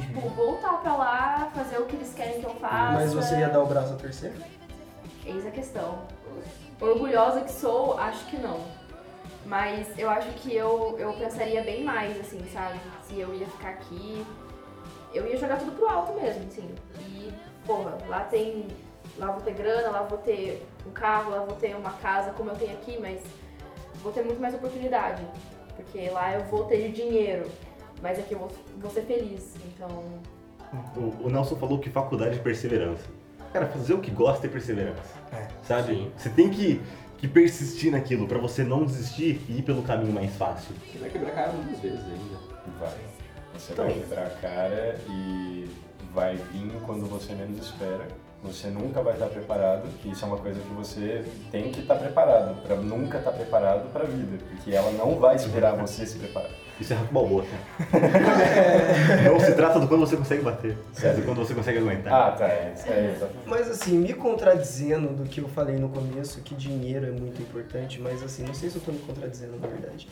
Tipo, 0.00 0.28
voltar 0.30 0.74
pra 0.80 0.94
lá, 0.94 1.50
fazer 1.54 1.78
o 1.78 1.84
que 1.84 1.96
eles 1.96 2.14
querem 2.14 2.40
que 2.40 2.46
eu 2.46 2.54
faça. 2.54 2.92
Mas 2.92 3.12
você 3.12 3.36
ia 3.38 3.48
dar 3.48 3.60
o 3.60 3.66
braço 3.66 3.92
a 3.94 3.96
terceiro? 3.96 4.36
Eis 5.26 5.44
a 5.44 5.50
questão. 5.50 5.98
Orgulhosa 6.80 7.40
que 7.40 7.52
sou, 7.52 7.98
acho 7.98 8.24
que 8.26 8.36
não. 8.36 8.60
Mas 9.44 9.98
eu 9.98 10.10
acho 10.10 10.28
que 10.34 10.54
eu, 10.54 10.96
eu 10.98 11.12
pensaria 11.14 11.62
bem 11.62 11.82
mais, 11.82 12.18
assim, 12.20 12.40
sabe? 12.52 12.78
Se 13.04 13.18
eu 13.18 13.34
ia 13.34 13.46
ficar 13.46 13.70
aqui. 13.70 14.24
Eu 15.14 15.26
ia 15.26 15.36
jogar 15.38 15.58
tudo 15.58 15.72
pro 15.72 15.88
alto 15.88 16.12
mesmo, 16.12 16.44
assim. 16.46 16.68
E, 17.00 17.32
porra, 17.66 17.96
lá 18.06 18.20
tem. 18.24 18.66
Lá 19.16 19.32
vou 19.32 19.40
ter 19.40 19.54
grana, 19.54 19.90
lá 19.90 20.02
vou 20.02 20.18
ter 20.18 20.64
um 20.86 20.90
carro, 20.90 21.30
lá 21.30 21.38
vou 21.40 21.56
ter 21.56 21.74
uma 21.74 21.92
casa 21.94 22.30
como 22.32 22.50
eu 22.50 22.56
tenho 22.56 22.72
aqui, 22.72 22.98
mas 23.00 23.20
vou 24.02 24.12
ter 24.12 24.22
muito 24.22 24.40
mais 24.40 24.54
oportunidade. 24.54 25.22
Porque 25.74 26.10
lá 26.10 26.34
eu 26.34 26.44
vou 26.44 26.64
ter 26.64 26.92
dinheiro, 26.92 27.50
mas 28.02 28.18
aqui 28.18 28.34
eu 28.34 28.38
vou, 28.38 28.50
vou 28.76 28.90
ser 28.90 29.02
feliz. 29.02 29.54
Então, 29.64 30.04
O, 30.96 31.26
o 31.26 31.30
Nelson 31.30 31.56
falou 31.56 31.78
que 31.78 31.88
faculdade 31.90 32.38
é 32.38 32.42
perseverança. 32.42 33.04
Cara, 33.52 33.66
fazer 33.66 33.94
o 33.94 34.00
que 34.00 34.10
gosta 34.10 34.46
é 34.46 34.50
perseverança. 34.50 35.00
É. 35.32 35.46
Sabe? 35.62 35.94
Sim. 35.94 36.12
Você 36.16 36.28
tem 36.30 36.50
que, 36.50 36.80
que 37.18 37.26
persistir 37.28 37.90
naquilo 37.90 38.26
pra 38.28 38.38
você 38.38 38.62
não 38.64 38.84
desistir 38.84 39.40
e 39.48 39.58
ir 39.58 39.62
pelo 39.62 39.82
caminho 39.82 40.12
mais 40.12 40.34
fácil. 40.36 40.74
Você 40.92 40.98
vai 40.98 41.10
quebrar 41.10 41.30
a 41.30 41.34
cara 41.34 41.52
muitas 41.52 41.80
vezes 41.80 42.00
ainda. 42.04 42.38
Vai. 42.78 42.94
Você 43.54 43.72
Então. 43.72 43.84
vai 43.86 43.94
quebrar 43.94 44.26
a 44.26 44.30
cara 44.30 45.00
e 45.08 45.70
vai 46.12 46.36
vir 46.36 46.72
quando 46.84 47.06
você 47.06 47.32
menos 47.34 47.58
espera. 47.66 48.06
Você 48.42 48.68
nunca 48.68 49.02
vai 49.02 49.14
estar 49.14 49.26
preparado, 49.26 49.88
que 50.00 50.10
isso 50.10 50.24
é 50.24 50.28
uma 50.28 50.36
coisa 50.36 50.60
que 50.60 50.72
você 50.72 51.24
tem 51.50 51.70
que 51.72 51.80
estar 51.80 51.96
preparado, 51.96 52.62
para 52.62 52.76
nunca 52.76 53.18
estar 53.18 53.32
preparado 53.32 53.92
para 53.92 54.04
a 54.04 54.06
vida, 54.06 54.38
porque 54.48 54.72
ela 54.72 54.92
não 54.92 55.16
vai 55.16 55.34
esperar 55.34 55.74
você 55.76 56.06
se 56.06 56.18
preparar. 56.18 56.50
Isso 56.80 56.92
é 56.92 56.96
rato 56.96 57.12
balboa. 57.12 57.44
Não 59.24 59.40
se 59.40 59.52
trata 59.54 59.80
do 59.80 59.88
quando 59.88 60.06
você 60.06 60.16
consegue 60.16 60.42
bater, 60.42 60.78
é 61.02 61.12
do 61.12 61.22
quando 61.22 61.38
você 61.38 61.52
consegue 61.52 61.78
aguentar. 61.78 62.12
Ah, 62.12 62.30
tá, 62.30 62.46
é, 62.46 62.72
é 62.86 63.14
exatamente. 63.16 63.48
Mas 63.48 63.68
assim, 63.68 63.98
me 63.98 64.14
contradizendo 64.14 65.08
do 65.08 65.24
que 65.24 65.40
eu 65.40 65.48
falei 65.48 65.76
no 65.76 65.88
começo, 65.88 66.40
que 66.40 66.54
dinheiro 66.54 67.06
é 67.06 67.10
muito 67.10 67.42
importante, 67.42 68.00
mas 68.00 68.22
assim, 68.22 68.44
não 68.44 68.54
sei 68.54 68.70
se 68.70 68.76
eu 68.76 68.82
tô 68.82 68.92
me 68.92 69.00
contradizendo 69.00 69.58
na 69.58 69.66
verdade. 69.66 70.08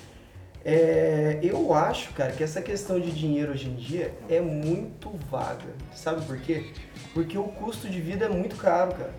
É, 0.68 1.38
eu 1.44 1.72
acho, 1.72 2.12
cara, 2.12 2.32
que 2.32 2.42
essa 2.42 2.60
questão 2.60 2.98
de 2.98 3.12
dinheiro 3.12 3.52
hoje 3.52 3.68
em 3.68 3.76
dia 3.76 4.12
é 4.28 4.40
muito 4.40 5.12
vaga. 5.30 5.72
Sabe 5.94 6.26
por 6.26 6.36
quê? 6.40 6.72
Porque 7.14 7.38
o 7.38 7.44
custo 7.44 7.88
de 7.88 8.00
vida 8.00 8.24
é 8.24 8.28
muito 8.28 8.56
caro, 8.56 8.90
cara. 8.90 9.14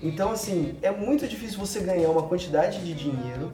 Então, 0.00 0.30
assim, 0.30 0.76
é 0.80 0.92
muito 0.92 1.26
difícil 1.26 1.58
você 1.58 1.80
ganhar 1.80 2.08
uma 2.08 2.22
quantidade 2.22 2.78
de 2.84 2.94
dinheiro 2.94 3.50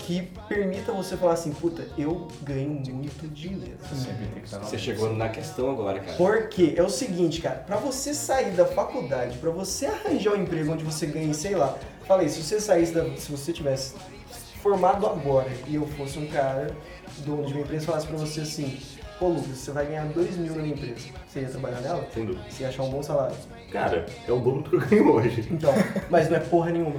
que 0.00 0.28
permita 0.48 0.90
você 0.90 1.16
falar 1.16 1.34
assim, 1.34 1.52
puta, 1.52 1.86
eu 1.96 2.26
ganho 2.42 2.82
muito 2.92 3.28
dinheiro. 3.32 3.78
Você 4.44 4.76
chegou 4.76 5.14
na 5.14 5.28
questão 5.28 5.70
agora, 5.70 6.00
cara. 6.00 6.16
Porque 6.16 6.74
é 6.76 6.82
o 6.82 6.90
seguinte, 6.90 7.40
cara, 7.40 7.60
pra 7.60 7.76
você 7.76 8.12
sair 8.12 8.50
da 8.50 8.66
faculdade, 8.66 9.38
pra 9.38 9.50
você 9.50 9.86
arranjar 9.86 10.32
um 10.32 10.42
emprego 10.42 10.72
onde 10.72 10.82
você 10.82 11.06
ganhe, 11.06 11.32
sei 11.32 11.54
lá, 11.54 11.78
falei, 12.06 12.28
se 12.28 12.42
você 12.42 12.60
saísse 12.60 12.92
da, 12.92 13.04
se 13.16 13.30
você 13.30 13.52
tivesse 13.52 13.94
formado 14.66 15.06
agora 15.06 15.48
e 15.68 15.76
eu 15.76 15.86
fosse 15.86 16.18
um 16.18 16.26
cara 16.26 16.66
dono 17.24 17.46
de 17.46 17.52
uma 17.52 17.62
empresa 17.62 17.84
e 17.84 17.86
falasse 17.86 18.06
pra 18.08 18.16
você 18.16 18.40
assim, 18.40 18.76
pô 19.16 19.28
Lucas, 19.28 19.58
você 19.58 19.70
vai 19.70 19.86
ganhar 19.86 20.04
2 20.06 20.36
mil 20.38 20.56
na 20.56 20.62
minha 20.62 20.74
empresa, 20.74 21.06
você 21.28 21.40
ia 21.40 21.48
trabalhar 21.48 21.80
nela? 21.82 22.04
Sem 22.12 22.26
dúvida. 22.26 22.44
Você 22.50 22.64
ia 22.64 22.68
achar 22.68 22.82
um 22.82 22.90
bom 22.90 23.00
salário. 23.00 23.36
Cara, 23.70 24.06
é 24.26 24.32
o 24.32 24.40
dobro 24.40 24.62
do 24.62 24.70
que 24.70 24.76
eu 24.76 24.80
ganho 25.04 25.14
hoje. 25.14 25.46
Então, 25.52 25.72
mas 26.10 26.28
não 26.28 26.36
é 26.36 26.40
porra 26.40 26.72
nenhuma. 26.72 26.96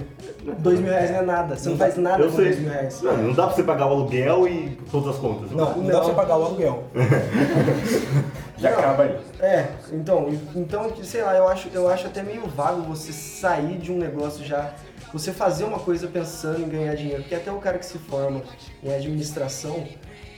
2 0.59 0.79
mil 0.79 0.91
reais 0.91 1.11
não 1.11 1.17
é 1.17 1.21
nada, 1.23 1.57
você 1.57 1.69
não 1.69 1.77
faz 1.77 1.97
nada 1.97 2.23
eu 2.23 2.29
com 2.29 2.37
sei. 2.37 2.45
2 2.45 2.59
mil 2.59 2.69
reais. 2.69 3.01
Não, 3.01 3.17
não 3.17 3.33
dá 3.33 3.47
pra 3.47 3.55
você 3.55 3.63
pagar 3.63 3.87
o 3.87 3.89
aluguel 3.89 4.47
e 4.47 4.77
todas 4.89 5.15
as 5.15 5.17
contas. 5.17 5.51
Não, 5.51 5.75
não, 5.75 5.87
dá 5.87 5.97
pra 5.97 6.03
você 6.03 6.13
pagar 6.13 6.37
o 6.37 6.45
aluguel. 6.45 6.83
Já 8.57 8.69
acaba 8.69 9.03
aí. 9.03 9.19
É, 9.39 9.67
então, 9.91 10.29
então, 10.55 10.91
sei 11.03 11.21
lá, 11.21 11.35
eu 11.35 11.47
acho, 11.47 11.69
eu 11.73 11.87
acho 11.89 12.07
até 12.07 12.23
meio 12.23 12.47
vago 12.47 12.81
você 12.81 13.11
sair 13.11 13.77
de 13.77 13.91
um 13.91 13.97
negócio 13.97 14.43
já, 14.43 14.73
você 15.13 15.31
fazer 15.31 15.63
uma 15.63 15.79
coisa 15.79 16.07
pensando 16.07 16.61
em 16.61 16.67
ganhar 16.69 16.95
dinheiro, 16.95 17.21
porque 17.23 17.35
até 17.35 17.51
o 17.51 17.59
cara 17.59 17.77
que 17.77 17.85
se 17.85 17.97
forma 17.97 18.41
em 18.83 18.93
administração, 18.93 19.87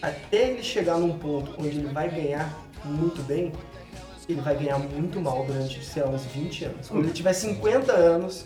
até 0.02 0.50
ele 0.52 0.64
chegar 0.64 0.98
num 0.98 1.18
ponto 1.18 1.54
onde 1.58 1.70
ele 1.80 1.88
vai 1.88 2.10
ganhar 2.10 2.54
muito 2.86 3.22
bem, 3.24 3.52
ele 4.28 4.42
vai 4.42 4.56
ganhar 4.56 4.78
muito 4.78 5.20
mal 5.20 5.44
durante, 5.46 5.84
sei 5.84 6.04
lá, 6.04 6.10
uns 6.10 6.24
20 6.26 6.66
anos. 6.66 6.88
Quando 6.90 7.06
ele 7.06 7.14
tiver 7.14 7.34
50 7.34 7.92
anos, 7.92 8.46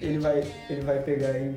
ele 0.00 0.18
vai, 0.18 0.44
ele 0.70 0.80
vai 0.82 1.00
pegar 1.02 1.36
e 1.36 1.56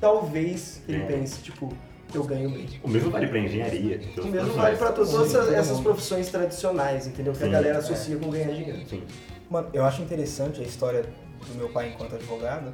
talvez 0.00 0.82
ele 0.88 1.02
É. 1.02 1.06
pense, 1.06 1.40
tipo, 1.42 1.72
eu 2.14 2.24
ganho 2.24 2.50
bem. 2.50 2.68
O 2.82 2.88
mesmo 2.88 3.10
vale 3.10 3.26
pra 3.26 3.38
engenharia. 3.38 4.00
O 4.18 4.26
mesmo 4.26 4.52
vale 4.54 4.76
pra 4.76 4.92
todas 4.92 5.14
essas, 5.14 5.52
essas 5.52 5.80
profissões 5.80 6.28
tradicionais, 6.28 7.06
entendeu? 7.06 7.32
Que 7.32 7.42
a 7.42 7.46
Sim, 7.46 7.52
galera 7.52 7.78
associa 7.78 8.16
com 8.16 8.30
ganhar 8.30 8.50
dinheiro. 8.52 8.80
Sim. 8.88 9.02
Mano, 9.50 9.68
eu 9.72 9.84
acho 9.84 10.02
interessante 10.02 10.60
a 10.60 10.64
história 10.64 11.02
do 11.46 11.54
meu 11.56 11.68
pai 11.68 11.90
enquanto 11.90 12.14
advogado, 12.14 12.72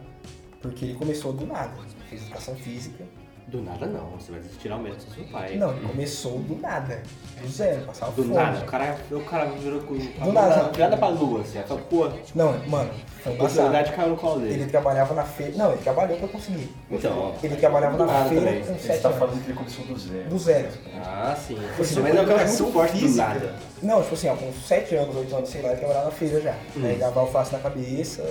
porque 0.60 0.84
ele 0.86 0.94
começou 0.94 1.32
do 1.32 1.46
nada. 1.46 1.72
Fez 2.08 2.22
educação 2.22 2.54
física. 2.56 3.04
Do 3.46 3.62
nada 3.62 3.86
não, 3.86 4.10
você 4.10 4.30
vai 4.30 4.42
tirar 4.60 4.76
o 4.76 4.82
mérito 4.82 5.06
do 5.06 5.14
seu 5.14 5.24
pai. 5.24 5.56
Não, 5.56 5.70
ele 5.74 5.86
começou 5.88 6.38
do 6.40 6.60
nada. 6.60 7.02
Do 7.40 7.48
zero, 7.48 7.80
passava 7.86 8.12
Do 8.12 8.22
fome. 8.22 8.34
nada, 8.34 8.58
o 8.58 8.64
cara, 8.66 8.98
o 9.10 9.20
cara 9.24 9.46
virou 9.46 9.80
com 9.80 9.94
Do 9.96 10.32
nada. 10.34 10.70
virada 10.70 10.98
pra 10.98 11.08
lua, 11.08 11.40
assim, 11.40 11.56
ela 11.56 11.78
pô, 11.78 12.10
Não, 12.34 12.52
mano, 12.68 12.90
foi 13.22 13.32
a 13.32 13.36
possibilidade 13.38 13.92
caiu 13.92 14.10
no 14.10 14.16
colo 14.18 14.40
dele. 14.40 14.52
Ele 14.52 14.66
trabalhava 14.70 15.14
na 15.14 15.24
feira. 15.24 15.54
Não, 15.56 15.72
ele 15.72 15.80
trabalhou 15.80 16.18
pra 16.18 16.28
conseguir. 16.28 16.68
Então, 16.90 17.34
Ele 17.42 17.56
trabalhava 17.56 17.96
Do 17.96 18.04
na 18.04 18.12
nada 18.12 18.28
feira 18.28 18.44
também. 18.48 18.60
com 18.64 18.74
Você 18.74 18.86
7 18.86 19.00
tá 19.00 19.08
anos. 19.08 19.18
falando 19.18 19.42
que 19.42 19.50
ele 19.50 19.56
começou 19.58 19.84
do 19.86 19.98
zero. 19.98 20.28
Do 20.28 20.38
zero. 20.38 20.68
ah, 21.02 21.34
sim. 21.48 21.58
Você 21.78 22.00
Mas 22.00 22.14
é 22.16 22.20
um 22.20 22.26
cara 22.26 22.40
educação 22.42 22.66
muito 22.66 22.72
forte 22.74 22.92
do 22.92 22.98
física. 22.98 23.28
nada. 23.28 23.54
Não, 23.82 24.02
tipo 24.02 24.14
assim, 24.14 24.28
ó, 24.28 24.36
com 24.36 24.52
7 24.52 24.94
anos, 24.94 25.16
8 25.16 25.34
anos, 25.36 25.48
sei 25.48 25.62
lá, 25.62 25.68
ele 25.70 25.78
trabalhava 25.78 26.04
na 26.04 26.10
feira 26.10 26.38
já. 26.42 26.54
Hum. 26.76 26.98
Dava 26.98 27.20
alface 27.20 27.52
na 27.54 27.60
cabeça, 27.60 28.22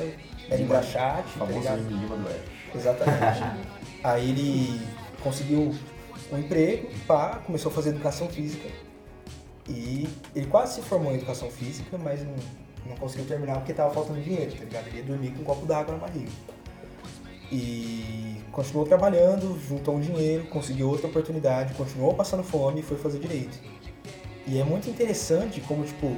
era 0.49 0.61
engraxate, 0.61 1.23
tá 1.23 1.39
famoso 1.39 1.59
ligado? 1.59 1.81
Lima 1.87 2.15
do 2.15 2.27
Oeste. 2.27 2.51
Exatamente. 2.75 3.67
Aí 4.03 4.29
ele 4.29 4.81
conseguiu 5.21 5.73
um 6.31 6.37
emprego, 6.37 6.89
pá, 7.05 7.41
começou 7.45 7.71
a 7.71 7.75
fazer 7.75 7.89
educação 7.89 8.27
física. 8.29 8.69
E 9.67 10.07
ele 10.35 10.47
quase 10.47 10.75
se 10.75 10.81
formou 10.81 11.11
em 11.11 11.15
educação 11.15 11.49
física, 11.49 11.97
mas 11.97 12.23
não, 12.23 12.35
não 12.85 12.95
conseguiu 12.95 13.25
terminar 13.25 13.55
porque 13.55 13.73
tava 13.73 13.93
faltando 13.93 14.21
dinheiro, 14.21 14.51
tá 14.51 14.63
ligado? 14.63 14.87
Ele 14.87 14.97
ia 14.97 15.03
dormir 15.03 15.31
com 15.31 15.41
um 15.41 15.43
copo 15.43 15.65
d'água 15.65 15.93
na 15.95 15.99
barriga. 15.99 16.31
E 17.51 18.41
continuou 18.51 18.85
trabalhando, 18.85 19.59
juntou 19.67 19.95
um 19.95 19.99
dinheiro, 19.99 20.45
conseguiu 20.47 20.89
outra 20.89 21.07
oportunidade, 21.07 21.73
continuou 21.73 22.13
passando 22.13 22.43
fome 22.43 22.79
e 22.79 22.83
foi 22.83 22.97
fazer 22.97 23.19
direito. 23.19 23.59
E 24.45 24.59
é 24.59 24.63
muito 24.63 24.89
interessante 24.89 25.59
como, 25.61 25.83
tipo, 25.83 26.15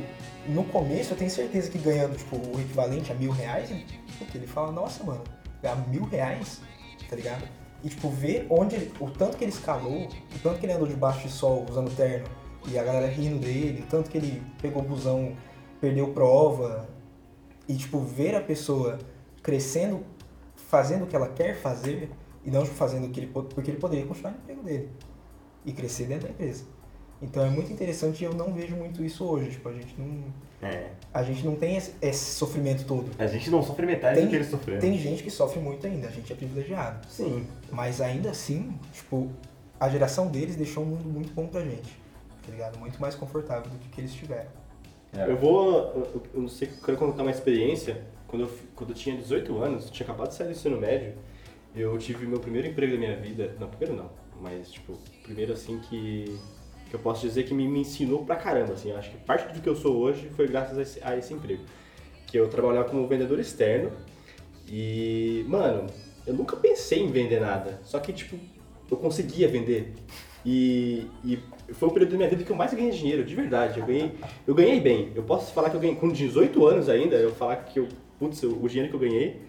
no 0.47 0.63
começo 0.65 1.13
eu 1.13 1.17
tenho 1.17 1.31
certeza 1.31 1.69
que 1.69 1.79
ganhando, 1.79 2.15
tipo, 2.15 2.35
o 2.35 2.59
equivalente 2.59 3.11
a 3.11 3.15
mil 3.15 3.31
reais, 3.31 3.71
ele, 4.19 4.25
puta, 4.25 4.37
ele 4.37 4.47
fala, 4.47 4.71
nossa, 4.71 5.03
mano, 5.03 5.23
ganhar 5.61 5.75
mil 5.87 6.03
reais, 6.05 6.61
tá 7.09 7.15
ligado? 7.15 7.47
E, 7.83 7.89
tipo, 7.89 8.09
ver 8.09 8.45
onde 8.49 8.91
o 8.99 9.09
tanto 9.09 9.37
que 9.37 9.43
ele 9.43 9.51
escalou, 9.51 10.03
o 10.05 10.39
tanto 10.43 10.59
que 10.59 10.65
ele 10.65 10.73
andou 10.73 10.87
debaixo 10.87 11.27
de 11.27 11.33
sol 11.33 11.65
usando 11.69 11.95
terno 11.95 12.27
e 12.67 12.77
a 12.77 12.83
galera 12.83 13.07
rindo 13.07 13.39
dele, 13.39 13.81
o 13.81 13.85
tanto 13.85 14.09
que 14.09 14.17
ele 14.17 14.43
pegou 14.61 14.81
busão, 14.81 15.33
perdeu 15.79 16.09
prova. 16.13 16.89
E, 17.67 17.75
tipo, 17.75 17.99
ver 17.99 18.35
a 18.35 18.41
pessoa 18.41 18.99
crescendo, 19.41 20.03
fazendo 20.55 21.05
o 21.05 21.07
que 21.07 21.15
ela 21.15 21.29
quer 21.29 21.55
fazer 21.55 22.11
e 22.43 22.51
não 22.51 22.65
fazendo 22.65 23.07
o 23.07 23.09
que 23.11 23.19
ele 23.21 23.27
po- 23.27 23.43
porque 23.43 23.71
ele 23.71 23.79
poderia 23.79 24.05
continuar 24.05 24.31
no 24.31 24.37
emprego 24.39 24.61
dele 24.63 24.89
e 25.65 25.71
crescer 25.71 26.05
dentro 26.05 26.27
da 26.27 26.33
empresa. 26.33 26.65
Então 27.21 27.45
é 27.45 27.49
muito 27.49 27.71
interessante 27.71 28.21
e 28.21 28.25
eu 28.25 28.33
não 28.33 28.53
vejo 28.53 28.75
muito 28.75 29.03
isso 29.03 29.23
hoje. 29.23 29.51
Tipo, 29.51 29.69
a 29.69 29.73
gente 29.73 29.95
não, 29.97 30.23
É. 30.61 30.89
a 31.13 31.23
gente 31.23 31.45
não 31.45 31.55
tem 31.55 31.77
esse, 31.77 31.93
esse 32.01 32.35
sofrimento 32.35 32.85
todo. 32.85 33.09
A 33.17 33.27
gente 33.27 33.49
não 33.49 33.63
sofre 33.63 33.85
metade 33.85 34.15
Tem- 34.15 34.25
do 34.25 34.29
que 34.29 34.35
eles 34.35 34.49
sofreram. 34.49 34.81
Tem 34.81 34.97
gente 34.97 35.23
que 35.23 35.31
sofre 35.31 35.59
muito 35.59 35.87
ainda, 35.87 36.07
a 36.07 36.11
gente 36.11 36.31
é 36.31 36.35
privilegiado. 36.35 37.07
Sim. 37.07 37.47
Mas 37.71 38.01
ainda 38.01 38.29
assim, 38.31 38.77
tipo, 38.93 39.29
a 39.79 39.87
geração 39.89 40.27
deles 40.27 40.55
deixou 40.55 40.83
um 40.83 40.87
mundo 40.87 41.09
muito 41.09 41.33
bom 41.33 41.47
pra 41.47 41.61
gente. 41.61 41.97
Tá 42.45 42.51
ligado? 42.51 42.77
Muito 42.79 42.99
mais 42.99 43.15
confortável 43.15 43.69
do 43.69 43.77
que, 43.79 43.89
que 43.89 44.01
eles 44.01 44.13
tiveram. 44.13 44.49
É. 45.13 45.29
Eu 45.29 45.37
vou. 45.37 46.21
Eu, 46.33 46.41
não 46.41 46.47
sei, 46.49 46.67
eu 46.67 46.83
quero 46.83 46.97
contar 46.97 47.21
uma 47.23 47.31
experiência. 47.31 48.03
Quando 48.27 48.43
eu, 48.43 48.51
quando 48.75 48.89
eu 48.91 48.95
tinha 48.95 49.15
18 49.17 49.57
anos, 49.57 49.89
tinha 49.89 50.05
acabado 50.05 50.29
de 50.29 50.35
sair 50.35 50.47
do 50.47 50.51
ensino 50.53 50.77
médio, 50.79 51.13
eu 51.75 51.97
tive 51.97 52.27
meu 52.27 52.39
primeiro 52.39 52.67
emprego 52.67 52.93
da 52.93 52.99
minha 52.99 53.15
vida. 53.15 53.55
Não, 53.59 53.67
primeiro 53.67 53.95
não, 53.95 54.09
mas 54.39 54.69
tipo, 54.71 54.93
primeiro 55.23 55.53
assim 55.53 55.79
que. 55.79 56.37
Que 56.89 56.95
eu 56.95 56.99
posso 56.99 57.21
dizer 57.21 57.43
que 57.43 57.53
me, 57.53 57.67
me 57.67 57.81
ensinou 57.81 58.25
pra 58.25 58.35
caramba. 58.35 58.73
Assim, 58.73 58.91
acho 58.91 59.11
que 59.11 59.17
parte 59.17 59.53
do 59.53 59.61
que 59.61 59.69
eu 59.69 59.75
sou 59.75 59.97
hoje 59.97 60.29
foi 60.35 60.47
graças 60.47 60.77
a 60.77 60.81
esse, 60.81 60.99
a 61.03 61.17
esse 61.17 61.33
emprego. 61.33 61.63
Que 62.27 62.37
eu 62.37 62.47
trabalhava 62.49 62.89
como 62.89 63.07
vendedor 63.07 63.39
externo 63.39 63.91
e, 64.67 65.45
mano, 65.47 65.87
eu 66.25 66.33
nunca 66.33 66.55
pensei 66.55 66.99
em 66.99 67.11
vender 67.11 67.39
nada. 67.39 67.79
Só 67.83 67.99
que, 67.99 68.13
tipo, 68.13 68.37
eu 68.89 68.97
conseguia 68.97 69.47
vender. 69.47 69.93
E, 70.45 71.07
e 71.23 71.39
foi 71.73 71.89
o 71.89 71.91
período 71.91 72.11
da 72.11 72.17
minha 72.17 72.29
vida 72.29 72.43
que 72.43 72.51
eu 72.51 72.55
mais 72.55 72.73
ganhei 72.73 72.91
dinheiro, 72.91 73.23
de 73.23 73.35
verdade. 73.35 73.79
Eu 73.79 73.85
ganhei, 73.85 74.11
eu 74.47 74.55
ganhei 74.55 74.79
bem. 74.79 75.11
Eu 75.15 75.23
posso 75.23 75.53
falar 75.53 75.69
que 75.69 75.75
eu 75.75 75.79
ganhei 75.79 75.95
com 75.95 76.09
18 76.09 76.65
anos 76.65 76.89
ainda, 76.89 77.15
eu 77.15 77.31
falar 77.33 77.57
que 77.57 77.79
eu, 77.79 77.87
putz, 78.17 78.43
o 78.43 78.67
dinheiro 78.67 78.89
que 78.89 78.95
eu 78.95 78.99
ganhei 78.99 79.41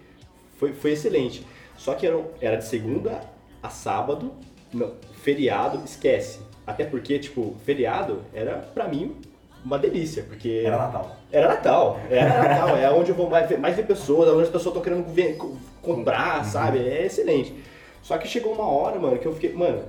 foi, 0.59 0.72
foi 0.72 0.92
excelente. 0.92 1.46
Só 1.76 1.94
que 1.94 2.07
era, 2.07 2.22
era 2.40 2.57
de 2.57 2.64
segunda 2.64 3.20
a 3.62 3.68
sábado, 3.68 4.33
não, 4.72 4.92
feriado, 5.22 5.83
esquece. 5.85 6.40
Até 6.66 6.85
porque, 6.85 7.18
tipo, 7.18 7.56
feriado 7.64 8.22
era 8.33 8.56
pra 8.59 8.87
mim 8.88 9.16
uma 9.64 9.78
delícia, 9.78 10.22
porque 10.22 10.62
Era 10.64 10.78
Natal. 10.78 11.16
era 11.30 11.48
Natal, 11.48 12.00
era 12.09 12.42
Natal, 12.48 12.76
é 12.76 12.90
onde 12.90 13.11
eu 13.11 13.14
vou 13.14 13.28
mais 13.28 13.48
ver, 13.48 13.59
mais 13.59 13.76
ver 13.76 13.87
pessoas, 13.87 14.28
é 14.28 14.33
onde 14.33 14.42
as 14.44 14.48
pessoas 14.48 14.74
estão 14.76 14.83
querendo 14.83 15.04
ver- 15.12 15.37
co- 15.37 15.56
comprar, 15.83 16.44
sabe? 16.44 16.78
É 16.78 17.04
excelente. 17.06 17.54
Só 18.02 18.16
que 18.16 18.26
chegou 18.28 18.52
uma 18.54 18.66
hora, 18.66 18.98
mano, 18.98 19.18
que 19.18 19.26
eu 19.26 19.35
fiquei, 19.35 19.52
mano, 19.52 19.83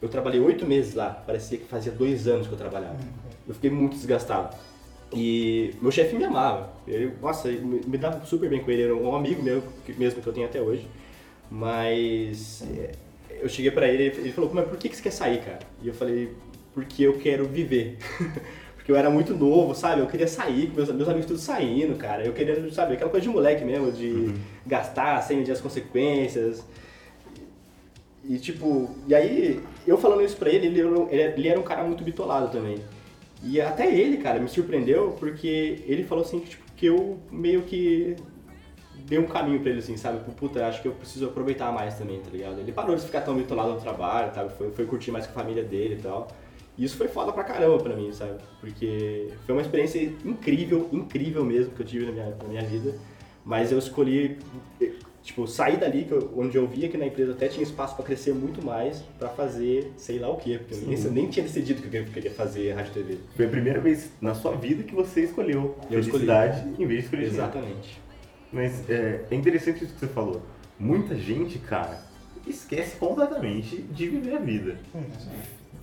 eu 0.00 0.08
trabalhei 0.08 0.38
oito 0.40 0.64
meses 0.66 0.94
lá, 0.94 1.10
parecia 1.26 1.58
que 1.58 1.64
fazia 1.64 1.90
dois 1.90 2.28
anos 2.28 2.46
que 2.46 2.52
eu 2.52 2.58
trabalhava. 2.58 2.96
Eu 3.48 3.54
fiquei 3.54 3.70
muito 3.70 3.94
desgastado. 3.96 4.54
E 5.12 5.74
meu 5.80 5.90
chefe 5.90 6.14
me 6.16 6.24
amava, 6.24 6.70
ele, 6.86 7.14
nossa, 7.22 7.48
me, 7.48 7.80
me 7.86 7.96
dava 7.98 8.24
super 8.26 8.48
bem 8.50 8.62
com 8.62 8.70
ele, 8.70 8.82
era 8.82 8.94
um 8.94 9.14
amigo 9.14 9.42
meu, 9.42 9.62
mesmo 9.96 10.20
que 10.20 10.26
eu 10.28 10.32
tenho 10.32 10.46
até 10.46 10.60
hoje. 10.60 10.86
Mas 11.50 12.62
é, 12.76 12.92
eu 13.40 13.48
cheguei 13.48 13.70
pra 13.70 13.88
ele, 13.88 14.04
ele 14.04 14.32
falou, 14.32 14.50
mas 14.52 14.66
por 14.68 14.76
que, 14.78 14.88
que 14.88 14.96
você 14.96 15.02
quer 15.02 15.10
sair, 15.12 15.40
cara? 15.40 15.60
E 15.82 15.88
eu 15.88 15.94
falei, 15.94 16.32
porque 16.74 17.02
eu 17.02 17.14
quero 17.18 17.46
viver. 17.46 17.98
Porque 18.86 18.92
eu 18.92 18.96
era 19.00 19.10
muito 19.10 19.34
novo, 19.34 19.74
sabe? 19.74 20.00
Eu 20.00 20.06
queria 20.06 20.28
sair, 20.28 20.68
com 20.68 20.76
meus, 20.76 20.88
meus 20.92 21.08
amigos 21.08 21.26
tudo 21.26 21.40
saindo, 21.40 21.96
cara. 21.96 22.24
Eu 22.24 22.32
queria, 22.32 22.70
sabe, 22.70 22.94
aquela 22.94 23.10
coisa 23.10 23.26
de 23.26 23.32
moleque 23.32 23.64
mesmo, 23.64 23.90
de 23.90 24.32
gastar 24.64 25.20
sem 25.22 25.38
medir 25.38 25.50
as 25.50 25.60
consequências. 25.60 26.64
E 28.24 28.38
tipo, 28.38 28.90
e 29.08 29.14
aí, 29.14 29.60
eu 29.86 29.98
falando 29.98 30.22
isso 30.22 30.36
pra 30.36 30.50
ele, 30.50 30.66
ele, 30.68 30.80
era 30.80 30.88
um- 30.88 31.08
ele, 31.10 31.22
ele 31.22 31.48
era 31.48 31.58
um 31.58 31.64
cara 31.64 31.82
muito 31.82 32.04
bitolado 32.04 32.48
também. 32.52 32.78
E 33.42 33.60
até 33.60 33.92
ele, 33.92 34.18
cara, 34.18 34.38
me 34.38 34.48
surpreendeu 34.48 35.16
porque 35.18 35.82
ele 35.88 36.04
falou 36.04 36.22
assim 36.24 36.38
que, 36.38 36.50
tipo, 36.50 36.64
que 36.76 36.86
eu 36.86 37.18
meio 37.30 37.62
que 37.62 38.14
deu 39.06 39.22
um 39.22 39.26
caminho 39.26 39.60
pra 39.60 39.70
ele, 39.70 39.78
assim, 39.78 39.96
sabe? 39.96 40.18
Tipo, 40.18 40.32
Puta, 40.32 40.66
acho 40.66 40.82
que 40.82 40.88
eu 40.88 40.92
preciso 40.92 41.26
aproveitar 41.26 41.72
mais 41.72 41.94
também, 41.98 42.20
tá 42.20 42.30
ligado? 42.30 42.58
Ele 42.60 42.72
parou 42.72 42.94
de 42.96 43.02
ficar 43.02 43.20
tão 43.22 43.34
bitolado 43.36 43.70
no 43.72 43.80
trabalho, 43.80 44.34
sabe? 44.34 44.52
Foi, 44.56 44.70
foi 44.70 44.84
curtir 44.86 45.10
mais 45.10 45.26
com 45.26 45.38
a 45.38 45.42
família 45.42 45.62
dele 45.64 45.94
e 45.98 46.02
tal. 46.02 46.28
E 46.78 46.84
isso 46.84 46.96
foi 46.96 47.08
foda 47.08 47.32
pra 47.32 47.42
caramba 47.42 47.78
pra 47.78 47.96
mim, 47.96 48.12
sabe? 48.12 48.34
Porque 48.60 49.28
foi 49.46 49.54
uma 49.54 49.62
experiência 49.62 49.98
incrível, 50.24 50.88
incrível 50.92 51.44
mesmo 51.44 51.72
que 51.72 51.80
eu 51.80 51.86
tive 51.86 52.04
na 52.06 52.12
minha, 52.12 52.36
na 52.42 52.48
minha 52.48 52.62
vida. 52.62 52.94
Mas 53.44 53.72
eu 53.72 53.78
escolhi, 53.78 54.36
tipo, 55.22 55.46
sair 55.46 55.76
dali, 55.78 56.04
que 56.04 56.12
eu- 56.12 56.32
onde 56.36 56.56
eu 56.58 56.66
via 56.66 56.88
que 56.88 56.98
na 56.98 57.06
empresa 57.06 57.32
até 57.32 57.48
tinha 57.48 57.62
espaço 57.62 57.94
pra 57.96 58.04
crescer 58.04 58.34
muito 58.34 58.62
mais, 58.64 59.02
pra 59.18 59.28
fazer 59.28 59.92
sei 59.96 60.18
lá 60.18 60.28
o 60.28 60.36
quê. 60.36 60.58
Porque 60.58 60.74
eu 60.84 60.88
nem, 60.88 60.98
nem 61.12 61.28
tinha 61.28 61.44
decidido 61.44 61.80
que 61.80 61.96
eu 61.96 62.04
queria 62.06 62.30
fazer 62.32 62.72
rádio 62.72 62.92
TV. 62.92 63.18
Foi 63.34 63.46
a 63.46 63.48
primeira 63.48 63.80
vez 63.80 64.10
na 64.20 64.34
sua 64.34 64.52
vida 64.56 64.82
que 64.82 64.94
você 64.94 65.22
escolheu 65.22 65.76
Eu 65.90 66.00
escolhi. 66.00 66.26
felicidade 66.26 66.68
em 66.78 66.86
vez 66.86 66.98
de 67.00 67.04
escolher 67.06 67.28
dinheiro. 67.30 67.42
Exatamente. 67.44 68.05
Mas 68.52 68.88
é, 68.88 69.24
é 69.30 69.34
interessante 69.34 69.84
isso 69.84 69.94
que 69.94 70.00
você 70.00 70.08
falou. 70.08 70.42
Muita 70.78 71.14
gente, 71.16 71.58
cara, 71.58 72.00
esquece 72.46 72.96
completamente 72.96 73.76
de 73.82 74.08
viver 74.08 74.36
a 74.36 74.38
vida. 74.38 74.76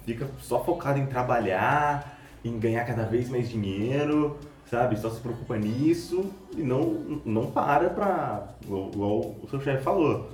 Fica 0.05 0.27
só 0.41 0.63
focado 0.63 0.99
em 0.99 1.05
trabalhar, 1.05 2.19
em 2.43 2.59
ganhar 2.59 2.85
cada 2.85 3.03
vez 3.03 3.29
mais 3.29 3.49
dinheiro, 3.49 4.37
sabe? 4.69 4.97
Só 4.97 5.09
se 5.09 5.19
preocupa 5.19 5.57
nisso 5.57 6.31
e 6.55 6.61
não, 6.61 7.21
não 7.25 7.51
para 7.51 7.89
pra, 7.89 8.55
igual, 8.63 9.35
o 9.41 9.47
seu 9.49 9.61
chefe 9.61 9.83
falou, 9.83 10.29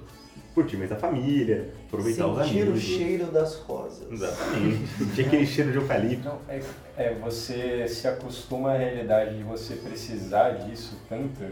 curtir 0.54 0.78
mais 0.78 0.92
a 0.92 0.96
família, 0.96 1.74
aproveitar 1.88 2.28
os 2.28 2.40
Sentir 2.40 2.62
amigos. 2.64 2.80
o 2.80 2.82
cheiro 2.82 3.26
das 3.28 3.56
rosas. 3.60 4.12
Exatamente. 4.12 4.88
Tinha 5.16 5.28
aquele 5.28 5.46
cheiro 5.46 5.72
de 5.72 5.78
eucalipto. 5.78 6.20
Então, 6.20 6.40
é, 6.48 6.62
é, 6.98 7.14
você 7.14 7.88
se 7.88 8.08
acostuma 8.08 8.74
à 8.74 8.78
realidade 8.78 9.38
de 9.38 9.44
você 9.44 9.76
precisar 9.76 10.52
disso 10.52 10.98
tanto 11.08 11.44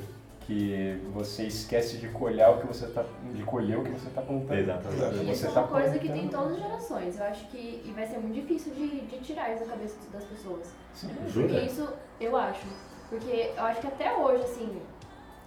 que 0.48 0.98
você 1.14 1.44
esquece 1.44 1.98
de 1.98 2.08
colher 2.08 2.48
o 2.50 2.60
que 2.62 2.68
você 2.68 2.88
tá, 2.88 3.04
de 3.34 3.44
colher 3.44 3.78
o 3.78 3.84
que 3.84 3.90
você 3.92 4.08
está 4.08 4.22
plantando. 4.22 4.58
Exatamente. 4.60 5.04
E 5.04 5.26
Você 5.26 5.32
isso 5.34 5.46
é 5.48 5.52
tá 5.52 5.60
uma 5.60 5.68
coisa 5.68 6.00
que 6.00 6.08
tem 6.08 6.26
em 6.26 6.28
plantando- 6.30 6.56
todas 6.56 6.64
as 6.64 6.64
gerações. 6.64 7.20
Eu 7.20 7.26
acho 7.26 7.48
que 7.50 7.82
e 7.86 7.92
vai 7.94 8.08
ser 8.08 8.18
muito 8.20 8.34
difícil 8.36 8.74
de, 8.74 9.02
de 9.02 9.18
tirar 9.20 9.54
isso 9.54 9.66
da 9.66 9.72
cabeça 9.72 9.98
das 10.12 10.24
pessoas. 10.24 10.68
Sim. 10.94 11.10
Jura? 11.28 11.48
Porque 11.50 11.66
isso, 11.66 11.90
eu 12.22 12.36
acho. 12.38 12.66
Porque 13.10 13.52
eu 13.58 13.64
acho 13.64 13.82
que 13.82 13.88
até 13.88 14.16
hoje, 14.16 14.44
assim, 14.44 14.82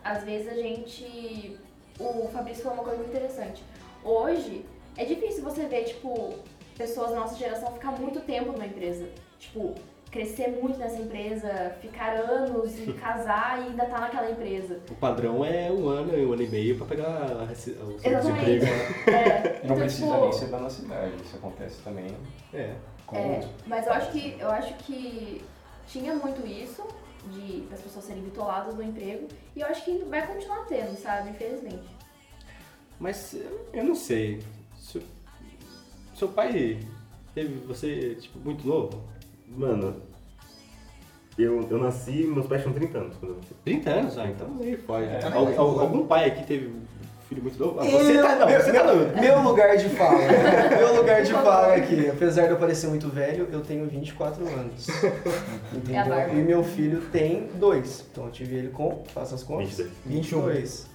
às 0.04 0.22
vezes 0.22 0.48
a 0.48 0.54
gente. 0.54 1.58
O 1.98 2.28
Fabrício 2.28 2.62
falou 2.62 2.78
uma 2.78 2.84
coisa 2.84 2.98
muito 2.98 3.10
interessante. 3.16 3.64
Hoje, 4.04 4.64
é 4.98 5.04
difícil 5.06 5.42
você 5.42 5.64
ver, 5.66 5.84
tipo, 5.84 6.34
pessoas 6.76 7.10
da 7.10 7.20
nossa 7.20 7.36
geração 7.36 7.72
ficar 7.72 7.92
muito 7.92 8.20
tempo 8.20 8.52
numa 8.52 8.66
empresa. 8.66 9.08
Tipo, 9.38 9.74
crescer 10.10 10.48
muito 10.60 10.76
nessa 10.78 10.96
empresa, 11.00 11.74
ficar 11.80 12.14
anos 12.16 12.76
e 12.78 12.92
casar 13.00 13.60
e 13.60 13.68
ainda 13.68 13.86
tá 13.86 14.00
naquela 14.00 14.30
empresa. 14.30 14.80
O 14.90 14.94
padrão 14.94 15.44
é 15.44 15.70
um 15.70 15.88
ano 15.88 16.18
e 16.18 16.26
um 16.26 16.32
ano 16.32 16.42
e 16.42 16.48
meio 16.48 16.76
pra 16.76 16.86
pegar 16.86 17.06
a 17.06 17.44
o 17.44 17.46
Exatamente. 17.48 18.58
desemprego. 18.60 18.64
É, 19.08 19.58
Não 19.60 19.64
então, 19.64 19.76
precisa 19.76 20.06
tipo, 20.06 20.20
nem 20.20 20.32
ser 20.32 20.46
da 20.48 20.58
nossa 20.58 20.80
cidade, 20.82 21.12
isso 21.24 21.36
acontece 21.36 21.80
também 21.82 22.06
É. 22.52 22.74
com 23.06 23.16
É, 23.16 23.48
mas 23.66 23.86
eu 23.86 23.92
acho 23.92 24.10
que 24.10 24.36
eu 24.38 24.50
acho 24.50 24.74
que 24.78 25.44
tinha 25.86 26.14
muito 26.14 26.44
isso 26.46 26.82
de 27.32 27.60
das 27.70 27.80
pessoas 27.80 28.04
serem 28.06 28.22
bitoladas 28.22 28.74
no 28.74 28.82
emprego 28.82 29.28
e 29.54 29.60
eu 29.60 29.66
acho 29.66 29.84
que 29.84 29.98
vai 30.08 30.26
continuar 30.26 30.64
tendo, 30.66 30.96
sabe? 30.96 31.30
Infelizmente. 31.30 31.84
Mas 32.98 33.34
eu- 33.34 33.68
eu 33.72 33.84
não 33.84 33.94
sei. 33.94 34.42
Seu, 34.78 35.02
seu 36.14 36.28
pai 36.28 36.80
teve 37.34 37.54
você, 37.66 38.16
tipo, 38.16 38.38
muito 38.40 38.66
novo? 38.66 39.02
Mano, 39.56 39.94
eu, 41.38 41.66
eu 41.70 41.78
nasci, 41.78 42.24
meus 42.24 42.46
pais 42.46 42.62
tinham 42.62 42.74
30 42.74 42.98
anos 42.98 43.16
quando 43.18 43.32
eu 43.32 43.36
nasci. 43.36 43.54
30 43.64 43.90
anos? 43.90 44.18
Ah, 44.18 44.26
então 44.26 44.48
aí 44.60 44.76
pode. 44.76 45.04
É. 45.06 45.20
Al- 45.32 45.46
al- 45.58 45.80
algum 45.80 46.06
pai 46.06 46.26
aqui 46.26 46.44
teve 46.46 46.66
um 46.66 46.80
filho 47.28 47.42
muito 47.42 47.58
novo? 47.58 47.80
Ah, 47.80 47.84
você 47.84 48.18
tá 48.22 48.36
não, 48.36 48.48
você 48.48 48.72
tá 48.72 48.84
não. 48.84 49.20
Meu 49.20 49.40
lugar 49.42 49.76
de 49.76 49.88
fala. 49.90 50.18
Meu 50.76 50.96
lugar 50.96 51.22
de 51.22 51.32
fala 51.32 51.74
aqui. 51.74 52.08
Apesar 52.08 52.46
de 52.46 52.50
eu 52.52 52.56
parecer 52.58 52.86
muito 52.88 53.08
velho, 53.08 53.48
eu 53.52 53.60
tenho 53.60 53.86
24 53.86 54.46
anos. 54.48 54.86
Entendeu? 55.74 56.30
E 56.38 56.42
meu 56.42 56.62
filho 56.64 57.00
tem 57.12 57.48
dois. 57.54 58.04
Então 58.10 58.26
eu 58.26 58.30
tive 58.30 58.56
ele 58.56 58.68
com, 58.68 59.02
faça 59.14 59.34
as 59.34 59.42
contas, 59.42 59.78
22. 59.78 59.90
22. 60.06 60.89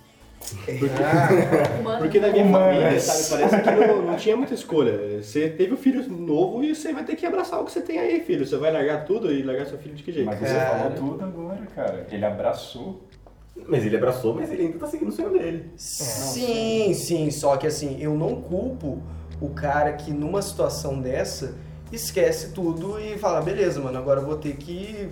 Ah, 1.04 1.80
Humano. 1.80 2.00
Porque 2.00 2.20
na 2.20 2.30
minha 2.30 2.44
Humanas. 2.46 2.76
família, 2.76 3.00
sabe, 3.00 3.42
parece 3.50 3.62
que 3.64 3.88
não, 3.88 4.02
não 4.04 4.16
tinha 4.16 4.38
muita 4.38 4.54
escolha. 4.54 5.22
Você 5.22 5.50
teve 5.50 5.74
um 5.74 5.78
filho 5.78 6.08
novo 6.10 6.64
e 6.64 6.76
você 6.76 6.94
vai 6.94 7.04
ter 7.04 7.16
que 7.16 7.26
abraçar 7.26 7.62
o 7.62 7.66
que 7.66 7.72
você 7.72 7.82
tem 7.82 8.00
aí, 8.00 8.22
filho. 8.22 8.46
Você 8.46 8.58
vai 8.58 8.72
largar 8.72 9.06
tudo 9.06 9.32
e 9.32 9.42
largar 9.44 9.66
seu 9.66 9.78
filho 9.78 9.96
de 9.96 10.04
que 10.04 10.12
jeito? 10.12 10.26
Mas 10.26 10.40
você 10.40 10.54
Cara. 10.54 10.78
falou 10.78 10.92
tudo 10.94 11.24
agora, 11.24 11.62
cara. 11.76 12.08
Ele 12.12 12.26
abraçou. 12.26 13.02
Mas 13.68 13.86
ele 13.86 13.96
abraçou, 13.96 14.34
mas 14.34 14.52
ele 14.52 14.64
ainda 14.64 14.78
tá 14.80 14.86
seguindo 14.88 15.08
o 15.08 15.12
sonho 15.14 15.32
dele. 15.32 15.70
sim, 15.78 16.94
sim. 16.94 17.32
Só 17.32 17.56
que 17.58 17.66
assim, 17.66 17.98
eu 18.02 18.14
não 18.14 18.42
culpo 18.42 19.02
o 19.42 19.50
cara 19.50 19.94
que 19.94 20.12
numa 20.12 20.42
situação 20.42 21.00
dessa 21.00 21.56
esquece 21.92 22.50
tudo 22.52 23.00
e 23.00 23.18
fala, 23.18 23.42
beleza, 23.42 23.80
mano, 23.80 23.98
agora 23.98 24.20
eu 24.20 24.26
vou 24.26 24.36
ter 24.36 24.58
que 24.58 25.08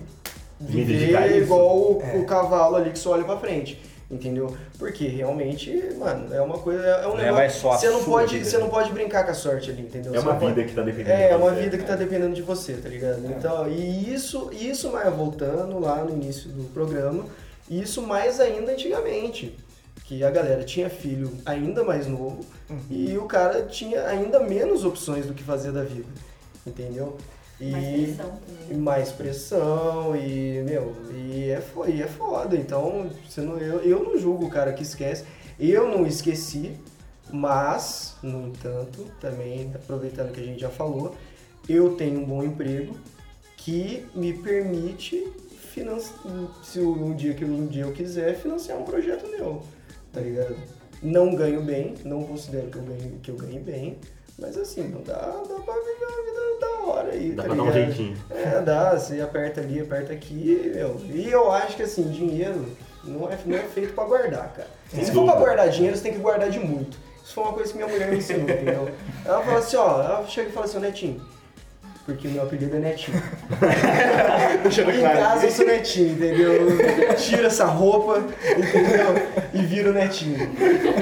viver 0.60 1.38
igual 1.38 1.78
o, 1.78 2.02
É. 2.04 2.18
o 2.18 2.26
cavalo 2.26 2.76
ali 2.76 2.92
que 2.92 3.00
só 3.00 3.12
olha 3.12 3.24
pra 3.24 3.38
frente. 3.38 3.80
Entendeu? 4.14 4.56
Porque 4.78 5.08
realmente, 5.08 5.72
mano, 5.98 6.32
é 6.34 6.40
uma 6.42 6.58
coisa. 6.60 6.86
É 6.86 7.08
um 7.08 7.12
Não 7.12 7.20
é 7.20 7.24
negócio. 7.24 7.34
mais 7.36 7.54
só 7.54 7.78
você 7.78 7.90
não 7.90 8.04
pode, 8.04 8.34
vida. 8.38 8.50
você 8.50 8.58
não 8.60 8.70
pode 8.70 8.92
brincar 8.92 9.24
com 9.26 9.32
a 9.32 9.34
sorte 9.34 9.72
ali, 9.72 9.82
entendeu? 9.82 10.12
É 10.14 10.18
Você 10.18 10.24
uma 10.24 10.34
não 10.34 10.40
pode- 10.40 10.54
vida 10.54 10.68
que 10.68 10.76
tá 10.76 10.82
dependendo 10.84 11.10
É, 11.12 11.28
de 11.28 11.34
é 11.34 11.36
uma 11.36 11.50
você. 11.52 11.62
vida 11.62 11.78
que 11.80 11.84
tá 11.84 11.96
dependendo 11.96 12.36
de 12.36 12.42
você, 12.44 12.74
tá 12.74 12.90
ligado? 12.90 13.26
Então, 13.26 13.68
e 13.70 14.14
isso, 14.14 14.50
isso 14.54 14.92
mais 14.92 15.12
voltando 15.14 15.80
lá 15.80 16.04
no 16.04 16.12
início 16.12 16.50
do 16.50 16.66
programa, 16.74 17.26
isso 17.70 18.02
mais 18.02 18.40
ainda 18.40 18.72
antigamente. 18.72 19.58
Que 20.06 20.24
a 20.24 20.30
galera 20.30 20.64
tinha 20.64 20.90
filho 20.90 21.32
ainda 21.46 21.84
mais 21.84 22.06
novo 22.08 22.46
e 22.90 23.18
o 23.18 23.26
cara 23.26 23.64
tinha 23.64 24.06
ainda 24.06 24.40
menos 24.42 24.84
opções 24.86 25.26
do 25.26 25.34
que 25.34 25.42
fazer 25.44 25.72
da 25.72 25.82
vida. 25.84 26.08
Entendeu? 26.68 27.18
E 27.64 27.72
Mais 27.72 27.86
pressão 27.88 28.40
e 28.40 28.68
também. 28.68 28.78
mais 28.78 29.12
pressão 29.12 30.16
e, 30.16 30.64
meu, 30.64 30.96
e 31.14 31.50
é, 31.50 31.64
e 31.90 32.02
é 32.02 32.08
foda. 32.08 32.56
Então, 32.56 33.10
você 33.28 33.42
não, 33.42 33.58
eu, 33.58 33.80
eu 33.82 34.04
não 34.04 34.18
julgo 34.18 34.46
o 34.46 34.50
cara 34.50 34.74
que 34.74 34.84
esquece. 34.84 35.24
Eu 35.60 35.88
não 35.88 36.06
esqueci, 36.06 36.76
mas, 37.32 38.16
no 38.22 38.48
entanto, 38.48 39.06
também 39.22 39.72
aproveitando 39.74 40.32
que 40.32 40.42
a 40.42 40.44
gente 40.44 40.60
já 40.60 40.70
falou, 40.70 41.16
eu 41.70 41.96
tenho 41.96 42.20
um 42.20 42.26
bom 42.26 42.44
emprego 42.44 42.96
que 43.56 44.06
me 44.14 44.34
permite 44.34 45.32
se 46.62 46.80
um 46.80 47.16
dia 47.16 47.34
que 47.34 47.44
um 47.44 47.66
dia 47.66 47.84
eu 47.84 47.92
quiser, 47.92 48.36
financiar 48.36 48.78
um 48.78 48.84
projeto 48.84 49.28
meu, 49.28 49.64
tá 50.12 50.22
ligado? 50.22 50.56
Não 51.02 51.34
ganho 51.34 51.64
bem, 51.64 51.96
não 52.06 52.24
considero 52.24 52.68
que 52.68 52.78
eu 52.78 52.84
ganhe, 52.84 53.20
que 53.24 53.32
eu 53.32 53.36
ganhe 53.36 53.60
bem, 53.60 53.98
mas 54.40 54.58
assim, 54.58 54.84
não 54.88 55.02
dá, 55.02 55.14
dá 55.16 55.56
pra 55.64 55.74
viver 55.76 56.06
uma 56.06 56.24
vida 56.26 56.60
da 56.60 56.92
hora 56.92 57.12
aí, 57.12 57.32
Dá 57.32 57.44
tá 57.44 57.48
pra 57.50 57.56
dar 57.58 57.64
um 57.64 57.72
ligado? 57.72 57.86
jeitinho. 57.94 58.18
É, 58.32 58.62
dá, 58.62 58.98
você 58.98 59.22
aperta 59.22 59.62
ali, 59.62 59.80
aperta 59.80 60.14
aqui, 60.14 60.72
meu. 60.76 61.00
E 61.06 61.30
eu 61.32 61.52
acho 61.52 61.76
que 61.76 61.84
assim, 61.84 62.04
dinheiro 62.10 62.66
não 63.04 63.30
é, 63.32 63.38
não 63.46 63.58
é 63.58 63.62
feito 63.64 63.94
pra 63.94 64.04
guardar, 64.06 64.54
cara. 64.54 64.68
Se 64.90 65.12
for 65.12 65.26
pra 65.26 65.36
guardar 65.36 65.70
dinheiro, 65.70 65.96
você 65.98 66.04
tem 66.04 66.14
que 66.14 66.20
guardar 66.20 66.50
de 66.50 66.60
muito. 66.60 66.98
Isso 67.24 67.34
foi 67.36 67.44
uma 67.44 67.54
coisa 67.54 67.72
que 67.72 67.78
minha 67.78 67.88
mulher 67.90 68.10
me 68.10 68.18
ensinou, 68.18 68.50
entendeu? 68.50 68.90
Ela 69.26 69.42
fala 69.42 69.60
assim, 69.60 69.76
ó, 69.78 70.02
ela 70.02 70.28
chega 70.28 70.50
e 70.50 70.52
fala 70.52 70.66
assim, 70.66 70.80
Netinho, 70.80 71.22
porque 72.06 72.28
o 72.28 72.32
meu 72.32 72.44
apelido 72.44 72.76
é 72.76 72.80
Netinho. 72.80 73.18
em 74.68 75.02
casa 75.02 75.46
eu 75.46 75.52
sou 75.52 75.66
Netinho, 75.66 76.12
entendeu? 76.14 76.68
Tira 77.18 77.48
essa 77.48 77.66
roupa, 77.66 78.22
entendeu? 78.58 79.16
E 79.54 79.62
vira 79.66 79.90
o 79.90 79.94
Netinho. 79.94 80.38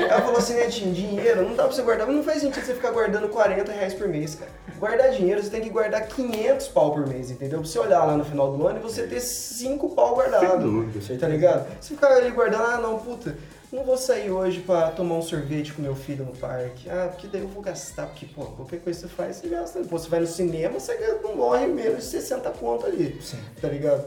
Ela 0.09 0.21
falou 0.21 0.37
assim, 0.37 0.53
Netinho, 0.55 0.93
dinheiro 0.93 1.41
não 1.41 1.55
dá 1.55 1.63
pra 1.63 1.71
você 1.71 1.81
guardar, 1.81 2.07
não 2.07 2.23
faz 2.23 2.41
sentido 2.41 2.63
você 2.63 2.75
ficar 2.75 2.91
guardando 2.91 3.29
40 3.29 3.71
reais 3.71 3.93
por 3.95 4.07
mês, 4.07 4.35
cara. 4.35 4.51
Guardar 4.77 5.09
dinheiro, 5.11 5.41
você 5.41 5.49
tem 5.49 5.61
que 5.61 5.69
guardar 5.69 6.05
500 6.07 6.67
pau 6.67 6.93
por 6.93 7.07
mês, 7.07 7.31
entendeu? 7.31 7.59
Pra 7.59 7.67
você 7.67 7.79
olhar 7.79 8.03
lá 8.05 8.15
no 8.15 8.23
final 8.25 8.55
do 8.55 8.67
ano 8.67 8.79
e 8.79 8.81
você 8.81 9.03
ter 9.03 9.19
5 9.19 9.89
pau 9.95 10.07
Sem 10.07 10.15
guardado. 10.15 10.63
dúvida. 10.63 11.17
Tá 11.19 11.27
ligado? 11.27 11.67
Você 11.79 11.95
ficar 11.95 12.13
ali 12.13 12.29
guardando, 12.29 12.63
ah 12.63 12.77
não, 12.77 12.99
puta, 12.99 13.35
não 13.71 13.83
vou 13.83 13.97
sair 13.97 14.29
hoje 14.29 14.59
pra 14.59 14.91
tomar 14.91 15.15
um 15.15 15.21
sorvete 15.21 15.73
com 15.73 15.81
meu 15.81 15.95
filho 15.95 16.25
no 16.25 16.35
parque. 16.35 16.89
Ah, 16.89 17.07
porque 17.09 17.27
daí 17.27 17.41
eu 17.41 17.47
vou 17.47 17.63
gastar, 17.63 18.07
porque, 18.07 18.25
pô, 18.25 18.45
qualquer 18.45 18.81
coisa 18.81 19.01
que 19.01 19.07
você 19.07 19.15
faz, 19.15 19.37
você 19.37 19.47
gasta. 19.47 19.79
Pô, 19.81 19.97
você 19.97 20.09
vai 20.09 20.19
no 20.19 20.27
cinema, 20.27 20.79
você 20.79 21.19
não 21.23 21.35
morre 21.35 21.67
menos 21.67 21.99
de 21.99 22.05
60 22.05 22.49
conto 22.51 22.85
ali. 22.85 23.17
Sim. 23.21 23.37
Tá 23.61 23.69
ligado? 23.69 24.05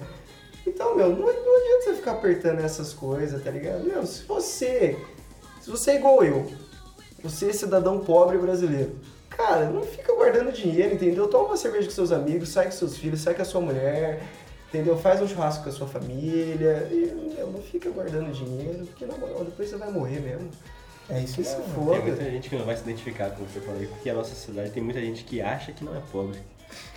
Então, 0.67 0.95
meu, 0.95 1.09
não, 1.11 1.19
não 1.19 1.29
adianta 1.29 1.85
você 1.85 1.95
ficar 1.95 2.13
apertando 2.13 2.61
essas 2.61 2.93
coisas, 2.93 3.43
tá 3.43 3.51
ligado? 3.51 3.85
Meu, 3.85 4.05
se 4.07 4.25
você. 4.25 4.99
Se 5.61 5.71
você 5.71 5.93
é 5.93 5.97
igual 5.97 6.23
eu, 6.23 6.47
você 7.23 7.49
é 7.49 7.53
cidadão 7.55 8.01
pobre 8.01 8.37
brasileiro, 8.37 8.99
cara, 9.31 9.71
não 9.71 9.83
fica 9.83 10.15
guardando 10.15 10.53
dinheiro, 10.53 10.95
entendeu? 10.95 11.27
Toma 11.27 11.47
uma 11.47 11.57
cerveja 11.57 11.87
com 11.87 11.95
seus 11.95 12.13
amigos, 12.13 12.51
sai 12.51 12.67
com 12.67 12.73
seus 12.73 12.99
filhos, 12.99 13.23
sai 13.23 13.33
com 13.33 13.41
a 13.41 13.47
sua 13.47 13.63
mulher, 13.63 14.23
entendeu? 14.75 14.97
Faz 14.99 15.21
um 15.23 15.29
churrasco 15.29 15.63
com 15.65 15.71
a 15.71 15.73
sua 15.73 15.87
família. 15.87 16.89
E, 16.91 17.13
meu, 17.37 17.51
não 17.51 17.61
fica 17.63 17.89
guardando 17.91 18.33
dinheiro, 18.33 18.85
porque 18.87 19.07
na 19.07 19.17
moral, 19.17 19.45
depois 19.45 19.69
você 19.71 19.77
vai 19.77 19.91
morrer 19.91 20.21
mesmo. 20.21 20.51
É 21.09 21.21
isso 21.21 21.37
Que 21.37 21.45
se 21.45 21.57
mesmo. 21.57 21.65
Tem 21.75 21.85
foda. 21.85 22.01
muita 22.01 22.25
gente 22.25 22.49
que 22.49 22.57
não 22.57 22.65
vai 22.65 22.77
se 22.77 22.83
identificar 22.83 23.31
com 23.31 23.43
o 23.45 23.47
que 23.47 23.61
falou 23.61 23.81
aí, 23.81 23.87
porque 23.87 24.11
a 24.11 24.15
nossa 24.15 24.31
sociedade 24.35 24.71
tem 24.71 24.83
muita 24.83 25.01
gente 25.01 25.23
que 25.25 25.41
acha 25.41 25.71
que 25.73 25.85
não 25.85 25.95
é 25.97 26.01
pobre. 26.11 26.39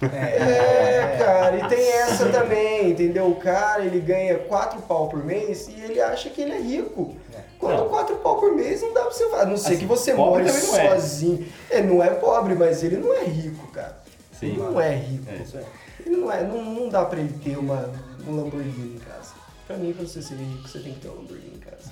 É, 0.02 1.18
cara, 1.24 1.58
e 1.58 1.68
tem 1.68 1.92
essa 1.92 2.30
também, 2.30 2.92
entendeu? 2.92 3.28
O 3.28 3.36
cara, 3.36 3.86
ele 3.86 4.00
ganha 4.00 4.40
4 4.40 4.82
pau 4.84 5.08
por 5.08 5.24
mês 5.24 5.68
e 5.68 5.80
ele 5.82 6.02
acha 6.02 6.30
que 6.30 6.42
ele 6.42 6.54
é 6.54 6.60
rico. 6.60 7.16
É. 7.34 7.42
Quando 7.60 7.78
Não. 7.82 7.90
4 7.90 8.16
pau 8.18 8.40
por 8.40 8.56
mês 8.56 8.82
não 8.82 8.94
dá 8.94 9.02
pra 9.02 9.12
você 9.12 9.30
fazer. 9.30 9.44
A 9.44 9.46
não 9.46 9.58
ser 9.58 9.68
Assim, 9.68 9.78
que 9.80 9.86
você 9.86 10.14
more 10.14 10.44
não 10.44 10.50
é. 10.50 10.90
sozinho. 10.90 11.48
É, 11.70 11.82
não 11.82 12.02
é 12.02 12.10
pobre, 12.12 12.56
mas 12.56 12.82
ele 12.84 12.98
não 12.98 13.14
é 13.14 13.26
rico, 13.26 13.68
cara. 13.68 13.98
Sim. 14.40 14.48
Ele 14.48 14.58
não 14.58 14.80
é 14.82 14.96
rico. 14.96 15.26
É, 15.30 15.36
isso 15.44 15.58
é. 15.58 15.64
Não 16.10 16.32
é, 16.32 16.46
não, 16.46 16.64
não 16.74 16.90
dá 16.90 17.06
pra 17.06 17.20
ele 17.20 17.34
ter 17.40 17.58
uma, 17.58 17.92
um 18.26 18.36
Lamborghini 18.36 18.96
em 18.96 19.00
casa. 19.00 19.34
Pra 19.66 19.78
mim, 19.78 19.94
pra 19.94 20.06
você 20.06 20.22
ser 20.22 20.36
rico, 20.36 20.68
você 20.68 20.80
tem 20.80 20.94
que 20.94 21.02
ter 21.02 21.10
um 21.10 21.16
Lamborghini 21.16 21.56
em 21.56 21.60
casa. 21.60 21.92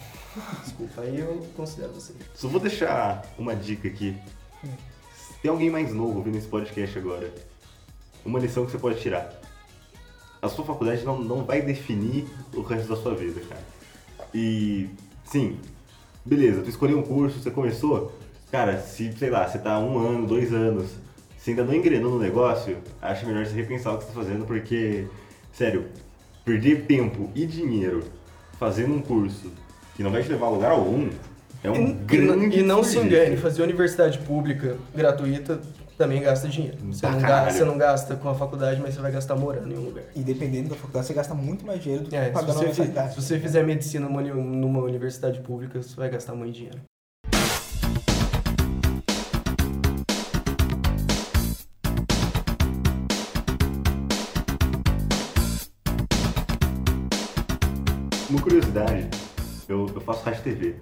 Desculpa, 0.63 1.01
aí 1.01 1.19
eu 1.19 1.45
considero 1.55 1.93
você. 1.93 2.13
Só 2.33 2.47
vou 2.47 2.59
deixar 2.59 3.25
uma 3.37 3.55
dica 3.55 3.87
aqui. 3.87 4.15
Tem 5.41 5.51
alguém 5.51 5.69
mais 5.69 5.93
novo 5.93 6.17
ouvindo 6.17 6.37
esse 6.37 6.47
podcast 6.47 6.97
agora, 6.97 7.31
uma 8.25 8.39
lição 8.39 8.65
que 8.65 8.71
você 8.71 8.77
pode 8.77 8.99
tirar. 8.99 9.31
A 10.41 10.49
sua 10.49 10.65
faculdade 10.65 11.03
não, 11.03 11.19
não 11.19 11.43
vai 11.43 11.61
definir 11.61 12.27
o 12.53 12.61
resto 12.61 12.87
da 12.87 12.95
sua 12.95 13.13
vida, 13.13 13.41
cara. 13.41 13.61
E, 14.33 14.89
sim, 15.23 15.59
beleza, 16.25 16.61
tu 16.61 16.69
escolheu 16.69 16.99
um 16.99 17.03
curso, 17.03 17.39
você 17.39 17.51
começou, 17.51 18.11
cara, 18.51 18.79
se, 18.79 19.13
sei 19.13 19.29
lá, 19.29 19.47
você 19.47 19.59
tá 19.59 19.79
um 19.79 19.97
ano, 19.99 20.27
dois 20.27 20.53
anos, 20.53 20.91
você 21.45 21.51
ainda 21.51 21.63
não 21.63 21.75
engrenou 21.75 22.11
no 22.13 22.19
negócio, 22.19 22.75
acho 22.99 23.27
melhor 23.27 23.45
você 23.45 23.53
repensar 23.53 23.93
o 23.93 23.99
que 23.99 24.05
você 24.05 24.09
tá 24.11 24.15
fazendo, 24.15 24.45
porque, 24.45 25.05
sério, 25.53 25.85
perder 26.43 26.85
tempo 26.87 27.29
e 27.35 27.45
dinheiro 27.45 28.03
fazendo 28.57 28.95
um 28.95 29.01
curso 29.01 29.51
que 29.95 30.01
não 30.01 30.09
vai 30.09 30.23
te 30.23 30.29
levar 30.29 30.47
a 30.47 30.49
lugar 30.49 30.71
algum 30.71 31.07
é 31.63 31.69
um 31.69 31.89
E, 31.89 31.93
grande 31.93 32.59
e 32.59 32.63
não 32.63 32.83
se 32.83 32.97
engane, 32.97 33.37
fazer 33.37 33.61
universidade 33.61 34.17
pública 34.19 34.75
gratuita 34.95 35.59
também 35.95 36.19
gasta 36.19 36.47
dinheiro. 36.47 36.77
Você 36.91 37.01
Pra 37.01 37.11
não, 37.11 37.21
gasta, 37.21 37.51
você 37.51 37.63
não 37.63 37.77
gasta 37.77 38.15
com 38.15 38.27
a 38.27 38.33
faculdade, 38.33 38.81
mas 38.81 38.95
você 38.95 39.01
vai 39.01 39.11
gastar 39.11 39.35
morando 39.35 39.71
em 39.71 39.77
um 39.77 39.81
lugar. 39.85 40.03
E 40.15 40.21
dependendo 40.21 40.69
da 40.69 40.75
faculdade, 40.75 41.05
você 41.05 41.13
gasta 41.13 41.35
muito 41.35 41.63
mais 41.63 41.79
dinheiro 41.81 42.05
do 42.05 42.09
que 42.09 42.15
É, 42.15 42.25
se, 42.25 42.31
pagando 42.31 42.51
a 42.51 42.53
você, 42.55 42.65
mensalidade. 42.65 43.13
se 43.13 43.21
você 43.21 43.39
fizer 43.39 43.63
medicina 43.63 44.07
numa, 44.09 44.21
numa 44.23 44.79
universidade 44.81 45.39
pública, 45.41 45.79
você 45.81 45.95
vai 45.95 46.09
gastar 46.09 46.33
muito 46.33 46.55
dinheiro. 46.55 46.79
Uma 58.35 58.41
curiosidade, 58.41 59.07
eu, 59.69 59.89
eu 59.95 60.01
faço 60.01 60.25
rádio 60.25 60.43
TV 60.43 60.75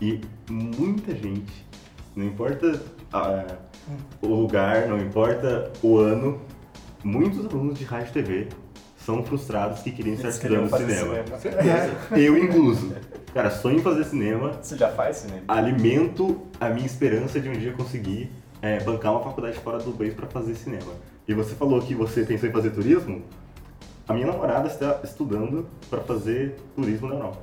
e 0.00 0.20
muita 0.48 1.12
gente, 1.12 1.66
não 2.14 2.24
importa 2.24 2.80
ah, 3.12 3.56
o 4.22 4.28
lugar, 4.28 4.86
não 4.86 5.00
importa 5.00 5.72
o 5.82 5.98
ano, 5.98 6.40
muitos 7.02 7.46
alunos 7.46 7.76
de 7.76 7.84
rádio 7.84 8.12
TV 8.12 8.46
são 8.96 9.24
frustrados 9.24 9.80
que 9.80 9.90
queriam 9.90 10.14
estar 10.14 10.28
estudando 10.28 10.68
fazer 10.68 10.94
cinema. 10.94 11.14
Eu 12.16 12.38
incluso. 12.38 12.94
Cara, 13.34 13.50
sonho 13.50 13.78
em 13.78 13.82
fazer 13.82 14.04
cinema, 14.04 14.52
Você 14.62 14.76
já 14.76 14.88
faz 14.92 15.16
cinema? 15.16 15.42
alimento 15.48 16.42
a 16.60 16.68
minha 16.68 16.86
esperança 16.86 17.40
de 17.40 17.48
um 17.48 17.54
dia 17.54 17.72
conseguir 17.72 18.30
é, 18.62 18.78
bancar 18.78 19.10
uma 19.10 19.24
faculdade 19.24 19.58
fora 19.58 19.78
do 19.78 19.90
país 19.90 20.14
para 20.14 20.28
fazer 20.28 20.54
cinema. 20.54 20.92
E 21.26 21.34
você 21.34 21.56
falou 21.56 21.82
que 21.82 21.92
você 21.92 22.22
pensou 22.22 22.48
em 22.48 22.52
fazer 22.52 22.70
turismo? 22.70 23.20
A 24.06 24.12
minha 24.12 24.26
namorada 24.26 24.68
está 24.68 25.00
estudando 25.02 25.66
para 25.88 26.00
fazer 26.02 26.56
turismo 26.76 27.08
na 27.08 27.14
Europa. 27.14 27.38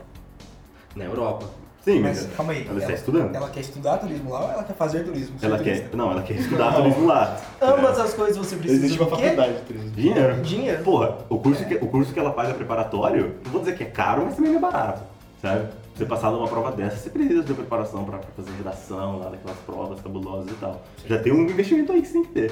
Na 0.96 1.04
Europa. 1.06 1.46
Sim, 1.84 2.00
Mas 2.00 2.28
mas 2.28 2.36
calma 2.36 2.54
aí. 2.54 2.68
ela 2.70 2.78
está 2.80 2.94
estudando. 2.94 3.36
Ela 3.36 3.50
quer 3.50 3.62
estudar 3.62 3.98
turismo 3.98 4.30
lá 4.32 4.42
ou 4.46 4.52
ela 4.52 4.64
quer 4.64 4.76
fazer 4.76 5.04
turismo? 5.04 5.36
Ela 5.42 5.58
turista? 5.58 5.88
quer, 5.90 5.98
não, 5.98 6.12
ela 6.12 6.22
quer 6.22 6.34
estudar 6.36 6.76
turismo 6.76 7.08
lá. 7.08 7.38
Ambas 7.60 8.00
as 8.00 8.14
coisas 8.14 8.38
você 8.38 8.56
precisa 8.56 8.86
Existe 8.86 9.02
uma 9.02 9.10
faculdade 9.10 9.54
de 9.56 9.62
turismo. 9.62 9.90
Dinheiro. 9.90 10.42
Dinheiro. 10.44 10.84
Porra, 10.84 11.18
o 11.28 11.40
curso, 11.40 11.66
que, 11.66 11.74
o 11.76 11.88
curso 11.88 12.14
que 12.14 12.20
ela 12.20 12.32
paga 12.32 12.54
preparatório, 12.54 13.38
não 13.44 13.52
vou 13.52 13.62
dizer 13.62 13.76
que 13.76 13.84
é 13.84 13.88
caro, 13.88 14.24
mas 14.26 14.36
também 14.36 14.52
não 14.52 14.60
é 14.60 14.62
barato, 14.62 15.02
sabe? 15.42 15.70
Você 15.96 16.06
passar 16.06 16.30
numa 16.30 16.48
prova 16.48 16.72
dessa, 16.72 16.98
você 16.98 17.10
precisa 17.10 17.42
de 17.44 17.54
preparação 17.56 18.04
pra 18.06 18.20
fazer 18.36 18.52
redação, 18.58 19.18
lá 19.18 19.30
daquelas 19.30 19.58
provas 19.66 20.00
cabulosas 20.02 20.52
e 20.52 20.56
tal. 20.56 20.84
Já 21.08 21.18
tem 21.18 21.34
um 21.34 21.42
investimento 21.42 21.92
aí 21.92 22.02
que 22.04 22.08
você 22.08 22.14
tem 22.14 22.24
que 22.26 22.32
ter. 22.32 22.52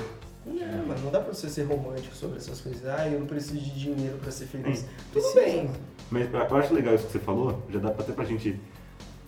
Não, 0.50 0.86
mas 0.88 1.02
não 1.04 1.12
dá 1.12 1.20
pra 1.20 1.34
você 1.34 1.50
ser 1.50 1.64
romântico 1.64 2.16
sobre 2.16 2.38
essas 2.38 2.60
coisas. 2.60 2.86
Ah, 2.88 3.08
eu 3.08 3.20
não 3.20 3.28
preciso 3.28 3.60
de 3.60 3.72
dinheiro 3.72 4.18
pra 4.18 4.32
ser 4.32 4.46
feliz. 4.46 4.86
Tudo 5.14 5.34
bem. 5.36 5.70
Mas 6.10 6.28
eu 6.34 6.58
acho 6.58 6.74
legal 6.74 6.96
isso 6.96 7.06
que 7.06 7.12
você 7.12 7.20
falou, 7.20 7.62
já 7.70 7.80
dá 7.80 7.90
até 7.90 8.12
pra 8.12 8.26
gente 8.26 8.60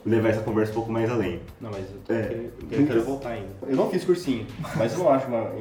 levar 0.05 0.29
essa 0.29 0.41
conversa 0.41 0.71
um 0.71 0.75
pouco 0.75 0.91
mais 0.91 1.09
além. 1.11 1.39
Não, 1.59 1.69
mas 1.69 1.85
eu, 2.09 2.15
É. 2.15 2.21
querendo- 2.23 2.51
eu 2.71 2.87
quero 2.87 3.03
voltar 3.03 3.29
ainda. 3.29 3.49
Eu 3.67 3.75
não 3.75 3.89
fiz 3.89 4.03
cursinho, 4.03 4.47
mas 4.75 4.93
eu 4.93 4.99
não 4.99 5.09
acho 5.11 5.27
uma 5.27 5.51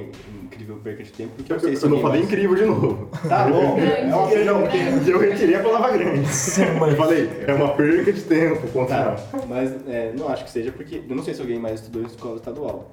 incrível 0.43 0.77
perca 0.83 1.03
de 1.03 1.13
tempo, 1.13 1.33
porque 1.37 1.53
eu 1.53 1.57
Eu, 1.57 1.61
sei 1.61 1.77
se 1.77 1.85
eu 1.85 1.91
não 1.91 2.01
falei 2.01 2.21
mais- 2.21 2.33
incrível 2.33 2.57
de 2.57 2.65
novo. 2.65 3.09
Tá 3.29 3.47
bom, 3.49 3.77
Grande, 3.77 4.01
é 4.49 4.53
uma 4.53 4.67
perda 4.67 4.91
grande. 4.91 5.11
Eu 5.11 5.19
retirei 5.19 5.55
a 5.57 5.63
palavra 5.63 5.93
grande. 5.99 6.21
Eu 6.21 6.97
falei, 6.97 7.31
é 7.47 7.53
uma 7.55 7.69
perca 7.75 8.13
de 8.13 8.23
tempo, 8.23 8.67
ponto 8.69 8.89
Tá, 8.89 9.17
final. 9.17 9.47
mas 9.47 9.73
é, 9.87 10.13
não 10.17 10.29
acho 10.29 10.45
que 10.45 10.51
seja 10.51 10.73
porque 10.73 11.03
eu 11.09 11.15
não 11.17 11.23
sei 11.23 11.35
se 11.35 11.41
alguém 11.43 11.59
mais 11.59 11.81
estudou 11.81 12.03
em 12.03 12.07
escola 12.07 12.37
estadual. 12.37 12.91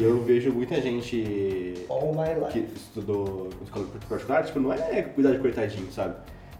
E 0.00 0.02
eu 0.02 0.22
vejo 0.22 0.50
muita 0.52 0.80
gente 0.80 1.84
All 1.90 2.12
my 2.14 2.50
que 2.50 2.60
estudou 2.74 3.48
em 3.60 3.64
escola 3.64 3.86
particular, 4.08 4.44
tipo, 4.44 4.60
não 4.60 4.72
é 4.72 5.02
cuidar 5.02 5.32
de 5.32 5.38
coitadinho, 5.38 5.90
sabe? 5.92 6.14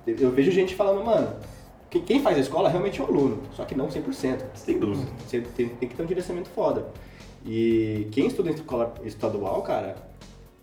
Eu 0.07 0.31
vejo 0.31 0.51
gente 0.53 0.75
falando, 0.75 1.05
mano, 1.05 1.29
quem, 1.91 2.21
faz 2.21 2.37
a 2.37 2.41
escola 2.41 2.69
realmente 2.69 3.01
é 3.01 3.05
o 3.05 3.07
aluno, 3.07 3.43
só 3.55 3.65
que 3.65 3.75
não 3.75 3.89
100%. 3.89 4.43
Sem 4.55 4.79
dúvida. 4.79 5.11
Você 5.27 5.41
tem, 5.41 5.69
tem 5.69 5.89
que 5.89 5.95
ter 5.95 6.03
um 6.03 6.07
direcionamento 6.07 6.51
foda. 6.51 6.87
E 7.45 8.09
quem 8.11 8.27
estuda 8.27 8.51
em 8.51 8.55
escola 8.55 8.95
estadual, 9.05 9.63
cara, 9.63 9.97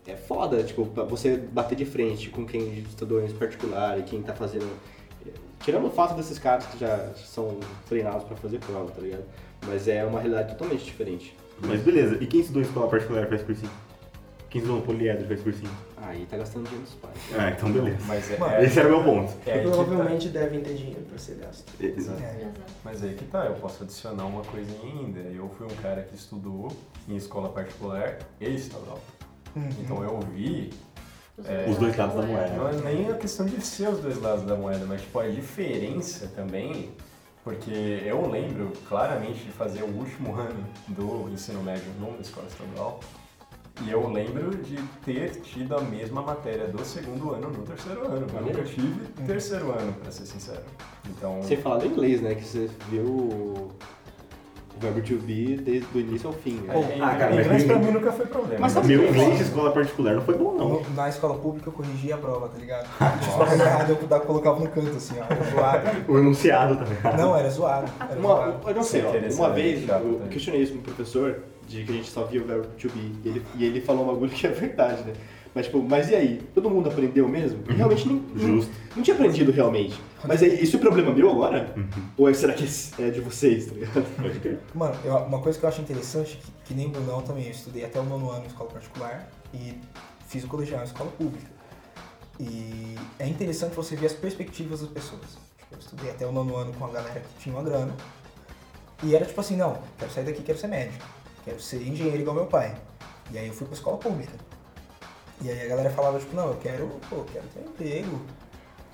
é 0.05 0.15
foda, 0.15 0.61
tipo, 0.63 0.83
você 1.07 1.37
bater 1.37 1.75
de 1.75 1.85
frente 1.85 2.29
com 2.29 2.45
quem 2.45 2.79
estudou 2.79 3.23
em 3.23 3.31
particular 3.31 3.99
e 3.99 4.03
quem 4.03 4.21
tá 4.21 4.33
fazendo. 4.33 4.67
Tirando 5.63 5.87
o 5.87 5.89
fato 5.89 6.13
desses 6.13 6.37
caras 6.37 6.65
que 6.65 6.77
já 6.77 7.13
são 7.15 7.57
treinados 7.87 8.25
pra 8.25 8.35
fazer 8.35 8.59
prova, 8.59 8.91
tá 8.91 9.01
ligado? 9.01 9.23
Mas 9.65 9.87
é 9.87 10.03
uma 10.03 10.19
realidade 10.19 10.49
totalmente 10.49 10.83
diferente. 10.83 11.33
Mas 11.61 11.81
beleza, 11.81 12.17
e 12.21 12.27
quem 12.27 12.41
estudou 12.41 12.61
em 12.61 12.65
escola 12.65 12.89
particular 12.89 13.27
faz 13.29 13.43
cursinho? 13.43 13.71
Quem 14.53 14.61
estudou 14.61 14.81
no 14.81 14.85
poliedro 14.85 15.27
faz 15.27 15.41
cursinho? 15.41 15.71
Aí 15.97 16.27
tá 16.27 16.37
gastando 16.37 16.65
dinheiro 16.65 16.85
dos 16.85 16.93
pais. 16.93 17.15
Ah, 17.35 17.49
então 17.49 17.71
beleza. 17.71 17.97
Mas 18.05 18.29
é, 18.31 18.37
Mano, 18.37 18.53
é- 18.53 18.63
Esse 18.65 18.79
era 18.79 18.87
o 18.87 18.91
meu 18.91 19.03
ponto. 19.03 19.33
é 19.47 19.53
aí 19.53 19.59
que 19.63 19.65
tá. 19.67 19.73
Provavelmente 19.73 20.29
devem 20.29 20.61
ter 20.61 20.75
dinheiro 20.75 21.01
pra 21.09 21.17
ser 21.17 21.35
gasto. 21.37 21.73
Exato. 21.81 22.21
É. 22.21 22.41
Exato. 22.41 22.61
Mas 22.85 23.03
aí 23.03 23.15
que 23.15 23.25
tá, 23.25 23.45
eu 23.45 23.55
posso 23.55 23.81
adicionar 23.83 24.25
uma 24.27 24.43
coisinha 24.43 24.79
ainda. 24.83 25.21
Eu 25.21 25.49
fui 25.57 25.65
um 25.65 25.75
cara 25.81 26.03
que 26.03 26.13
estudou 26.13 26.71
em 27.09 27.15
escola 27.15 27.49
particular 27.49 28.19
e 28.39 28.53
estadual. 28.53 28.99
Uhum. 29.55 29.69
Então 29.79 30.03
eu 30.03 30.19
vi, 30.19 30.69
É, 31.45 31.65
Os 31.67 31.77
dois 31.79 31.97
lados 31.97 32.15
da 32.15 32.21
moeda. 32.21 32.53
não 32.55 32.69
é 32.69 32.73
nem 32.93 33.09
a 33.09 33.15
questão 33.15 33.47
de 33.47 33.59
ser 33.59 33.89
os 33.89 33.97
dois 34.01 34.21
lados 34.21 34.45
da 34.45 34.55
moeda, 34.55 34.85
mas 34.85 35.01
tipo 35.01 35.17
a 35.17 35.27
diferença 35.27 36.27
também, 36.35 36.91
porque 37.43 37.71
eu 38.05 38.29
lembro 38.29 38.71
claramente 38.87 39.43
de 39.45 39.49
fazer 39.51 39.81
o 39.81 39.87
último 39.87 40.35
ano 40.39 40.63
do 40.89 41.27
ensino 41.33 41.63
médio 41.63 41.85
numa 41.99 42.19
escola 42.21 42.45
estadual. 42.47 42.99
E 43.81 43.89
eu 43.91 44.07
lembro 44.07 44.55
de 44.57 44.77
ter 45.03 45.31
tido 45.41 45.75
a 45.75 45.81
mesma 45.81 46.21
matéria 46.21 46.67
do 46.67 46.85
segundo 46.85 47.31
ano 47.33 47.49
no 47.49 47.63
terceiro 47.63 48.05
ano. 48.05 48.27
Eu 48.35 48.41
nunca 48.43 48.63
tive 48.63 49.07
terceiro 49.25 49.71
ano, 49.71 49.93
pra 49.93 50.11
ser 50.11 50.25
sincero. 50.25 50.61
Então, 51.09 51.41
Sem 51.41 51.57
falar 51.57 51.77
do 51.77 51.87
inglês, 51.87 52.21
né? 52.21 52.35
Que 52.35 52.45
você 52.45 52.69
viu 52.89 53.03
o 53.03 53.71
verbo 54.79 55.01
to 55.01 55.15
be 55.15 55.57
desde 55.57 55.87
o 55.97 55.99
início 55.99 56.27
ao 56.27 56.33
fim. 56.33 56.61
Né? 56.61 56.73
é, 56.97 57.01
Ah, 57.01 57.15
cara, 57.15 57.35
mas 57.35 57.45
inglês 57.45 57.63
pra 57.65 57.79
mim 57.79 57.91
nunca 57.91 58.11
foi 58.11 58.25
problema. 58.27 58.59
Mas 58.61 58.71
sabe 58.73 58.87
Meu 58.87 59.03
é 59.05 59.09
inglês 59.09 59.37
de 59.37 59.43
escola 59.43 59.71
particular 59.71 60.13
não 60.15 60.21
foi 60.21 60.37
bom, 60.37 60.53
não. 60.55 60.69
No- 60.69 60.89
Na 60.95 61.09
escola 61.09 61.35
pública 61.39 61.67
eu 61.69 61.73
corrigia 61.73 62.13
a 62.15 62.17
prova, 62.19 62.49
tá 62.49 62.59
ligado? 62.59 62.87
Uma 63.35 63.45
coisa 63.47 63.63
errada, 63.63 63.91
eu 63.91 64.19
colocava 64.21 64.59
no 64.59 64.69
canto 64.69 64.95
assim, 64.95 65.15
ó. 65.19 65.25
Era 65.33 65.43
zoado. 65.51 65.89
O 66.11 66.17
enunciado 66.19 66.75
também. 66.77 67.17
Não, 67.17 67.35
era 67.35 67.49
zoado. 67.49 67.91
Era 67.99 68.19
Uma, 68.19 68.35
zoado. 68.35 68.69
eu 68.69 68.75
não 68.75 68.83
sei, 68.83 69.03
ó, 69.03 69.11
querer 69.11 69.33
uma 69.33 69.49
vez 69.49 69.81
eu 69.81 70.19
tá? 70.19 70.27
questionei 70.29 70.61
isso 70.61 70.73
com 70.73 70.79
um 70.79 70.83
professor 70.83 71.39
de 71.73 71.83
que 71.83 71.91
a 71.91 71.95
gente 71.95 72.09
só 72.09 72.23
via 72.25 72.41
o 72.41 72.45
verbo 72.45 72.67
to 72.79 72.89
be 72.89 73.11
e 73.23 73.27
ele, 73.29 73.45
e 73.57 73.65
ele 73.65 73.81
falou 73.81 74.03
um 74.03 74.13
bagulho 74.13 74.31
que 74.31 74.45
é 74.47 74.49
verdade, 74.51 75.03
né? 75.03 75.13
Mas 75.55 75.67
tipo, 75.67 75.83
mas 75.83 76.09
e 76.09 76.15
aí? 76.15 76.41
Todo 76.55 76.67
mundo 76.69 76.89
aprendeu 76.89 77.27
mesmo? 77.27 77.63
E 77.69 77.73
realmente 77.73 78.07
nem, 78.07 78.15
não, 78.33 78.37
Justo. 78.57 78.71
não 78.95 79.03
tinha 79.03 79.13
aprendido 79.15 79.51
realmente. 79.51 79.99
Mas 80.25 80.41
aí, 80.41 80.63
isso 80.63 80.77
é 80.77 80.79
problema 80.79 81.13
meu 81.13 81.29
agora? 81.29 81.75
Ou 82.17 82.27
é, 82.27 82.33
será 82.33 82.53
que 82.53 82.65
é 82.97 83.09
de 83.11 83.19
vocês, 83.21 83.67
tá 83.67 83.73
ligado? 83.73 84.57
Mano, 84.73 84.95
eu- 85.05 85.15
uma 85.17 85.39
coisa 85.39 85.59
que 85.59 85.63
eu 85.63 85.69
acho 85.69 85.79
interessante, 85.81 86.37
que, 86.37 86.51
que 86.65 86.73
nem 86.73 86.87
o 86.87 86.89
Brunão 86.89 87.21
também, 87.21 87.45
eu 87.45 87.51
estudei 87.51 87.85
até 87.85 87.99
o 87.99 88.03
nono 88.03 88.31
ano 88.31 88.45
em 88.45 88.47
escola 88.47 88.71
particular 88.71 89.29
e 89.53 89.77
fiz 90.27 90.43
o 90.43 90.47
colegial 90.47 90.81
em 90.81 90.85
escola 90.85 91.11
pública. 91.11 91.51
E 92.39 92.95
é 93.19 93.27
interessante 93.27 93.75
você 93.75 93.95
ver 93.95 94.07
as 94.07 94.13
perspectivas 94.13 94.81
das 94.81 94.89
pessoas. 94.89 95.21
Tipo, 95.59 95.75
eu 95.75 95.79
estudei 95.79 96.09
até 96.09 96.25
o 96.25 96.31
nono 96.31 96.55
ano 96.55 96.73
com 96.73 96.85
a 96.85 96.89
galera 96.89 97.19
que 97.19 97.43
tinha 97.43 97.53
uma 97.55 97.63
grana. 97.63 97.93
E 99.03 99.15
era 99.15 99.23
tipo 99.25 99.39
assim, 99.39 99.55
não, 99.55 99.77
quero 99.99 100.11
sair 100.11 100.23
daqui, 100.23 100.41
quero 100.41 100.57
ser 100.57 100.67
médico. 100.67 101.05
Quero 101.43 101.59
ser 101.59 101.81
engenheiro 101.87 102.21
igual 102.21 102.35
meu 102.35 102.45
pai. 102.45 102.75
E 103.31 103.37
aí 103.37 103.47
eu 103.47 103.53
fui 103.53 103.65
pra 103.67 103.75
escola 103.75 103.97
pública. 103.97 104.33
E 105.41 105.49
aí 105.49 105.61
a 105.65 105.67
galera 105.67 105.89
falava, 105.89 106.19
tipo, 106.19 106.35
não, 106.35 106.47
eu 106.49 106.55
quero, 106.57 106.87
pô, 107.09 107.17
eu 107.17 107.25
quero 107.25 107.45
ter 107.47 107.59
um 107.59 107.69
emprego. 107.69 108.21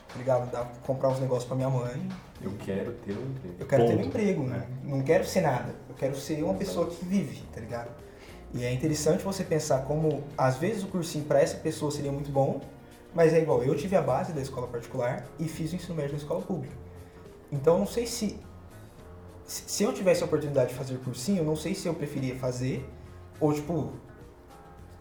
Tá 0.08 0.18
ligado? 0.18 0.52
Dar, 0.52 0.66
comprar 0.84 1.10
uns 1.10 1.20
negócios 1.20 1.46
pra 1.46 1.56
minha 1.56 1.70
mãe. 1.70 2.10
Eu 2.42 2.52
quero 2.58 2.94
ter 2.94 3.12
um 3.14 3.32
emprego. 3.32 3.56
Eu 3.60 3.68
quero 3.68 3.86
ter 3.86 3.94
um 3.94 3.98
Ponto. 3.98 4.08
emprego, 4.08 4.50
É. 4.54 4.68
não, 4.84 5.02
quero 5.04 5.26
ser 5.26 5.42
nada. 5.42 5.76
Eu 5.88 5.96
quero 5.96 6.16
ser 6.16 6.42
uma 6.44 6.56
pessoa 6.56 6.88
que 6.88 7.06
vive, 7.06 7.44
tá 7.54 7.60
ligado? 7.62 7.92
E 8.54 8.64
é 8.64 8.74
interessante 8.74 9.24
você 9.24 9.44
pensar 9.44 9.84
como, 9.84 10.24
às 10.36 10.58
vezes, 10.58 10.84
o 10.84 10.88
cursinho 10.88 11.26
pra 11.26 11.40
essa 11.40 11.58
pessoa 11.58 11.92
seria 11.92 12.12
muito 12.12 12.32
bom, 12.32 12.60
Mas 13.12 13.34
é 13.34 13.42
igual, 13.42 13.64
eu 13.64 13.76
tive 13.76 13.96
a 13.96 14.04
base 14.04 14.34
da 14.34 14.40
escola 14.42 14.68
particular 14.68 15.26
e 15.40 15.48
fiz 15.48 15.72
o 15.74 15.76
ensino 15.76 15.96
médio 15.96 16.12
na 16.12 16.20
escola 16.20 16.42
pública. 16.42 16.76
Então 17.52 17.80
não 17.80 17.88
sei 17.88 18.06
se. 18.06 18.40
Se 19.50 19.84
eu 19.84 19.92
tivesse 19.92 20.22
a 20.22 20.28
oportunidade 20.28 20.70
de 20.70 20.76
fazer 20.76 20.96
cursinho, 21.00 21.40
eu 21.40 21.44
não 21.44 21.56
sei 21.56 21.74
se 21.74 21.88
eu 21.88 21.94
preferia 21.96 22.36
fazer 22.36 22.88
ou, 23.42 23.52
tipo, 23.52 23.94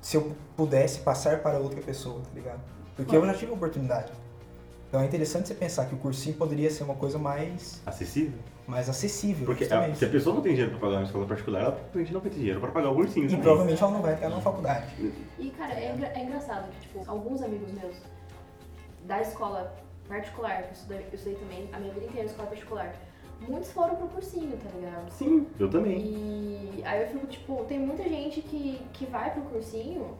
se 0.00 0.16
eu 0.16 0.34
pudesse 0.56 1.00
passar 1.00 1.40
para 1.40 1.58
outra 1.58 1.82
pessoa, 1.82 2.22
tá 2.22 2.30
ligado? 2.34 2.60
Porque 2.96 3.14
eu 3.14 3.26
já 3.26 3.34
tive 3.34 3.52
a 3.52 3.54
oportunidade. 3.54 4.10
Então 4.88 5.02
é 5.02 5.04
interessante 5.04 5.48
você 5.48 5.54
pensar 5.54 5.84
que 5.84 5.94
o 5.94 5.98
cursinho 5.98 6.34
poderia 6.34 6.70
ser 6.70 6.82
uma 6.84 6.94
coisa 6.94 7.18
mais, 7.18 7.82
Acessível? 7.84 8.38
mais 8.66 8.88
acessível. 8.88 9.44
Porque 9.44 9.64
a- 9.64 9.68
justamente. 9.68 9.98
se 9.98 10.04
a 10.06 10.08
pessoa 10.08 10.34
não 10.36 10.42
tem 10.42 10.52
dinheiro 10.52 10.70
pra 10.78 10.80
pagar 10.80 10.96
uma 11.00 11.04
escola 11.04 11.26
particular, 11.26 11.60
ela 11.60 11.72
provavelmente 11.72 12.12
não 12.14 12.20
vai 12.22 12.30
ter 12.30 12.38
dinheiro 12.38 12.60
pra 12.60 12.70
pagar 12.70 12.90
o 12.90 12.94
cursinho 12.94 13.26
E 13.26 13.28
também. 13.28 13.42
provavelmente 13.42 13.82
ela 13.82 13.92
não 13.92 14.00
vai 14.00 14.14
entrar 14.14 14.30
numa 14.30 14.40
faculdade. 14.40 14.86
E, 15.38 15.50
cara, 15.50 15.74
é, 15.74 15.92
engra- 15.94 16.12
é 16.14 16.24
engraçado 16.24 16.70
que, 16.72 16.80
tipo, 16.80 17.04
alguns 17.06 17.42
amigos 17.42 17.70
meus 17.72 17.96
da 19.04 19.20
escola 19.20 19.76
particular, 20.08 20.62
que 20.62 20.68
eu 20.68 20.72
estudei, 20.72 20.98
eu 21.00 21.14
estudei 21.14 21.34
também 21.34 21.68
a 21.70 21.78
minha 21.78 21.92
vida 21.92 22.06
inteira 22.06 22.22
em 22.22 22.30
escola 22.30 22.48
particular, 22.48 22.94
muitos 23.40 23.70
foram 23.72 23.96
pro 23.96 24.08
cursinho, 24.08 24.56
tá 24.56 24.68
ligado? 24.74 25.10
Sim, 25.10 25.46
eu 25.58 25.70
também. 25.70 25.98
E 25.98 26.82
aí 26.84 27.02
eu 27.02 27.08
fico, 27.08 27.26
tipo, 27.26 27.64
tem 27.64 27.78
muita 27.78 28.02
gente 28.04 28.40
que, 28.42 28.80
que 28.92 29.06
vai 29.06 29.32
pro 29.32 29.42
cursinho, 29.42 30.16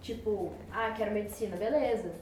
tipo, 0.00 0.52
ah, 0.70 0.92
quero 0.96 1.12
medicina, 1.12 1.56
beleza, 1.56 2.12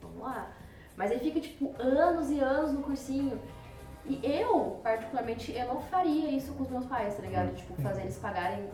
vamos 0.00 0.20
lá. 0.20 0.50
Mas 0.96 1.10
aí 1.10 1.18
fica, 1.18 1.40
tipo, 1.40 1.74
anos 1.78 2.30
e 2.30 2.38
anos 2.40 2.72
no 2.72 2.82
cursinho. 2.82 3.40
E 4.06 4.20
eu, 4.22 4.78
particularmente, 4.82 5.52
eu 5.52 5.66
não 5.66 5.80
faria 5.80 6.30
isso 6.30 6.52
com 6.52 6.62
os 6.62 6.70
meus 6.70 6.84
pais, 6.86 7.16
tá 7.16 7.22
ligado? 7.22 7.54
Tipo, 7.54 7.74
fazer 7.82 8.02
eles 8.02 8.18
pagarem 8.18 8.68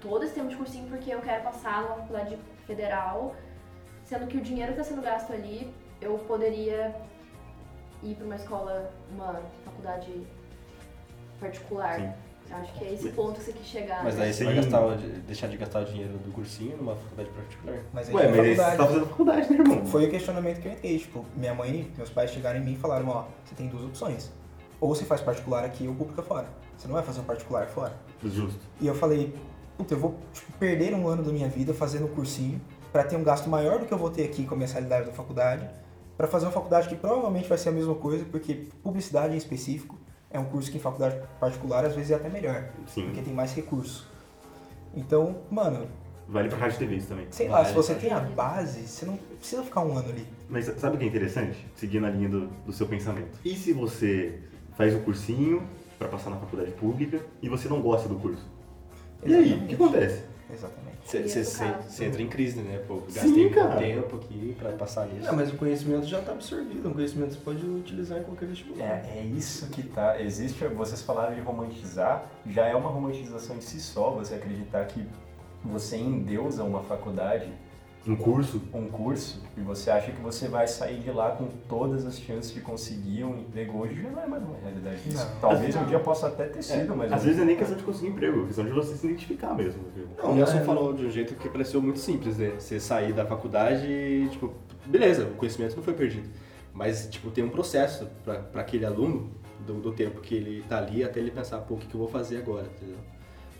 todo 0.00 0.22
esse 0.24 0.34
tempo 0.34 0.48
de 0.48 0.56
cursinho 0.56 0.86
porque 0.88 1.12
eu 1.12 1.20
quero 1.20 1.42
passar 1.42 1.82
numa 1.82 1.96
faculdade 1.96 2.38
federal, 2.66 3.34
sendo 4.04 4.26
que 4.26 4.36
o 4.36 4.40
dinheiro 4.40 4.72
que 4.72 4.78
tá 4.78 4.84
sendo 4.84 5.00
gasto 5.00 5.32
ali, 5.32 5.72
eu 6.00 6.18
poderia 6.18 6.94
ir 8.02 8.14
pra 8.14 8.26
uma 8.26 8.36
escola, 8.36 8.92
uma 9.10 9.42
faculdade 9.84 10.26
particular. 11.38 12.00
Sim. 12.00 12.12
Acho 12.50 12.74
que 12.74 12.84
é 12.84 12.92
esse 12.92 13.08
ponto 13.10 13.40
que 13.40 13.46
você 13.46 13.52
quis 13.52 13.66
chegar. 13.66 14.04
Mas 14.04 14.14
né? 14.14 14.24
daí 14.24 14.34
você 14.34 14.44
vai 14.44 14.54
gastar, 14.54 14.96
deixar 15.26 15.46
de 15.48 15.56
gastar 15.56 15.80
o 15.80 15.84
dinheiro 15.86 16.12
do 16.18 16.30
cursinho 16.30 16.76
numa 16.76 16.94
faculdade 16.94 17.30
particular. 17.30 17.78
Mas 17.92 18.08
aí 18.08 18.14
Ué, 18.14 18.24
é 18.24 18.28
mas 18.28 18.38
aí 18.38 18.54
você 18.54 18.76
tá 18.76 18.86
fazendo 18.86 19.06
faculdade, 19.06 19.50
né, 19.50 19.58
irmão? 19.58 19.86
Foi 19.86 20.04
o 20.04 20.10
questionamento 20.10 20.60
que 20.60 20.68
eu 20.68 20.72
entrei. 20.72 20.98
Tipo, 20.98 21.24
minha 21.34 21.54
mãe, 21.54 21.90
meus 21.96 22.10
pais 22.10 22.30
chegaram 22.30 22.60
em 22.60 22.62
mim 22.62 22.72
e 22.74 22.76
falaram: 22.76 23.08
Ó, 23.08 23.24
você 23.44 23.54
tem 23.54 23.66
duas 23.68 23.84
opções. 23.84 24.30
Ou 24.78 24.94
você 24.94 25.04
faz 25.04 25.22
particular 25.22 25.64
aqui 25.64 25.88
ou 25.88 25.94
pública 25.94 26.22
fora. 26.22 26.46
Você 26.76 26.86
não 26.86 26.94
vai 26.94 27.02
fazer 27.02 27.20
um 27.20 27.24
particular 27.24 27.66
fora. 27.66 27.94
Justo. 28.22 28.60
E 28.78 28.86
eu 28.86 28.94
falei: 28.94 29.34
Puta, 29.78 29.94
eu 29.94 29.98
vou 29.98 30.14
tipo, 30.32 30.52
perder 30.58 30.94
um 30.94 31.08
ano 31.08 31.22
da 31.22 31.32
minha 31.32 31.48
vida 31.48 31.72
fazendo 31.72 32.04
um 32.04 32.14
cursinho 32.14 32.60
pra 32.92 33.02
ter 33.02 33.16
um 33.16 33.24
gasto 33.24 33.48
maior 33.48 33.78
do 33.78 33.86
que 33.86 33.92
eu 33.92 33.98
vou 33.98 34.10
ter 34.10 34.24
aqui 34.24 34.44
com 34.44 34.54
a 34.54 34.58
mensalidade 34.58 35.06
da 35.06 35.12
faculdade. 35.12 35.66
Pra 36.16 36.28
fazer 36.28 36.46
uma 36.46 36.52
faculdade 36.52 36.88
que 36.88 36.94
provavelmente 36.96 37.48
vai 37.48 37.58
ser 37.58 37.70
a 37.70 37.72
mesma 37.72 37.94
coisa, 37.94 38.24
porque 38.24 38.66
publicidade 38.82 39.34
em 39.34 39.36
específico 39.36 39.98
é 40.30 40.38
um 40.38 40.44
curso 40.44 40.70
que 40.70 40.76
em 40.76 40.80
faculdade 40.80 41.20
particular 41.40 41.84
às 41.84 41.94
vezes 41.94 42.12
é 42.12 42.14
até 42.14 42.28
melhor, 42.28 42.68
Sim. 42.86 43.06
porque 43.06 43.20
tem 43.22 43.32
mais 43.34 43.52
recurso. 43.54 44.06
Então, 44.94 45.36
mano, 45.50 45.86
Vale 46.26 46.48
pra 46.48 46.56
rádio 46.56 46.76
e 46.76 46.78
TV 46.78 46.96
isso 46.96 47.08
também. 47.08 47.26
sei 47.30 47.48
lá, 47.48 47.58
Vale, 47.58 47.68
se 47.68 47.74
você 47.74 47.94
tem 47.94 48.10
a 48.12 48.20
base, 48.20 48.86
você 48.86 49.04
não 49.04 49.16
precisa 49.38 49.62
ficar 49.62 49.80
um 49.82 49.96
ano 49.98 50.08
ali. 50.08 50.26
Mas 50.48 50.66
sabe 50.78 50.96
o 50.96 50.98
que 50.98 51.04
é 51.04 51.08
interessante? 51.08 51.66
Seguindo 51.76 52.06
a 52.06 52.10
linha 52.10 52.28
do, 52.28 52.46
do 52.64 52.72
seu 52.72 52.86
pensamento. 52.86 53.38
E 53.44 53.54
se 53.54 53.72
você 53.72 54.38
faz 54.76 54.94
o 54.94 55.00
cursinho 55.00 55.62
pra 55.98 56.08
passar 56.08 56.30
na 56.30 56.36
faculdade 56.36 56.70
pública 56.72 57.20
e 57.42 57.48
você 57.48 57.68
não 57.68 57.82
gosta 57.82 58.08
do 58.08 58.14
curso? 58.16 58.42
E 59.24 59.34
aí, 59.34 59.54
o 59.54 59.66
que 59.66 59.74
acontece? 59.74 60.24
Exatamente. 60.52 60.98
Você, 61.04 61.40
o 61.40 61.82
você 61.82 62.04
entra 62.04 62.22
em 62.22 62.28
crise, 62.28 62.60
né? 62.60 62.82
Pô, 62.86 63.02
Sim, 63.08 63.14
gastei 63.14 63.50
cara. 63.50 63.68
muito 63.68 63.80
tempo 63.80 64.16
aqui 64.16 64.56
pra 64.58 64.72
passar 64.72 65.06
nisso. 65.06 65.26
Não, 65.26 65.34
mas 65.34 65.52
o 65.52 65.56
conhecimento 65.56 66.06
já 66.06 66.20
está 66.20 66.32
absorvido, 66.32 66.88
um 66.88 66.92
conhecimento 66.92 67.30
que 67.30 67.34
você 67.36 67.40
pode 67.40 67.66
utilizar 67.66 68.18
em 68.18 68.24
qualquer 68.24 68.48
vestibular. 68.48 68.84
É, 68.84 69.18
é 69.18 69.24
isso 69.24 69.66
que 69.68 69.82
tá. 69.82 70.20
Existe, 70.20 70.64
vocês 70.68 71.02
falaram 71.02 71.34
de 71.34 71.40
romantizar, 71.40 72.26
já 72.46 72.66
é 72.66 72.74
uma 72.74 72.90
romantização 72.90 73.56
em 73.56 73.60
si 73.60 73.80
só, 73.80 74.10
você 74.10 74.34
acreditar 74.34 74.84
que 74.86 75.06
você 75.64 75.96
endeusa 75.96 76.62
uma 76.62 76.82
faculdade, 76.82 77.50
Um 78.06 78.16
curso? 78.16 78.60
um 78.74 78.86
curso, 78.88 79.42
e 79.56 79.60
você 79.62 79.90
acha 79.90 80.12
que 80.12 80.20
você 80.20 80.46
vai 80.46 80.66
sair 80.66 80.98
de 81.00 81.10
lá 81.10 81.30
com 81.30 81.46
todas 81.68 82.04
as 82.04 82.18
chances 82.20 82.52
de 82.52 82.60
conseguir 82.60 83.24
um 83.24 83.38
emprego. 83.38 83.78
Hoje 83.78 84.02
já 84.02 84.10
não 84.10 84.22
é 84.22 84.26
mais 84.26 84.42
uma 84.42 84.56
realidade 84.58 85.00
isso. 85.08 85.24
Não. 85.24 85.40
Talvez 85.40 85.74
um 85.74 85.80
Não. 85.80 85.86
dia 85.86 85.98
possa 86.00 86.26
até 86.26 86.44
ter 86.44 86.62
sido, 86.62 86.94
mas. 86.94 87.10
Às 87.10 87.24
vezes 87.24 87.40
é 87.40 87.44
nem 87.44 87.56
questão 87.56 87.76
de 87.76 87.82
conseguir 87.82 88.08
emprego, 88.08 88.42
é 88.42 88.46
questão 88.46 88.64
de 88.64 88.72
você 88.72 88.94
se 88.94 89.06
identificar 89.06 89.54
mesmo. 89.54 89.82
viu? 89.94 90.06
o 90.22 90.34
Nelson 90.34 90.60
falou 90.64 90.92
de 90.92 91.06
um 91.06 91.10
jeito 91.10 91.34
que 91.34 91.48
pareceu 91.48 91.80
muito 91.80 91.98
simples, 91.98 92.36
né? 92.36 92.52
Você 92.58 92.78
sair 92.78 93.14
da 93.14 93.24
faculdade 93.24 93.86
e, 93.86 94.28
tipo, 94.30 94.52
beleza, 94.84 95.24
o 95.24 95.34
conhecimento 95.36 95.74
não 95.74 95.82
foi 95.82 95.94
perdido. 95.94 96.28
Mas, 96.74 97.08
tipo, 97.08 97.30
tem 97.30 97.42
um 97.42 97.50
processo 97.50 98.06
pra 98.22 98.34
pra 98.34 98.60
aquele 98.60 98.84
aluno, 98.84 99.30
do, 99.66 99.80
do 99.80 99.92
tempo 99.92 100.20
que 100.20 100.34
ele 100.34 100.62
tá 100.68 100.78
ali, 100.78 101.02
até 101.02 101.20
ele 101.20 101.30
pensar, 101.30 101.58
pô, 101.58 101.74
o 101.74 101.78
que, 101.78 101.86
que 101.86 101.94
eu 101.94 102.00
vou 102.00 102.08
fazer 102.08 102.38
agora, 102.38 102.66
entendeu? 102.66 102.98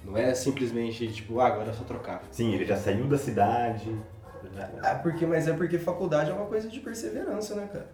Não 0.05 0.17
é 0.17 0.35
simplesmente, 0.35 1.11
tipo, 1.11 1.41
ah, 1.41 1.47
agora 1.47 1.71
é 1.71 1.73
só 1.73 1.83
trocar. 1.83 2.23
Sim, 2.31 2.53
ele 2.53 2.67
já 2.67 2.77
saiu 2.77 3.07
da 3.07 3.17
cidade. 3.17 3.91
Ah, 4.83 4.95
porque, 4.97 5.27
mas 5.27 5.49
é 5.49 5.53
porque 5.53 5.79
faculdade 5.79 6.31
é 6.31 6.35
uma 6.35 6.47
coisa 6.47 6.69
de 6.69 6.81
perseverança, 6.81 7.55
né, 7.55 7.69
cara? 7.73 7.87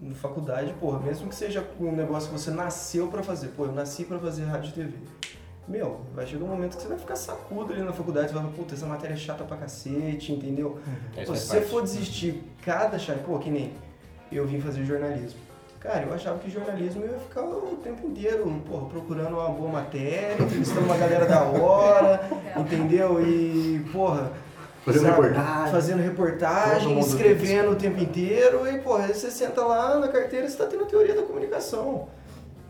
Na 0.00 0.14
faculdade, 0.14 0.72
porra, 0.74 1.00
mesmo 1.00 1.28
que 1.28 1.34
seja 1.34 1.66
um 1.80 1.92
negócio 1.92 2.30
que 2.30 2.38
você 2.38 2.50
nasceu 2.50 3.08
pra 3.08 3.22
fazer, 3.22 3.48
pô, 3.48 3.64
eu 3.64 3.72
nasci 3.72 4.04
pra 4.04 4.18
fazer 4.18 4.44
rádio 4.44 4.70
e 4.70 4.72
TV. 4.72 4.92
Meu, 5.66 6.00
vai 6.14 6.26
chegar 6.26 6.44
um 6.44 6.48
momento 6.48 6.76
que 6.76 6.82
você 6.82 6.88
vai 6.88 6.98
ficar 6.98 7.16
sacudo 7.16 7.72
ali 7.72 7.82
na 7.82 7.92
faculdade, 7.92 8.28
você 8.28 8.34
vai 8.34 8.42
falar, 8.42 8.54
puta, 8.54 8.74
essa 8.74 8.86
matéria 8.86 9.14
é 9.14 9.16
chata 9.16 9.44
pra 9.44 9.56
cacete, 9.56 10.32
entendeu? 10.32 10.78
Isso 11.16 11.26
Pô, 11.26 11.36
se 11.36 11.46
você 11.46 11.60
for 11.60 11.82
desistir 11.82 12.42
cada 12.64 12.98
chave, 12.98 13.20
pô, 13.20 13.38
que 13.38 13.50
nem 13.50 13.74
eu 14.32 14.46
vim 14.46 14.60
fazer 14.60 14.84
jornalismo. 14.84 15.40
Cara, 15.80 16.06
eu 16.06 16.14
achava 16.14 16.38
que 16.38 16.50
jornalismo 16.50 17.04
eu 17.04 17.12
ia 17.12 17.18
ficar 17.18 17.42
o 17.42 17.76
tempo 17.82 18.06
inteiro, 18.06 18.44
porra, 18.66 18.86
procurando 18.86 19.34
uma 19.34 19.48
boa 19.48 19.70
matéria, 19.70 20.42
entrevistando 20.42 20.86
uma 20.86 20.96
galera 20.96 21.26
da 21.26 21.42
hora, 21.42 22.28
entendeu? 22.56 23.20
E, 23.20 23.84
porra. 23.92 24.32
Fazendo 24.84 25.02
sabe, 25.02 25.22
reportagem. 25.22 25.72
Fazendo 25.72 26.02
reportagem, 26.02 26.98
escrevendo 27.00 27.70
o 27.72 27.76
tempo 27.76 28.02
inteiro, 28.02 28.66
e, 28.68 28.78
porra, 28.78 29.06
aí 29.06 29.14
você 29.14 29.30
senta 29.30 29.62
lá 29.62 29.98
na 29.98 30.08
carteira 30.08 30.46
e 30.46 30.50
você 30.50 30.56
tá 30.56 30.66
tendo 30.66 30.84
a 30.84 30.86
teoria 30.86 31.14
da 31.14 31.22
comunicação. 31.22 32.08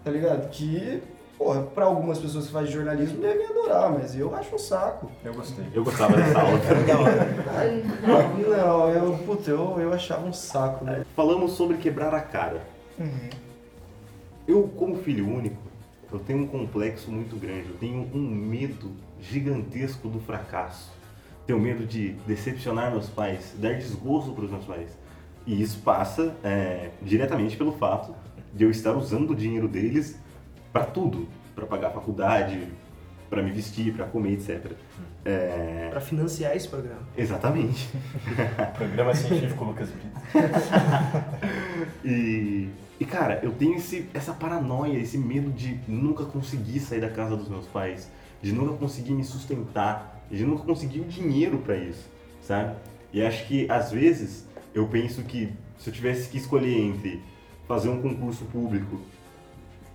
Tá 0.02 0.10
ligado? 0.10 0.48
Que, 0.50 1.02
porra, 1.36 1.62
pra 1.62 1.84
algumas 1.84 2.18
pessoas 2.18 2.46
que 2.46 2.52
fazem 2.52 2.72
jornalismo 2.72 3.20
devem 3.20 3.46
adorar, 3.46 3.92
mas 3.92 4.18
eu 4.18 4.34
acho 4.34 4.54
um 4.54 4.58
saco. 4.58 5.10
Eu 5.24 5.34
gostei. 5.34 5.64
Eu 5.74 5.84
gostava 5.84 6.16
dessa 6.16 6.40
aula. 6.40 6.58
Da 6.86 6.98
hora. 6.98 8.28
Não, 8.56 8.90
eu, 8.90 9.18
puta, 9.24 9.50
eu, 9.50 9.78
eu 9.78 9.92
achava 9.92 10.26
um 10.26 10.32
saco, 10.32 10.84
né? 10.84 11.04
Falamos 11.14 11.52
sobre 11.52 11.76
quebrar 11.76 12.14
a 12.14 12.20
cara. 12.20 12.62
Uhum. 12.98 13.30
Eu, 14.46 14.62
como 14.76 14.96
filho 14.96 15.28
único, 15.28 15.60
eu 16.10 16.18
tenho 16.18 16.40
um 16.40 16.46
complexo 16.46 17.10
muito 17.10 17.36
grande. 17.36 17.68
Eu 17.68 17.76
tenho 17.76 18.08
um 18.14 18.20
medo 18.20 18.90
gigantesco 19.20 20.08
do 20.08 20.18
fracasso. 20.20 20.90
Tenho 21.48 21.58
medo 21.58 21.86
de 21.86 22.10
decepcionar 22.26 22.90
meus 22.90 23.08
pais, 23.08 23.54
dar 23.56 23.72
desgosto 23.72 24.32
para 24.32 24.44
os 24.44 24.50
meus 24.50 24.66
pais. 24.66 24.90
E 25.46 25.62
isso 25.62 25.78
passa 25.78 26.36
é, 26.44 26.90
diretamente 27.00 27.56
pelo 27.56 27.72
fato 27.72 28.14
de 28.52 28.64
eu 28.64 28.70
estar 28.70 28.92
usando 28.92 29.30
o 29.30 29.34
dinheiro 29.34 29.66
deles 29.66 30.18
para 30.70 30.84
tudo, 30.84 31.26
para 31.54 31.64
pagar 31.64 31.88
a 31.88 31.90
faculdade, 31.92 32.68
para 33.30 33.42
me 33.42 33.50
vestir, 33.50 33.94
para 33.94 34.04
comer, 34.04 34.34
etc. 34.34 34.72
É, 35.24 35.88
Pra 35.90 36.02
financiar 36.02 36.54
esse 36.54 36.68
programa. 36.68 37.00
exatamente. 37.16 37.88
Programa 38.76 39.14
científico 39.14 39.64
Lucas 39.64 39.88
Brito. 39.88 40.18
E, 42.04 42.68
e 43.00 43.04
cara, 43.06 43.40
eu 43.42 43.52
tenho 43.52 43.76
esse, 43.76 44.06
essa 44.12 44.34
paranoia, 44.34 44.98
esse 44.98 45.16
medo 45.16 45.50
de 45.50 45.80
nunca 45.88 46.24
conseguir 46.24 46.80
sair 46.80 47.00
da 47.00 47.08
casa 47.08 47.36
dos 47.36 47.48
meus 47.48 47.66
pais, 47.66 48.10
de 48.42 48.52
nunca 48.52 48.74
conseguir 48.76 49.12
me 49.12 49.24
sustentar, 49.24 50.17
de 50.30 50.44
nunca 50.44 50.62
conseguir 50.64 51.00
o 51.00 51.04
dinheiro 51.04 51.58
pra 51.58 51.76
isso, 51.76 52.08
sabe? 52.42 52.76
E 53.12 53.22
acho 53.22 53.46
que 53.46 53.70
às 53.70 53.90
vezes 53.90 54.46
eu 54.74 54.86
penso 54.86 55.22
que 55.22 55.52
se 55.78 55.88
eu 55.88 55.94
tivesse 55.94 56.28
que 56.28 56.36
escolher 56.36 56.78
entre 56.78 57.22
fazer 57.66 57.88
um 57.88 58.00
concurso 58.00 58.44
público, 58.46 59.00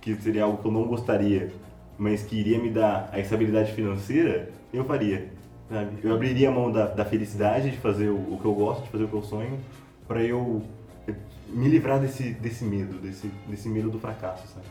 que 0.00 0.14
seria 0.16 0.44
algo 0.44 0.58
que 0.58 0.66
eu 0.66 0.72
não 0.72 0.84
gostaria, 0.84 1.50
mas 1.96 2.22
que 2.22 2.36
iria 2.36 2.58
me 2.58 2.70
dar 2.70 3.08
a 3.12 3.18
estabilidade 3.18 3.72
financeira, 3.72 4.50
eu 4.72 4.84
faria. 4.84 5.28
Sabe? 5.68 5.96
Eu 6.02 6.14
abriria 6.14 6.48
a 6.48 6.52
mão 6.52 6.70
da, 6.70 6.86
da 6.86 7.04
felicidade 7.04 7.70
de 7.70 7.76
fazer 7.78 8.08
o, 8.08 8.34
o 8.34 8.38
que 8.40 8.44
eu 8.44 8.54
gosto, 8.54 8.84
de 8.84 8.90
fazer 8.90 9.04
o 9.04 9.08
que 9.08 9.14
eu 9.14 9.22
sonho, 9.22 9.58
pra 10.06 10.22
eu 10.22 10.62
me 11.48 11.68
livrar 11.68 12.00
desse, 12.00 12.32
desse 12.34 12.64
medo, 12.64 12.98
desse, 12.98 13.28
desse 13.48 13.68
medo 13.68 13.90
do 13.90 13.98
fracasso, 13.98 14.46
sabe? 14.48 14.66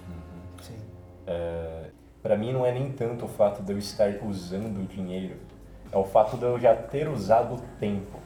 Sim. 0.61 0.76
Para 2.22 2.38
mim 2.38 2.53
não 2.53 2.66
é 2.66 2.72
nem 2.72 2.91
tanto 2.91 3.26
o 3.26 3.28
fato 3.28 3.61
de 3.64 3.72
eu 3.72 3.78
estar 3.78 4.14
usando 4.24 4.82
o 4.82 4.86
dinheiro, 4.86 5.36
é 5.93 5.97
o 5.97 6.03
fato 6.03 6.35
de 6.37 6.43
eu 6.43 6.59
já 6.59 6.75
ter 6.75 7.07
usado 7.07 7.55
o 7.55 7.61
tempo. 7.79 8.19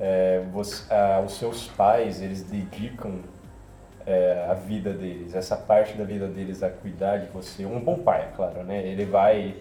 É, 0.00 0.42
você- 0.52 0.92
ah, 0.92 1.22
os 1.24 1.32
seus 1.38 1.68
pais, 1.68 2.20
eles 2.20 2.42
dedicam 2.42 3.20
é, 4.06 4.46
a 4.50 4.54
vida 4.54 4.90
deles, 4.92 5.34
essa 5.34 5.54
parte 5.54 5.92
da 5.94 6.02
vida 6.02 6.26
deles 6.26 6.62
a 6.62 6.70
cuidar 6.70 7.18
de 7.18 7.26
você. 7.26 7.66
Um 7.66 7.78
bom 7.78 7.96
pai, 7.98 8.22
é 8.22 8.34
claro, 8.34 8.62
né? 8.64 8.82
Ele 8.86 9.04
vai 9.04 9.54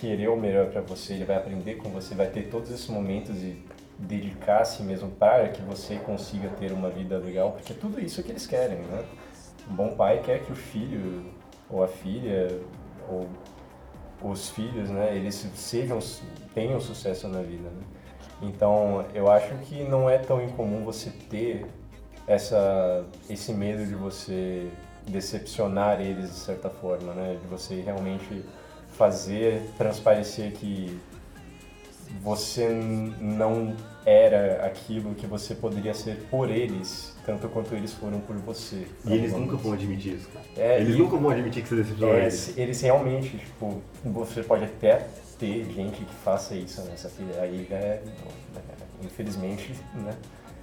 querer 0.00 0.26
o 0.28 0.36
melhor 0.36 0.66
para 0.70 0.80
você, 0.80 1.12
ele 1.12 1.24
vai 1.24 1.36
aprender 1.36 1.76
com 1.76 1.88
você, 1.88 2.12
vai 2.14 2.26
ter 2.26 2.48
todos 2.48 2.68
esses 2.72 2.88
momentos 2.88 3.36
e 3.36 3.64
dedicar 3.96 4.62
a 4.62 4.64
si 4.64 4.82
mesmo 4.82 5.08
para 5.08 5.48
que 5.50 5.62
você 5.62 5.96
consiga 5.96 6.48
ter 6.58 6.72
uma 6.72 6.90
vida 6.90 7.16
legal, 7.16 7.52
porque 7.52 7.72
é 7.72 7.76
tudo 7.76 8.00
isso 8.00 8.20
que 8.24 8.32
eles 8.32 8.44
querem, 8.44 8.78
né? 8.78 9.04
Um 9.70 9.74
bom 9.74 9.94
pai 9.94 10.20
quer 10.24 10.40
que 10.40 10.50
o 10.50 10.56
filho 10.56 11.26
ou 11.70 11.84
a 11.84 11.86
filha 11.86 12.58
ou 13.08 13.28
os 14.20 14.48
filhos, 14.50 14.90
né, 14.90 15.14
eles 15.16 15.34
sejam 15.54 16.00
tenham 16.54 16.80
sucesso 16.80 17.28
na 17.28 17.40
vida, 17.42 17.68
né? 17.68 17.82
Então, 18.42 19.04
eu 19.14 19.30
acho 19.30 19.54
que 19.66 19.82
não 19.84 20.08
é 20.10 20.18
tão 20.18 20.42
incomum 20.42 20.82
você 20.84 21.10
ter 21.30 21.66
essa 22.26 23.04
esse 23.30 23.52
medo 23.52 23.84
de 23.86 23.94
você 23.94 24.68
decepcionar 25.06 26.00
eles 26.00 26.30
de 26.30 26.36
certa 26.36 26.68
forma, 26.70 27.12
né? 27.14 27.36
De 27.40 27.46
você 27.48 27.80
realmente 27.80 28.44
fazer 28.90 29.62
transparecer 29.78 30.52
que 30.52 30.98
você 32.20 32.68
não 33.20 33.74
era 34.04 34.66
aquilo 34.66 35.14
que 35.14 35.26
você 35.26 35.54
poderia 35.54 35.94
ser 35.94 36.16
por 36.30 36.50
eles, 36.50 37.16
tanto 37.24 37.48
quanto 37.48 37.74
eles 37.74 37.92
foram 37.94 38.20
por 38.20 38.36
você. 38.36 38.86
E 39.06 39.14
eles 39.14 39.32
nunca 39.32 39.56
vão 39.56 39.72
admitir 39.72 40.14
isso, 40.14 40.28
cara. 40.28 40.44
É, 40.56 40.80
eles 40.80 40.94
e- 40.94 40.98
nunca 40.98 41.16
vão 41.16 41.30
admitir 41.30 41.62
que 41.62 41.68
você 41.68 41.76
decepcionou 41.76 42.14
É, 42.14 42.22
eles. 42.22 42.58
eles 42.58 42.80
realmente, 42.82 43.38
tipo, 43.38 43.80
você 44.04 44.42
pode 44.42 44.64
até 44.64 45.06
ter 45.42 45.64
gente 45.72 46.04
que 46.04 46.14
faça 46.24 46.54
isso 46.54 46.80
nessa 46.82 47.08
filha, 47.08 47.40
aí 47.42 47.66
é, 47.70 47.74
é, 47.74 48.02
infelizmente, 49.04 49.74
né? 49.94 50.14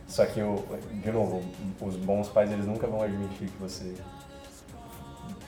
Só 0.08 0.26
que, 0.26 0.42
o- 0.42 0.64
de 1.04 1.12
novo, 1.12 1.42
os 1.82 1.98
bons 1.98 2.30
pais, 2.30 2.50
eles 2.52 2.66
nunca 2.66 2.88
vão 2.88 3.02
admitir 3.02 3.50
que 3.50 3.58
você 3.60 3.94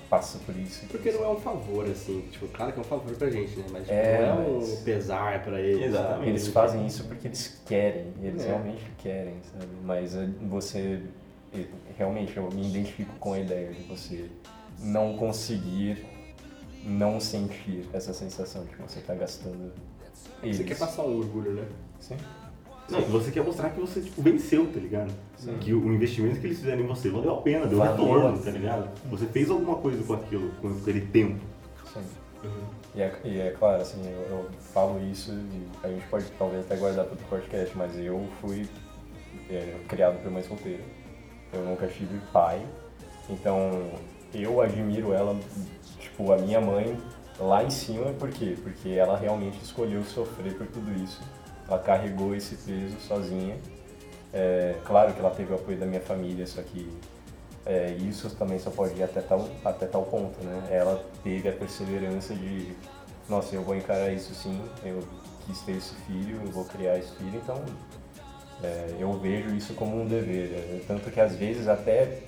passa 0.10 0.38
por 0.46 0.56
isso. 0.58 0.86
Porque 0.88 1.12
não 1.14 1.24
é 1.24 1.30
um 1.30 1.40
favor, 1.40 1.86
assim, 1.90 2.22
tipo, 2.30 2.48
claro 2.50 2.74
que 2.74 2.80
é 2.80 2.82
um 2.82 2.86
favor 2.86 3.16
pra 3.16 3.30
gente, 3.30 3.58
né? 3.58 3.66
Mas 3.72 3.82
tipo, 3.84 3.94
É, 3.94 4.22
não 4.22 4.28
é 4.28 4.48
um 4.48 4.60
mas- 4.60 4.80
pesar 4.82 5.42
pra 5.44 5.60
eles. 5.62 5.86
Exatamente. 5.86 6.18
sabe? 6.18 6.30
Eles 6.30 6.48
fazem 6.50 6.86
isso 6.86 7.04
porque 7.06 7.28
eles 7.30 7.62
querem, 7.66 8.08
eles 8.22 8.44
É. 8.44 8.48
realmente 8.50 8.84
querem, 8.98 9.36
sabe? 9.54 9.72
Mas 9.86 10.14
eh, 10.16 10.28
você, 10.50 11.02
eh, 11.56 11.66
realmente, 11.98 12.36
eu 12.36 12.50
me 12.52 12.68
identifico 12.68 13.14
com 13.20 13.34
a 13.34 13.40
ideia 13.40 13.72
de 13.72 13.84
você 13.84 14.26
não 14.80 15.16
conseguir 15.16 16.06
não 16.84 17.20
sentir 17.20 17.86
essa 17.94 18.14
sensação 18.14 18.64
de 18.64 18.70
que 18.76 18.82
você 18.82 19.00
tá 19.02 19.14
gastando 19.14 19.72
eles. 20.44 20.58
Você 20.58 20.64
quer 20.64 20.78
passar 20.78 21.04
um 21.04 21.18
orgulho, 21.18 21.54
né? 21.54 21.66
Sim. 22.00 22.18
Não, 22.90 23.00
você 23.02 23.32
quer 23.32 23.44
mostrar 23.44 23.70
que 23.70 23.80
você 23.80 24.02
tipo, 24.02 24.22
venceu, 24.22 24.68
tá 24.68 24.80
ligado? 24.80 25.14
Que 25.62 25.74
o 25.74 25.94
investimento 25.94 26.40
que 26.40 26.48
eles 26.48 26.60
fizeram 26.60 26.82
em 26.82 26.88
você 26.88 27.10
valeu 27.10 27.36
a 27.36 27.42
pena, 27.42 27.66
deu 27.66 27.78
Valeu 27.78 27.96
retorno, 27.96 28.38
tá 28.38 28.44
pena. 28.44 28.58
ligado? 28.58 28.90
Você 29.10 29.26
fez 29.28 29.50
alguma 29.50 29.78
coisa 29.78 30.04
com 30.04 30.14
aquilo, 30.14 30.52
com 30.62 30.68
aquele 30.70 31.02
tempo. 31.02 31.40
Sim. 31.94 32.02
E, 32.94 33.02
é, 33.02 33.20
e 33.24 33.40
é 33.40 33.52
claro, 33.52 33.82
assim, 33.82 34.02
eu, 34.06 34.38
eu 34.38 34.50
falo 34.74 35.00
isso 35.10 35.32
e 35.32 35.68
a 35.84 35.88
gente 35.88 36.06
pode 36.08 36.26
talvez 36.38 36.66
até 36.66 36.76
guardar 36.76 37.06
para 37.06 37.14
outro 37.14 37.28
podcast, 37.28 37.78
mas 37.78 37.98
eu 37.98 38.28
fui 38.42 38.68
é, 39.50 39.78
criado 39.88 40.22
por 40.22 40.30
mãe 40.30 40.44
solteira. 40.44 40.84
Eu 41.54 41.64
nunca 41.64 41.88
tive 41.88 42.20
pai. 42.34 42.62
Então 43.30 43.90
eu 44.34 44.60
admiro 44.60 45.14
ela, 45.14 45.40
tipo, 46.02 46.32
a 46.32 46.38
minha 46.38 46.60
mãe 46.60 46.98
lá 47.40 47.64
em 47.64 47.70
cima, 47.70 48.12
por 48.14 48.30
quê? 48.30 48.58
Porque 48.62 48.90
ela 48.90 49.18
realmente 49.18 49.62
escolheu 49.64 50.04
sofrer 50.04 50.56
por 50.58 50.68
tudo 50.68 50.92
isso. 51.04 51.22
Ela 51.68 51.80
carregou 51.80 52.36
esse 52.36 52.56
peso 52.56 53.00
sozinha. 53.00 53.58
É, 54.34 54.76
claro 54.86 55.14
que 55.14 55.20
ela 55.20 55.32
teve 55.32 55.52
o 55.52 55.56
apoio 55.56 55.78
da 55.78 55.86
minha 55.86 56.02
família, 56.02 56.46
só 56.46 56.62
que 56.62 56.90
é, 57.66 57.92
isso 57.94 58.30
também 58.36 58.60
só 58.60 58.70
pode 58.70 58.96
ir 58.96 59.04
até 59.04 59.22
tal, 59.22 59.48
até 59.64 59.86
tal 59.86 60.04
ponto, 60.04 60.44
né? 60.44 60.68
Ela 60.70 61.04
teve 61.24 61.50
a 61.50 61.52
perseverança 61.52 62.34
de, 62.34 62.74
nossa, 63.30 63.56
eu 63.56 63.62
vou 63.62 63.76
encarar 63.76 64.12
isso 64.12 64.34
sim, 64.34 64.62
eu 64.84 65.00
quis 65.46 65.62
ter 65.62 65.74
esse 65.74 65.94
filho, 66.08 66.42
eu 66.46 66.52
vou 66.52 66.66
criar 66.66 66.98
esse 66.98 67.12
filho, 67.16 67.36
então 67.36 67.64
é, 68.64 68.96
eu 69.00 69.12
vejo 69.14 69.54
isso 69.56 69.74
como 69.74 70.02
um 70.02 70.08
dever. 70.08 70.54
é, 70.54 70.82
tanto 70.88 71.12
que 71.12 71.20
às 71.20 71.36
vezes 71.36 71.68
até 71.68 72.20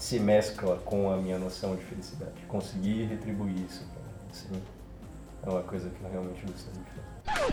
se 0.00 0.18
mescla 0.18 0.76
com 0.84 1.12
a 1.12 1.16
minha 1.18 1.38
noção 1.38 1.76
de 1.76 1.84
felicidade. 1.84 2.32
Conseguir 2.48 3.04
retribuir 3.04 3.54
isso, 3.66 3.86
assim, 4.30 4.60
é 5.46 5.50
uma 5.50 5.62
coisa 5.62 5.90
que 5.90 6.02
eu 6.02 6.10
realmente 6.10 6.42
gostaria 6.46 6.80
de 6.80 6.90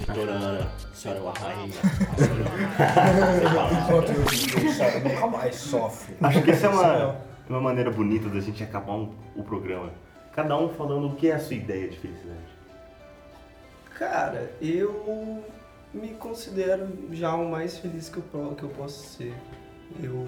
fazer. 0.06 0.20
Dona 0.26 0.32
Ana, 0.32 0.72
a 0.92 0.96
senhora 0.96 1.20
é 1.20 1.24
uma 1.24 1.34
rainha. 1.34 1.74
Enquanto 3.84 4.12
eu 4.12 5.02
nunca 5.14 5.28
mais 5.28 5.56
sofre. 5.56 6.16
Acho 6.22 6.42
que 6.42 6.52
essa 6.52 6.68
é 6.68 6.70
uma, 6.70 7.16
uma 7.50 7.62
maneira 7.62 7.92
bonita 7.92 8.30
da 8.30 8.40
gente 8.40 8.64
acabar 8.64 8.94
um- 8.94 9.14
o 9.36 9.44
programa. 9.44 9.92
Cada 10.34 10.58
um 10.58 10.70
falando 10.70 11.08
o 11.08 11.16
que 11.16 11.30
é 11.30 11.36
a 11.36 11.40
sua 11.40 11.56
ideia 11.56 11.90
de 11.90 11.98
felicidade. 11.98 12.40
Cara, 13.98 14.52
eu 14.62 15.44
me 15.94 16.10
considero 16.10 16.88
já 17.12 17.34
o 17.36 17.50
mais 17.50 17.78
feliz 17.78 18.08
que 18.10 18.18
eu, 18.18 18.54
que 18.56 18.64
eu 18.64 18.70
posso 18.70 19.06
ser. 19.18 19.34
Eu, 20.02 20.26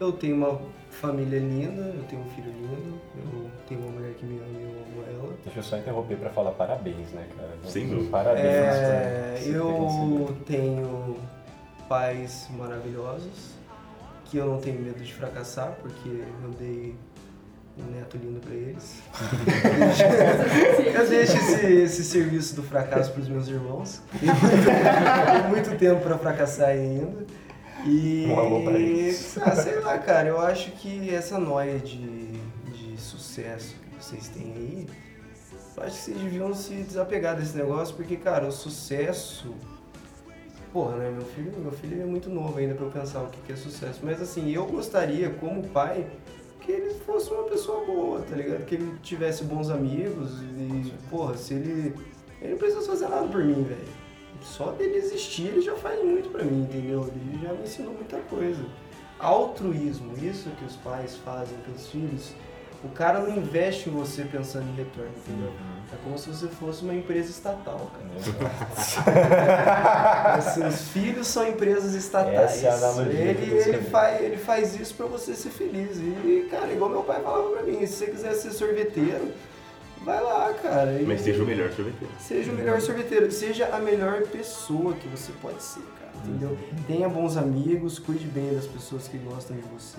eu 0.00 0.12
tenho 0.12 0.36
uma 0.36 0.60
família 0.90 1.38
linda, 1.38 1.82
eu 1.82 2.04
tenho 2.04 2.22
um 2.22 2.30
filho 2.30 2.50
lindo, 2.50 3.00
eu 3.16 3.50
tenho 3.68 3.80
uma 3.80 3.90
mulher 3.92 4.14
que 4.14 4.24
me 4.24 4.38
ama 4.38 4.58
e 4.58 4.62
eu 4.62 4.70
amo 4.70 5.04
ela. 5.08 5.34
Deixa 5.44 5.58
eu 5.58 5.62
só 5.62 5.76
interromper 5.76 6.16
para 6.16 6.30
falar 6.30 6.52
parabéns, 6.52 7.10
né, 7.10 7.26
cara? 7.36 7.50
Sem 7.64 7.88
dúvida. 7.88 8.10
Parabéns. 8.10 8.44
É, 8.44 9.40
ter 9.42 9.54
eu 9.54 10.36
tenho 10.46 11.16
pais 11.88 12.48
maravilhosos, 12.56 13.54
que 14.26 14.36
eu 14.36 14.46
não 14.46 14.60
tenho 14.60 14.80
medo 14.80 15.02
de 15.02 15.12
fracassar, 15.12 15.76
porque 15.80 16.08
eu 16.08 16.50
dei 16.58 16.94
um 17.76 17.90
neto 17.90 18.16
lindo 18.16 18.40
pra 18.40 18.54
eles. 18.54 19.02
Eu 20.94 21.08
deixo 21.08 21.36
esse, 21.36 21.66
esse 21.66 22.04
serviço 22.04 22.54
do 22.54 22.62
fracasso 22.62 23.10
pros 23.12 23.28
meus 23.28 23.48
irmãos. 23.48 24.00
Tem 24.20 25.48
muito 25.50 25.76
tempo 25.76 26.00
pra 26.00 26.16
fracassar 26.16 26.68
ainda. 26.68 27.26
E. 27.84 28.26
Um 28.26 28.64
pra. 28.64 28.74
Ah, 29.44 29.56
sei 29.56 29.80
lá, 29.80 29.98
cara, 29.98 30.28
eu 30.28 30.40
acho 30.40 30.70
que 30.72 31.12
essa 31.12 31.38
noia 31.38 31.78
de, 31.78 32.32
de 32.72 33.00
sucesso 33.00 33.74
que 33.74 34.04
vocês 34.04 34.28
têm 34.28 34.52
aí, 34.52 34.86
eu 35.76 35.82
acho 35.82 35.96
que 35.96 36.02
vocês 36.02 36.18
deviam 36.18 36.54
se 36.54 36.74
desapegar 36.74 37.36
desse 37.36 37.56
negócio, 37.56 37.94
porque, 37.94 38.16
cara, 38.16 38.46
o 38.46 38.52
sucesso. 38.52 39.54
Porra, 40.72 40.96
né? 40.96 41.10
Meu 41.10 41.24
filho, 41.24 41.52
meu 41.58 41.72
filho 41.72 42.02
é 42.02 42.04
muito 42.04 42.28
novo 42.28 42.58
ainda 42.58 42.74
pra 42.74 42.86
eu 42.86 42.90
pensar 42.90 43.22
o 43.22 43.28
que 43.28 43.40
que 43.42 43.52
é 43.52 43.56
sucesso. 43.56 44.00
Mas 44.02 44.20
assim, 44.20 44.50
eu 44.50 44.66
gostaria, 44.66 45.30
como 45.30 45.62
pai, 45.68 46.04
que 46.60 46.72
ele 46.72 46.94
fosse 46.94 47.30
uma 47.30 47.44
pessoa 47.44 47.84
boa, 47.84 48.20
tá 48.22 48.34
ligado? 48.34 48.64
Que 48.64 48.74
ele 48.76 48.98
tivesse 49.02 49.44
bons 49.44 49.70
amigos 49.70 50.40
e, 50.42 50.92
porra, 51.10 51.36
se 51.36 51.54
ele. 51.54 51.94
Ele 52.40 52.52
não 52.52 52.58
precisa 52.58 52.82
fazer 52.82 53.08
nada 53.08 53.26
por 53.28 53.44
mim, 53.44 53.62
velho. 53.62 54.03
Só 54.44 54.72
dele 54.72 54.96
existir, 54.96 55.46
ele 55.46 55.62
já 55.62 55.74
faz 55.74 56.02
muito 56.04 56.28
pra 56.28 56.44
mim, 56.44 56.62
entendeu? 56.62 57.08
Ele 57.08 57.40
já 57.42 57.52
me 57.52 57.62
ensinou 57.62 57.94
muita 57.94 58.18
coisa. 58.18 58.64
Altruísmo, 59.18 60.12
isso 60.22 60.50
que 60.50 60.64
os 60.64 60.76
pais 60.76 61.16
fazem 61.16 61.56
pelos 61.58 61.88
filhos, 61.88 62.34
o 62.84 62.88
cara 62.90 63.20
não 63.20 63.34
investe 63.34 63.88
em 63.88 63.92
você 63.92 64.24
pensando 64.24 64.68
em 64.68 64.74
retorno, 64.76 65.10
entendeu? 65.16 65.50
É 65.90 65.96
como 66.04 66.18
se 66.18 66.28
você 66.28 66.48
fosse 66.48 66.82
uma 66.82 66.94
empresa 66.94 67.30
estatal, 67.30 67.90
cara. 67.94 68.10
Assim, 70.36 70.64
os 70.68 70.88
filhos 70.88 71.26
são 71.26 71.48
empresas 71.48 71.94
estatais. 71.94 72.62
Essa 72.62 73.02
é 73.02 73.04
ele, 73.04 73.54
ele, 73.54 73.78
faz, 73.84 74.20
ele 74.20 74.36
faz 74.36 74.78
isso 74.78 74.94
pra 74.94 75.06
você 75.06 75.34
ser 75.34 75.50
feliz. 75.50 75.96
E, 75.98 76.48
cara, 76.50 76.70
igual 76.70 76.90
meu 76.90 77.02
pai 77.02 77.22
falava 77.22 77.48
pra 77.50 77.62
mim, 77.62 77.86
se 77.86 77.94
você 77.94 78.06
quiser 78.08 78.34
ser 78.34 78.50
sorveteiro, 78.50 79.32
vai 80.04 80.22
lá, 80.22 80.52
cara. 80.54 81.00
E 81.00 81.04
Mas 81.04 81.22
seja 81.22 81.42
o 81.42 81.46
melhor 81.46 81.70
sorveteiro. 81.72 82.14
Seja 82.18 82.52
o 82.52 82.54
melhor 82.54 82.80
sorveteiro, 82.80 83.30
seja 83.32 83.66
a 83.74 83.78
melhor 83.78 84.22
pessoa 84.22 84.94
que 84.94 85.08
você 85.08 85.32
pode 85.40 85.62
ser, 85.62 85.82
cara. 85.98 86.12
Entendeu? 86.24 86.56
Tenha 86.86 87.08
bons 87.08 87.36
amigos, 87.36 87.98
cuide 87.98 88.26
bem 88.26 88.54
das 88.54 88.66
pessoas 88.66 89.08
que 89.08 89.18
gostam 89.18 89.56
de 89.56 89.62
você. 89.62 89.98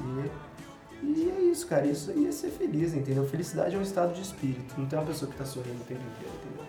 E 1.04 1.30
é 1.30 1.42
isso, 1.52 1.68
cara. 1.68 1.86
Isso 1.86 2.12
aí 2.12 2.28
é 2.28 2.32
ser 2.32 2.50
feliz, 2.50 2.94
entendeu? 2.94 3.26
Felicidade 3.28 3.76
é 3.76 3.78
um 3.78 3.82
estado 3.82 4.14
de 4.14 4.22
espírito. 4.22 4.76
Não 4.78 4.86
tem 4.86 4.98
uma 4.98 5.06
pessoa 5.06 5.30
que 5.30 5.38
tá 5.38 5.46
sorrindo 5.46 5.82
o 5.82 5.86
tempo 5.86 6.02
inteiro, 6.02 6.34
entendeu? 6.44 6.66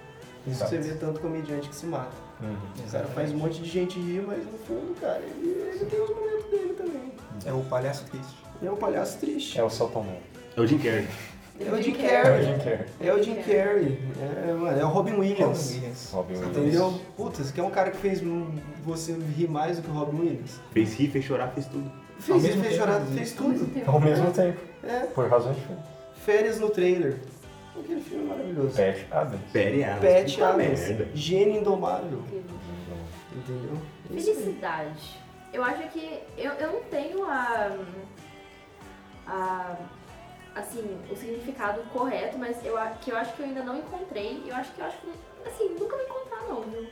Isso 0.46 0.62
Exato. 0.62 0.70
você 0.70 0.78
vê 0.78 0.94
tanto 0.94 1.20
comediante 1.20 1.68
que 1.68 1.74
se 1.74 1.86
mata. 1.86 2.14
Uhum. 2.40 2.56
O 2.86 2.90
cara 2.90 3.06
faz 3.08 3.32
um 3.32 3.38
monte 3.38 3.60
de 3.60 3.68
gente 3.68 3.98
rir, 3.98 4.22
mas 4.26 4.44
no 4.44 4.58
fundo, 4.58 5.00
cara, 5.00 5.20
ele, 5.20 5.48
ele 5.48 5.84
tem 5.86 6.00
os 6.00 6.10
momentos 6.10 6.44
dele 6.50 6.74
também. 6.74 7.12
É 7.44 7.52
o 7.52 7.62
palhaço 7.64 8.04
triste. 8.04 8.36
É 8.62 8.70
um 8.70 8.76
palhaço 8.76 9.18
triste. 9.18 9.58
É 9.58 9.64
o 9.64 9.68
Mello. 9.68 10.18
É 10.56 10.60
o 10.60 10.66
Jim 10.66 10.78
Carrey. 10.78 11.08
É 11.58 11.70
o 11.72 11.82
Jim 11.82 11.92
É 11.92 11.94
o 11.94 12.22
Carrey. 12.22 12.44
Jim 12.44 12.58
Carrey. 12.58 12.86
É 13.00 13.12
o 13.14 13.22
Jim 13.22 13.34
Carrey. 13.36 13.98
É, 14.48 14.52
mano, 14.52 14.78
é 14.80 14.84
o 14.84 14.88
Robin 14.88 15.12
Williams. 15.14 15.72
Williams. 15.74 16.10
Robin 16.12 16.34
Williams. 16.34 16.56
Entendeu? 16.56 17.00
Puta, 17.16 17.40
esse 17.40 17.50
aqui 17.50 17.60
é 17.60 17.64
um 17.64 17.70
cara 17.70 17.90
que 17.90 17.96
fez 17.96 18.20
você 18.84 19.12
rir 19.36 19.48
mais 19.48 19.76
do 19.78 19.82
que 19.82 19.90
o 19.90 19.92
Robin 19.94 20.18
Williams. 20.20 20.60
Fez 20.72 20.94
rir, 20.94 21.08
fez 21.08 21.24
chorar, 21.24 21.48
fez 21.48 21.66
tudo. 21.66 21.90
Fez, 22.18 22.42
mesmo 22.42 22.62
fez 22.62 22.76
chorar, 22.76 23.00
fez 23.14 23.32
tudo. 23.32 23.68
Ao 23.86 24.00
mesmo 24.00 24.30
tempo, 24.32 24.58
É, 24.84 25.00
por 25.06 25.28
razões 25.28 25.56
diferentes. 25.56 25.84
férias 26.24 26.60
no 26.60 26.68
trailer. 26.70 27.16
Aquele 27.78 28.00
filme 28.00 28.24
é 28.24 28.28
maravilhoso. 28.28 28.76
Pat 28.76 28.96
Adams. 29.12 29.40
Pere 29.52 29.84
Adams. 29.84 30.00
Pet 30.00 30.32
Puta 30.34 30.48
Adams. 30.48 30.80
merda. 30.80 31.08
Gênio 31.14 31.60
indomável. 31.60 32.22
Entendeu? 33.34 33.72
É. 34.04 34.08
Felicidade. 34.08 35.20
Eu 35.52 35.62
acho 35.64 35.88
que 35.90 36.20
eu, 36.38 36.52
eu 36.52 36.72
não 36.72 36.80
tenho 36.90 37.24
a, 37.24 37.76
a 39.26 39.76
assim, 40.56 40.98
o 41.10 41.14
significado 41.16 41.80
correto, 41.92 42.38
mas 42.38 42.64
eu, 42.64 42.74
que 43.00 43.10
eu 43.12 43.16
acho 43.16 43.32
que 43.34 43.40
eu 43.40 43.46
ainda 43.46 43.62
não 43.62 43.76
encontrei. 43.78 44.42
Eu 44.46 44.56
acho 44.56 44.72
que 44.72 44.80
eu 44.80 44.86
acho 44.86 44.96
que, 44.98 45.10
assim, 45.46 45.68
nunca 45.78 45.96
vou 45.96 46.04
encontrar 46.04 46.42
não, 46.48 46.62
viu? 46.62 46.86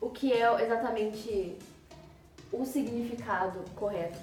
o 0.00 0.08
que 0.08 0.32
é 0.32 0.62
exatamente 0.62 1.56
o 2.52 2.64
significado 2.64 3.58
correto. 3.76 4.18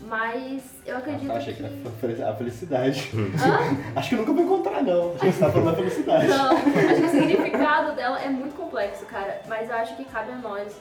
Mas 0.00 0.62
eu 0.86 0.96
acredito 0.96 1.32
Achei 1.32 1.54
que. 1.54 1.60
que 1.60 1.66
era 1.66 1.74
fel- 2.14 2.28
a 2.28 2.36
felicidade. 2.36 3.10
Hã? 3.14 3.76
Acho 3.98 4.08
que 4.10 4.14
eu 4.14 4.18
nunca 4.20 4.32
vou 4.32 4.44
encontrar, 4.44 4.80
não. 4.84 5.12
Achei 5.16 5.30
que 5.30 5.36
você 5.36 5.44
tá 5.44 5.50
falando 5.50 5.70
da 5.70 5.76
felicidade. 5.76 6.28
Não, 6.28 6.50
acho 6.56 7.00
que 7.00 7.06
o 7.06 7.10
significado 7.10 7.96
dela 7.96 8.20
é 8.20 8.28
muito 8.28 8.54
complexo, 8.54 9.04
cara. 9.06 9.42
Mas 9.48 9.68
eu 9.68 9.74
acho 9.74 9.96
que 9.96 10.04
cabe 10.04 10.30
a 10.30 10.36
nós, 10.36 10.72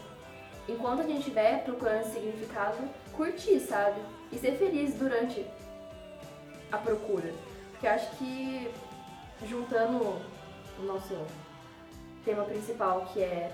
enquanto 0.69 0.99
a 0.99 1.03
gente 1.03 1.17
estiver 1.19 1.63
procurando 1.63 2.01
esse 2.01 2.11
significado, 2.11 2.77
curtir, 3.13 3.59
sabe? 3.59 3.99
E 4.31 4.37
ser 4.37 4.51
feliz 4.51 4.93
durante 4.93 5.43
a 6.71 6.77
procura. 6.77 7.33
Porque 7.71 7.87
acho 7.87 8.09
que, 8.17 8.71
juntando 9.45 10.19
o 10.79 10.83
nosso 10.83 11.15
tema 12.25 12.43
principal, 12.43 13.07
que 13.13 13.21
é 13.21 13.51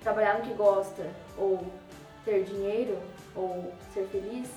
trabalhar 0.00 0.38
no 0.38 0.44
que 0.44 0.54
gosta, 0.54 1.10
ou 1.36 1.66
ter 2.24 2.44
dinheiro, 2.44 2.98
ou 3.34 3.72
ser 3.92 4.06
feliz, 4.08 4.48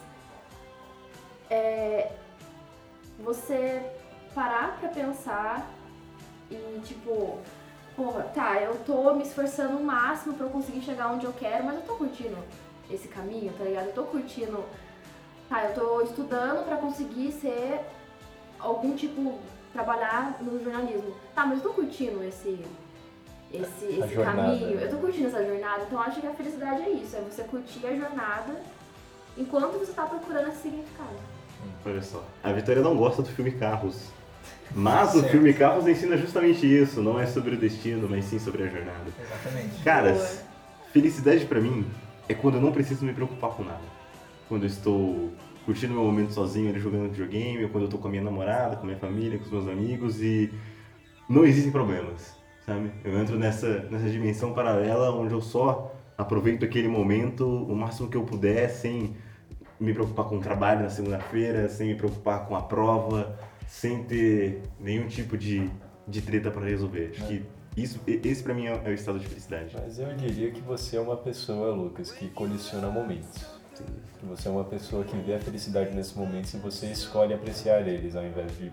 é 1.50 2.12
você 3.20 3.92
parar 4.36 4.78
pra 4.80 4.90
pensar 4.90 5.68
e 6.52 6.80
tipo, 6.86 7.40
porra, 7.96 8.24
tá, 8.34 8.62
eu 8.62 8.76
tô 8.86 9.14
me 9.16 9.24
esforçando 9.24 9.78
o 9.78 9.84
máximo 9.84 10.36
pra 10.36 10.46
eu 10.46 10.52
conseguir 10.52 10.82
chegar 10.82 11.12
onde 11.12 11.26
eu 11.26 11.34
quero, 11.34 11.64
mas 11.64 11.76
eu 11.76 11.82
tô 11.82 11.96
curtindo 11.96 12.38
esse 12.90 13.08
caminho, 13.08 13.52
tá 13.58 13.64
ligado? 13.64 13.88
Eu 13.88 13.94
tô 13.94 14.04
curtindo, 14.04 14.64
tá, 15.50 15.66
eu 15.66 15.74
tô 15.74 16.02
estudando 16.02 16.66
pra 16.66 16.78
conseguir 16.78 17.32
ser 17.32 17.82
algum 18.60 18.96
tipo, 18.96 19.40
trabalhar 19.74 20.38
no 20.42 20.64
jornalismo. 20.64 21.14
Tá, 21.36 21.46
mas 21.46 21.58
eu 21.58 21.64
tô 21.64 21.74
curtindo 21.74 22.24
esse 22.24 22.64
esse, 23.54 23.86
esse 23.86 24.16
caminho, 24.16 24.76
né? 24.76 24.84
eu 24.84 24.90
tô 24.90 24.98
curtindo 24.98 25.28
essa 25.28 25.46
jornada, 25.46 25.84
então 25.84 26.02
acho 26.02 26.20
que 26.20 26.28
a 26.28 26.34
felicidade 26.34 26.82
é 26.82 26.90
isso, 26.90 27.16
é 27.16 27.22
você 27.22 27.44
curtir 27.44 27.86
a 27.88 27.96
jornada 27.96 28.62
enquanto 29.38 29.80
você 29.80 29.94
tá 29.94 30.04
procurando 30.04 30.50
esse 30.50 30.64
significado. 30.64 31.16
Olha 31.86 32.02
só. 32.02 32.24
A 32.44 32.52
Vitória 32.52 32.82
não 32.82 32.98
gosta 32.98 33.22
do 33.22 33.30
filme 33.30 33.52
Carros. 33.52 34.10
Mas 34.76 35.16
o 35.16 35.22
Certo. 35.22 35.32
filme 35.32 35.54
Carros 35.54 35.88
ensina 35.88 36.18
justamente 36.18 36.66
isso. 36.66 37.02
Não 37.02 37.20
é 37.20 37.26
sobre 37.26 37.56
o 37.56 37.58
destino, 37.58 38.08
mas 38.10 38.26
sim 38.26 38.38
sobre 38.38 38.64
a 38.64 38.68
jornada. 38.68 39.12
Exatamente. 39.20 39.84
Caras, 39.84 40.44
felicidade 40.92 41.46
pra 41.46 41.62
mim 41.62 41.86
é 42.28 42.34
quando 42.34 42.56
eu 42.56 42.62
não 42.62 42.72
preciso 42.72 43.06
me 43.06 43.14
preocupar 43.14 43.52
com 43.52 43.64
nada. 43.64 43.97
Quando 44.48 44.64
eu 44.64 44.68
estou 44.68 45.32
curtindo 45.66 45.94
meu 45.94 46.04
momento 46.04 46.34
sozinho 46.34 46.70
ali 46.70 46.80
jogando 46.80 47.10
videogame, 47.10 47.66
ou 47.66 47.70
quando 47.70 47.84
eu 47.84 47.90
tô 47.90 47.98
com 47.98 48.08
a 48.08 48.12
minha 48.12 48.24
namorada, 48.24 48.78
com 48.78 48.84
a 48.84 48.86
minha 48.86 48.98
família, 48.98 49.38
com 49.38 49.46
os 49.46 49.52
meus 49.52 49.68
amigos 49.68 50.22
e 50.22 50.50
não 51.30 51.44
existem 51.44 51.72
problemas, 51.72 52.36
sabe? 52.66 52.90
Eu 53.04 53.20
entro 53.20 53.38
nessa, 53.38 53.80
nessa 53.92 54.10
dimensão 54.10 54.54
paralela 54.54 55.12
onde 55.12 55.34
eu 55.34 55.42
só 55.42 55.94
aproveito 56.18 56.64
aquele 56.64 56.88
momento 56.88 57.46
o 57.46 57.76
máximo 57.76 58.10
que 58.10 58.16
eu 58.16 58.24
puder 58.24 58.70
sem 58.70 59.14
me 59.80 59.94
preocupar 59.94 60.26
com 60.26 60.38
o 60.38 60.40
trabalho 60.40 60.84
na 60.84 60.90
segunda-feira, 60.90 61.68
sem 61.70 61.90
me 61.90 61.96
preocupar 61.96 62.48
com 62.48 62.56
a 62.56 62.62
prova, 62.62 63.38
sem 63.68 64.04
ter 64.04 64.62
nenhum 64.80 65.08
tipo 65.08 65.38
de, 65.38 65.70
de 66.08 66.22
treta 66.22 66.50
pra 66.50 66.64
resolver. 66.64 67.12
Acho 67.14 67.28
que 67.28 67.44
isso, 67.76 68.00
esse 68.08 68.42
pra 68.42 68.54
mim 68.54 68.68
é, 68.68 68.82
é 68.86 68.90
o 68.90 68.94
estado 68.94 69.20
de 69.20 69.28
felicidade. 69.28 69.76
Mas 69.80 70.00
eu 70.00 70.12
diria 70.16 70.50
que 70.50 70.62
você 70.62 70.98
é 70.98 71.02
uma 71.02 71.18
pessoa, 71.18 71.76
Lucas, 71.76 72.12
que 72.12 72.28
coleciona 72.30 72.90
momentos. 72.90 73.57
Você 74.24 74.48
é 74.48 74.52
uma 74.52 74.64
pessoa 74.64 75.04
que 75.04 75.16
vê 75.18 75.36
a 75.36 75.40
felicidade 75.40 75.94
nesses 75.94 76.14
momentos 76.14 76.54
e 76.54 76.58
você 76.58 76.88
escolhe 76.88 77.34
apreciar 77.34 77.88
eles 77.88 78.16
ao 78.16 78.24
invés 78.24 78.52
de 78.58 78.72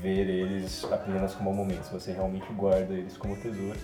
ver 0.00 0.28
eles 0.28 0.84
apenas 0.84 1.34
como 1.34 1.52
momentos. 1.52 1.88
Você 1.88 2.12
realmente 2.12 2.50
guarda 2.52 2.92
eles 2.92 3.16
como 3.16 3.36
tesouros. 3.36 3.82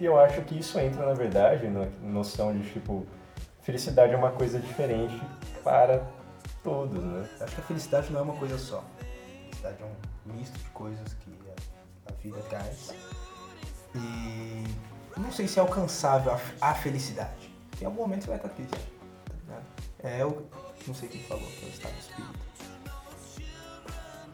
E 0.00 0.04
eu 0.04 0.18
acho 0.18 0.42
que 0.42 0.58
isso 0.58 0.78
entra, 0.78 1.06
na 1.06 1.14
verdade, 1.14 1.68
na 1.68 1.86
noção 2.02 2.56
de 2.56 2.68
tipo, 2.72 3.06
felicidade 3.60 4.12
é 4.12 4.16
uma 4.16 4.32
coisa 4.32 4.58
diferente 4.58 5.20
para 5.62 6.04
todos, 6.62 7.02
né? 7.02 7.28
Acho 7.40 7.54
que 7.54 7.60
a 7.60 7.64
felicidade 7.64 8.12
não 8.12 8.20
é 8.20 8.22
uma 8.22 8.36
coisa 8.36 8.58
só. 8.58 8.84
A 9.00 9.44
felicidade 9.44 9.82
é 9.82 9.86
um 9.86 10.34
misto 10.34 10.58
de 10.58 10.70
coisas 10.70 11.14
que 11.14 11.30
a, 11.48 12.12
a 12.12 12.14
vida 12.16 12.38
traz. 12.48 12.94
E 13.94 14.64
não 15.20 15.30
sei 15.30 15.46
se 15.46 15.58
é 15.58 15.62
alcançável 15.62 16.32
a, 16.32 16.70
a 16.70 16.74
felicidade. 16.74 17.52
Em 17.80 17.84
algum 17.84 18.02
momento 18.02 18.22
você 18.22 18.28
vai 18.28 18.36
estar 18.36 18.48
triste. 18.48 19.01
É 20.02 20.24
o. 20.24 20.42
Não 20.86 20.94
sei 20.94 21.08
quem 21.08 21.22
falou, 21.22 21.46
que 21.46 21.64
é 21.64 21.68
o 21.68 21.72
estado 21.72 21.92
de 21.94 22.00
espírito. 22.00 22.38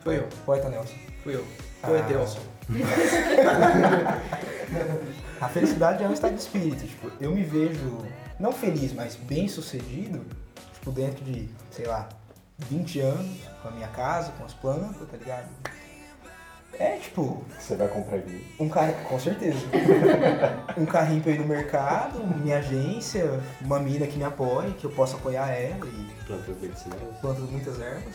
Foi 0.02 0.18
eu, 0.18 0.28
Poeta 0.46 0.68
Nelson. 0.68 0.94
fui 1.22 1.34
eu. 1.34 1.44
Foi 1.82 2.00
Ah. 2.00 2.04
A 5.40 5.48
felicidade 5.48 6.02
é 6.02 6.08
um 6.08 6.12
estado 6.12 6.34
de 6.34 6.40
espírito. 6.40 6.86
Tipo, 6.86 7.10
eu 7.20 7.30
me 7.32 7.44
vejo, 7.44 7.98
não 8.38 8.52
feliz, 8.52 8.92
mas 8.92 9.16
bem 9.16 9.48
sucedido, 9.48 10.24
tipo, 10.74 10.90
dentro 10.90 11.24
de, 11.24 11.48
sei 11.70 11.86
lá, 11.86 12.08
20 12.58 13.00
anos, 13.00 13.38
com 13.62 13.68
a 13.68 13.70
minha 13.70 13.88
casa, 13.88 14.32
com 14.32 14.44
as 14.44 14.52
plantas, 14.54 15.08
tá 15.08 15.16
ligado? 15.16 15.48
É 16.78 16.96
tipo, 16.96 17.42
Você 17.58 17.74
vai 17.74 17.88
comprar 17.88 18.18
livro. 18.18 18.40
um 18.60 18.68
carro, 18.68 18.94
com 19.08 19.18
certeza. 19.18 19.58
um 20.78 20.86
carrinho 20.86 21.20
pra 21.22 21.32
ir 21.32 21.38
no 21.40 21.46
mercado, 21.46 22.24
minha 22.38 22.58
agência, 22.58 23.40
uma 23.60 23.80
mina 23.80 24.06
que 24.06 24.16
me 24.16 24.24
apoie, 24.24 24.70
que 24.72 24.84
eu 24.84 24.90
possa 24.90 25.16
apoiar 25.16 25.48
ela 25.50 25.84
e 25.86 26.08
Plantou 26.26 26.54
medicinais. 26.60 27.02
planto 27.20 27.40
muitas 27.42 27.80
ervas. 27.80 28.14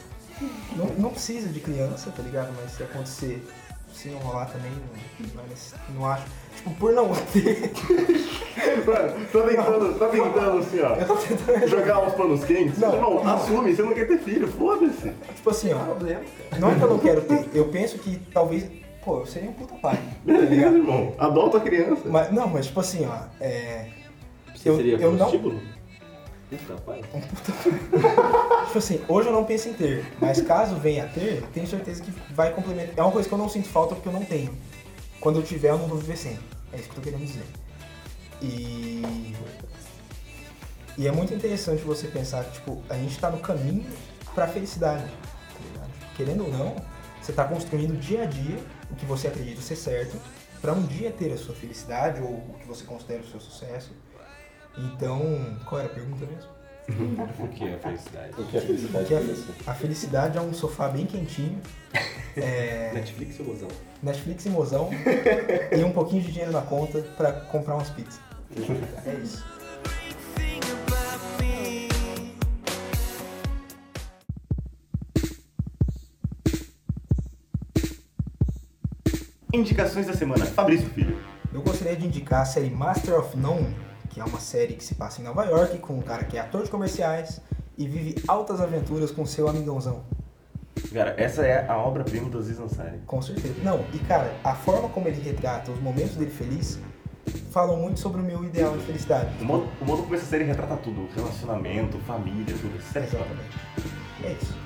Não, 0.75 0.85
não 0.97 1.09
precisa 1.11 1.49
de 1.49 1.59
criança, 1.59 2.11
tá 2.15 2.23
ligado? 2.23 2.53
Mas 2.61 2.71
se 2.71 2.83
acontecer, 2.83 3.45
se 3.93 4.09
não 4.09 4.19
rolar 4.19 4.45
também, 4.47 4.71
não, 4.71 5.27
não, 5.35 5.43
é 5.43 5.47
necess- 5.49 5.75
não 5.95 6.05
acho. 6.05 6.23
Tipo, 6.57 6.71
por 6.75 6.93
não 6.93 7.11
ter. 7.31 7.71
Mano, 8.85 9.25
tá 9.31 9.41
tentando, 9.47 9.99
tá 9.99 10.07
tentando 10.07 10.57
assim, 10.59 10.79
ó. 10.81 10.95
Eu 10.95 11.07
tô 11.07 11.15
tentando 11.15 11.67
Jogar 11.67 11.99
uns 12.05 12.13
panos 12.13 12.43
quentes? 12.43 12.77
Não, 12.79 12.93
Irmão, 12.93 13.23
não. 13.23 13.35
assume, 13.35 13.75
você 13.75 13.81
não 13.81 13.93
quer 13.93 14.07
ter 14.07 14.19
filho, 14.19 14.47
foda-se. 14.47 15.11
Tipo 15.35 15.49
assim, 15.49 15.73
ó. 15.73 15.79
Problema, 15.79 16.21
cara. 16.49 16.59
Não 16.61 16.71
é 16.71 16.75
que 16.75 16.81
eu 16.81 16.89
não 16.89 16.99
quero 16.99 17.21
ter, 17.21 17.49
eu 17.53 17.65
penso 17.69 17.97
que 17.99 18.17
talvez. 18.33 18.69
Pô, 19.03 19.19
eu 19.19 19.25
seria 19.25 19.49
um 19.49 19.53
puta 19.53 19.75
pai. 19.75 19.95
Tá 19.97 20.01
Beleza, 20.23 20.45
ligado? 20.45 20.77
irmão. 20.77 21.13
Adota 21.17 21.57
a 21.57 21.61
criança. 21.61 22.01
Mas, 22.05 22.31
não, 22.31 22.47
mas 22.47 22.67
tipo 22.67 22.79
assim, 22.79 23.05
ó. 23.05 23.17
É. 23.41 23.87
Você 24.55 24.69
Eu- 24.69 24.75
seria 24.77 24.97
eu 24.97 25.11
não-? 25.11 25.29
Puta, 26.57 26.81
pai. 26.81 27.01
Tipo 28.67 28.77
assim, 28.77 29.01
hoje 29.07 29.27
eu 29.27 29.33
não 29.33 29.43
penso 29.43 29.69
em 29.69 29.73
ter, 29.73 30.05
mas 30.19 30.41
caso 30.41 30.75
venha 30.75 31.05
a 31.05 31.07
ter, 31.07 31.43
tenho 31.53 31.67
certeza 31.67 32.01
que 32.01 32.11
vai 32.33 32.53
complementar. 32.53 32.93
É 32.97 33.01
uma 33.01 33.11
coisa 33.11 33.27
que 33.27 33.33
eu 33.33 33.37
não 33.37 33.49
sinto 33.49 33.67
falta 33.67 33.95
porque 33.95 34.09
eu 34.09 34.13
não 34.13 34.25
tenho. 34.25 34.55
Quando 35.19 35.39
eu 35.39 35.43
tiver, 35.43 35.69
eu 35.69 35.77
não 35.77 35.87
vou 35.87 35.97
viver 35.97 36.17
sem. 36.17 36.39
É 36.71 36.77
isso 36.77 36.89
que 36.89 36.91
eu 36.91 36.95
tô 36.95 37.01
querendo 37.01 37.25
dizer. 37.25 37.45
E. 38.41 39.33
E 40.97 41.07
é 41.07 41.11
muito 41.11 41.33
interessante 41.33 41.81
você 41.81 42.07
pensar 42.07 42.43
que, 42.45 42.53
tipo, 42.53 42.83
a 42.89 42.95
gente 42.95 43.17
tá 43.19 43.29
no 43.29 43.39
caminho 43.39 43.85
pra 44.35 44.47
felicidade. 44.47 45.05
Tá? 45.73 45.87
Querendo 46.15 46.43
ou 46.43 46.51
não, 46.51 46.75
você 47.21 47.31
tá 47.31 47.45
construindo 47.45 47.97
dia 47.99 48.23
a 48.23 48.25
dia 48.25 48.57
o 48.91 48.95
que 48.95 49.05
você 49.05 49.27
acredita 49.27 49.61
ser 49.61 49.75
certo 49.75 50.17
pra 50.61 50.73
um 50.73 50.83
dia 50.83 51.11
ter 51.11 51.31
a 51.31 51.37
sua 51.37 51.55
felicidade 51.55 52.21
ou 52.21 52.29
o 52.29 52.55
que 52.59 52.67
você 52.67 52.83
considera 52.83 53.21
o 53.21 53.27
seu 53.27 53.39
sucesso. 53.39 53.91
Então, 54.77 55.57
qual 55.65 55.81
era 55.81 55.89
a 55.89 55.93
pergunta 55.93 56.25
mesmo? 56.25 56.51
O 57.39 57.47
que 57.47 57.63
é 57.63 57.75
a 57.75 57.79
felicidade? 57.79 58.33
O 58.37 58.45
que 58.45 58.57
é 58.57 58.61
felicidade 58.61 59.05
Que 59.05 59.13
pra 59.63 59.71
a, 59.71 59.75
a 59.75 59.75
felicidade 59.75 60.37
é 60.37 60.41
um 60.41 60.53
sofá 60.53 60.89
bem 60.89 61.05
quentinho, 61.05 61.61
é, 62.35 62.91
Netflix 62.93 63.39
ou 63.39 63.45
mozão? 63.45 63.69
Netflix 64.01 64.45
e 64.45 64.49
mozão 64.49 64.89
e 65.77 65.83
um 65.83 65.91
pouquinho 65.93 66.21
de 66.23 66.31
dinheiro 66.31 66.51
na 66.51 66.61
conta 66.61 66.99
pra 67.15 67.31
comprar 67.31 67.75
umas 67.75 67.89
pizzas. 67.89 68.19
É 69.05 69.13
isso. 69.13 69.45
Indicações 79.53 80.07
da 80.07 80.13
semana. 80.13 80.45
Fabrício 80.47 80.89
Filho. 80.89 81.17
Eu 81.53 81.61
gostaria 81.61 81.95
de 81.95 82.07
indicar 82.07 82.41
a 82.41 82.45
série 82.45 82.71
Master 82.71 83.19
of 83.19 83.37
None, 83.37 83.75
que 84.13 84.19
é 84.21 84.23
uma 84.23 84.39
série 84.39 84.73
que 84.73 84.83
se 84.83 84.93
passa 84.93 85.21
em 85.21 85.23
Nova 85.23 85.43
York 85.43 85.79
com 85.79 85.93
um 85.97 86.01
cara 86.01 86.23
que 86.23 86.37
é 86.37 86.39
ator 86.39 86.63
de 86.63 86.69
comerciais 86.69 87.41
e 87.75 87.87
vive 87.87 88.15
altas 88.27 88.61
aventuras 88.61 89.09
com 89.09 89.25
seu 89.25 89.47
amigãozão. 89.47 90.03
Cara, 90.93 91.15
essa 91.17 91.43
é 91.43 91.67
a 91.67 91.75
obra-prima 91.77 92.29
do 92.29 92.37
Aziz 92.37 92.59
Ansari. 92.59 92.99
Com 93.07 93.19
certeza. 93.21 93.55
Não, 93.63 93.83
e 93.91 93.97
cara, 93.99 94.35
a 94.43 94.53
forma 94.53 94.87
como 94.89 95.07
ele 95.07 95.19
retrata 95.19 95.71
os 95.71 95.81
momentos 95.81 96.15
dele 96.15 96.29
feliz 96.29 96.79
falam 97.51 97.77
muito 97.77 97.99
sobre 97.99 98.21
o 98.21 98.23
meu 98.23 98.43
ideal 98.43 98.77
de 98.77 98.85
felicidade. 98.85 99.31
O 99.41 99.45
modo, 99.45 99.67
o 99.81 99.85
modo 99.85 100.03
como 100.03 100.13
essa 100.13 100.25
série 100.25 100.43
retrata 100.43 100.77
tudo. 100.77 101.07
Relacionamento, 101.15 101.97
família, 101.99 102.55
tudo. 102.61 102.79
Sério, 102.81 103.07
Exatamente. 103.07 103.57
E 104.21 104.25
é 104.27 104.31
isso. 104.33 104.63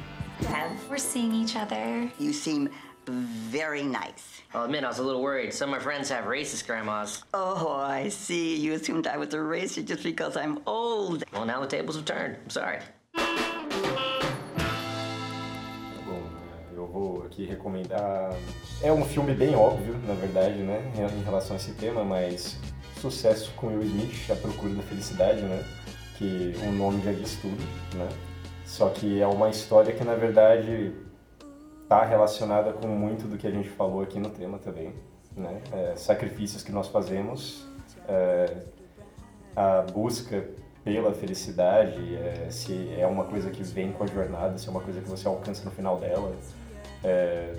We're 0.90 1.00
seeing 1.00 1.42
each 1.42 1.58
other. 1.58 2.12
You 2.20 2.34
seem 2.34 2.70
very 3.08 3.84
nice. 3.84 4.42
I'll 4.54 4.64
admit 4.64 4.84
I 4.84 4.88
was 4.88 5.00
a 5.00 5.04
little 5.04 5.22
worried. 5.22 5.54
Some 5.54 5.74
of 5.74 5.78
my 5.78 5.84
friends 5.84 6.10
have 6.10 6.26
racist 6.26 6.66
grandmas. 6.66 7.24
Oh, 7.34 7.74
I 7.74 8.10
see. 8.10 8.56
You 8.56 8.74
assumed 8.74 9.08
I 9.08 9.18
was 9.18 9.34
a 9.34 9.38
racist 9.38 9.86
just 9.86 10.04
because 10.04 10.38
I'm 10.38 10.60
old. 10.66 11.24
Well, 11.34 11.46
now 11.46 11.60
the 11.60 11.68
tables 11.68 11.96
have 11.96 12.06
turned. 12.06 12.38
I'm 12.44 12.50
sorry. 12.50 12.80
Bom, 16.06 16.22
eu 16.76 16.88
vou 16.88 17.24
aqui 17.26 17.46
recomendar. 17.46 18.34
É 18.82 18.92
um 18.92 19.04
filme 19.04 19.34
bem 19.34 19.56
óbvio, 19.56 19.96
na 20.06 20.14
verdade, 20.14 20.58
né, 20.60 20.82
em 20.96 21.24
relação 21.24 21.56
a 21.56 21.60
esse 21.60 21.74
tema, 21.74 22.04
mas 22.04 22.58
sucesso 23.02 23.52
com 23.56 23.68
Will 23.68 23.84
Smith, 23.84 24.32
A 24.32 24.36
Procura 24.36 24.74
da 24.76 24.84
Felicidade, 24.84 25.42
né? 25.42 25.64
Que 26.18 26.54
o 26.64 26.72
nome 26.72 27.04
já 27.04 27.12
diz 27.12 27.36
tudo, 27.36 27.64
né? 27.96 28.08
Só 28.66 28.90
que 28.90 29.22
é 29.22 29.28
uma 29.28 29.50
história 29.50 29.94
que, 29.94 30.04
na 30.04 30.16
verdade, 30.16 30.94
está 31.88 32.04
relacionada 32.04 32.74
com 32.74 32.86
muito 32.90 33.30
do 33.30 33.38
que 33.38 33.48
a 33.48 33.50
gente 33.50 33.70
falou 33.70 34.02
aqui 34.02 34.20
no 34.20 34.30
tema 34.30 34.60
também, 34.60 34.94
né? 35.34 35.62
É, 35.72 35.96
sacrifícios 35.96 36.62
que 36.62 36.70
nós 36.70 36.90
fazemos, 36.90 37.66
é, 38.10 38.58
a 39.56 39.84
busca 39.84 40.50
pela 40.84 41.14
felicidade, 41.14 42.14
é, 42.18 42.48
se 42.50 42.94
é 42.94 43.08
uma 43.08 43.24
coisa 43.24 43.50
que 43.50 43.64
vem 43.64 43.94
com 43.94 44.04
a 44.04 44.08
jornada, 44.08 44.58
se 44.58 44.68
é 44.68 44.72
uma 44.72 44.82
coisa 44.82 45.00
que 45.00 45.08
você 45.08 45.30
alcança 45.30 45.64
no 45.64 45.72
final 45.72 45.98
dela, 45.98 46.36
é, 47.06 47.56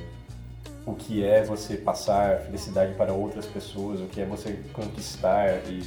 o 0.84 0.94
que 0.94 1.24
é 1.24 1.42
você 1.42 1.78
passar 1.78 2.40
felicidade 2.40 2.92
para 2.94 3.14
outras 3.14 3.46
pessoas, 3.46 3.98
o 3.98 4.06
que 4.08 4.20
é 4.20 4.26
você 4.26 4.62
conquistar 4.74 5.48
e 5.70 5.82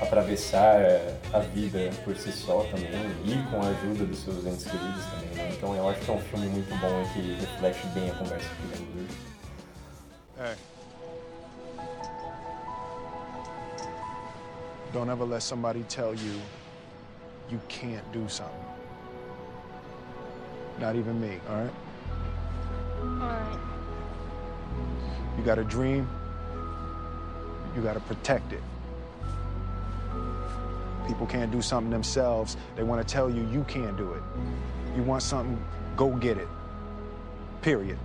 atravessar 0.00 0.80
a 1.32 1.38
vida 1.40 1.90
por 2.04 2.16
si 2.16 2.32
só 2.32 2.62
também 2.64 2.90
e 3.24 3.50
com 3.50 3.62
a 3.62 3.68
ajuda 3.68 4.06
dos 4.06 4.18
seus 4.18 4.46
entes 4.46 4.64
queridos 4.64 5.04
também, 5.06 5.28
né? 5.34 5.52
Então 5.52 5.74
eu 5.74 5.88
acho 5.88 6.00
que 6.00 6.10
é 6.10 6.14
um 6.14 6.20
filme 6.20 6.46
muito 6.46 6.74
bom 6.80 7.02
e 7.02 7.08
que 7.12 7.34
reflete 7.40 7.86
bem 7.88 8.10
a 8.10 8.14
conversa 8.14 8.48
que 8.48 8.62
tivemos 8.62 8.96
hoje. 8.96 9.18
Hey. 10.38 10.56
Don't 14.92 15.10
ever 15.10 15.24
let 15.24 15.42
somebody 15.42 15.84
tell 15.84 16.14
you 16.14 16.40
you 17.50 17.60
can't 17.68 18.04
do 18.12 18.28
something. 18.28 18.54
Not 20.80 20.96
even 20.96 21.20
me, 21.20 21.38
all 21.48 21.56
right? 21.56 21.74
Alright. 23.22 23.58
You 25.36 25.44
got 25.44 25.58
a 25.58 25.64
dream, 25.64 26.08
you 27.76 27.82
got 27.82 27.94
to 27.94 28.00
protect 28.00 28.52
it. 28.52 28.62
People 31.10 31.26
can't 31.26 31.50
do 31.50 31.60
something 31.60 31.90
themselves. 31.90 32.56
They 32.76 32.84
want 32.84 33.04
to 33.04 33.14
tell 33.14 33.28
you 33.28 33.44
you 33.50 33.64
can't 33.64 33.96
do 33.96 34.12
it. 34.12 34.22
You 34.96 35.02
want 35.02 35.24
something, 35.24 35.58
go 35.96 36.10
get 36.10 36.38
it. 36.38 36.46
Period. 37.62 37.98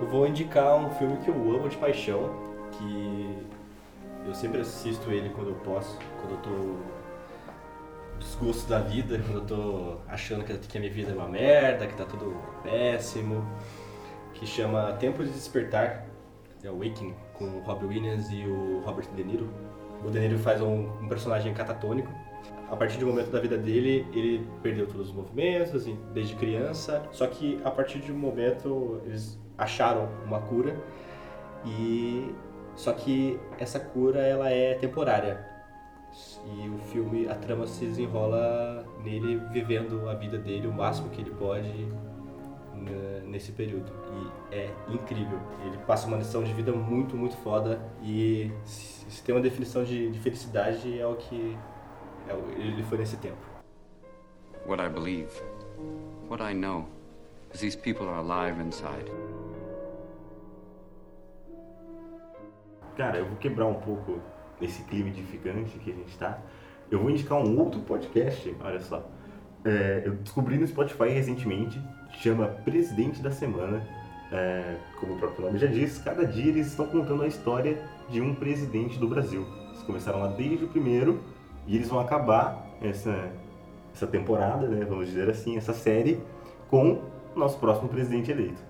Eu 0.00 0.08
vou 0.08 0.26
indicar 0.26 0.74
um 0.74 0.88
filme 0.92 1.18
que 1.18 1.28
eu 1.28 1.34
amo 1.34 1.68
de 1.68 1.76
paixão, 1.76 2.30
que 2.72 3.36
eu 4.26 4.34
sempre 4.34 4.62
assisto 4.62 5.10
ele 5.10 5.28
quando 5.28 5.50
eu 5.50 5.56
posso, 5.56 5.98
quando 6.18 6.32
eu 6.32 6.38
tô 6.38 6.76
desgosto 8.18 8.66
da 8.70 8.78
vida, 8.78 9.18
quando 9.18 9.34
eu 9.34 9.44
tô 9.44 9.96
achando 10.08 10.44
que 10.44 10.78
a 10.78 10.80
minha 10.80 10.90
vida 10.90 11.12
é 11.12 11.14
uma 11.14 11.28
merda, 11.28 11.86
que 11.86 11.94
tá 11.94 12.06
tudo 12.06 12.34
péssimo, 12.62 13.46
que 14.42 14.46
chama 14.48 14.92
Tempo 14.94 15.22
de 15.22 15.30
Despertar, 15.30 16.04
é 16.64 16.68
o 16.68 16.78
Waking, 16.78 17.14
com 17.34 17.44
o 17.44 17.86
Williams 17.86 18.28
e 18.28 18.44
o 18.44 18.80
Robert 18.80 19.06
De 19.14 19.22
Niro. 19.22 19.48
O 20.04 20.10
De 20.10 20.18
Niro 20.18 20.36
faz 20.36 20.60
um, 20.60 20.88
um 21.00 21.06
personagem 21.08 21.54
catatônico. 21.54 22.12
A 22.68 22.74
partir 22.74 22.98
de 22.98 23.04
um 23.04 23.08
momento 23.10 23.30
da 23.30 23.38
vida 23.38 23.56
dele, 23.56 24.04
ele 24.12 24.44
perdeu 24.60 24.88
todos 24.88 25.10
os 25.10 25.14
movimentos, 25.14 25.86
desde 26.12 26.34
criança. 26.34 27.04
Só 27.12 27.28
que 27.28 27.60
a 27.64 27.70
partir 27.70 28.00
de 28.00 28.10
um 28.10 28.18
momento, 28.18 29.00
eles 29.06 29.38
acharam 29.56 30.08
uma 30.26 30.40
cura 30.40 30.76
e 31.64 32.34
só 32.74 32.92
que 32.92 33.38
essa 33.60 33.78
cura 33.78 34.22
ela 34.22 34.50
é 34.50 34.74
temporária 34.74 35.46
e 36.56 36.68
o 36.68 36.78
filme 36.78 37.28
a 37.28 37.34
trama 37.36 37.64
se 37.66 37.86
desenrola 37.86 38.84
nele 39.04 39.36
vivendo 39.52 40.08
a 40.08 40.14
vida 40.14 40.36
dele 40.36 40.66
o 40.66 40.72
máximo 40.72 41.10
que 41.10 41.20
ele 41.20 41.30
pode 41.30 41.86
nesse 43.26 43.52
período 43.52 43.92
e 44.50 44.54
é 44.54 44.70
incrível 44.88 45.38
ele 45.64 45.78
passa 45.86 46.06
uma 46.06 46.16
lição 46.16 46.42
de 46.42 46.52
vida 46.52 46.72
muito 46.72 47.16
muito 47.16 47.36
foda 47.38 47.80
e 48.02 48.50
se 48.64 49.22
tem 49.22 49.34
uma 49.34 49.40
definição 49.40 49.84
de, 49.84 50.10
de 50.10 50.18
felicidade 50.18 50.98
é 50.98 51.06
o 51.06 51.16
que 51.16 51.56
é 52.28 52.34
ele 52.58 52.82
foi 52.82 52.98
nesse 52.98 53.16
tempo 53.16 53.52
What 54.64 54.80
I 54.80 54.88
believe, 54.88 55.28
what 56.28 56.40
I 56.40 56.52
know, 56.52 56.86
is 57.52 57.60
these 57.60 57.74
people 57.74 58.08
are 58.08 58.18
alive 58.18 58.60
inside. 58.60 59.10
Cara, 62.96 63.18
eu 63.18 63.26
vou 63.26 63.36
quebrar 63.38 63.66
um 63.66 63.74
pouco 63.74 64.20
esse 64.60 64.84
clima 64.84 65.08
edificante 65.08 65.76
que 65.80 65.90
a 65.90 65.94
gente 65.94 66.16
tá. 66.16 66.38
Eu 66.88 67.00
vou 67.00 67.10
indicar 67.10 67.38
um 67.38 67.58
outro 67.58 67.80
podcast, 67.80 68.54
olha 68.60 68.78
só. 68.78 69.04
É, 69.64 70.02
eu 70.04 70.14
descobri 70.14 70.56
no 70.56 70.66
Spotify 70.66 71.08
recentemente, 71.08 71.82
chama 72.22 72.46
Presidente 72.46 73.20
da 73.20 73.30
Semana. 73.30 73.82
É, 74.30 74.76
como 74.98 75.14
o 75.14 75.18
próprio 75.18 75.44
nome 75.44 75.58
já 75.58 75.66
diz, 75.66 75.98
cada 75.98 76.24
dia 76.24 76.46
eles 76.46 76.68
estão 76.68 76.86
contando 76.86 77.22
a 77.22 77.26
história 77.26 77.78
de 78.08 78.20
um 78.20 78.34
presidente 78.34 78.98
do 78.98 79.08
Brasil. 79.08 79.46
Eles 79.68 79.82
começaram 79.82 80.20
lá 80.20 80.28
desde 80.28 80.64
o 80.64 80.68
primeiro 80.68 81.20
e 81.66 81.76
eles 81.76 81.88
vão 81.88 82.00
acabar 82.00 82.66
essa, 82.80 83.30
essa 83.92 84.06
temporada, 84.06 84.66
né, 84.68 84.86
vamos 84.88 85.08
dizer 85.08 85.28
assim, 85.28 85.56
essa 85.56 85.74
série, 85.74 86.20
com 86.70 87.02
o 87.34 87.38
nosso 87.38 87.58
próximo 87.58 87.88
presidente 87.88 88.30
eleito. 88.30 88.62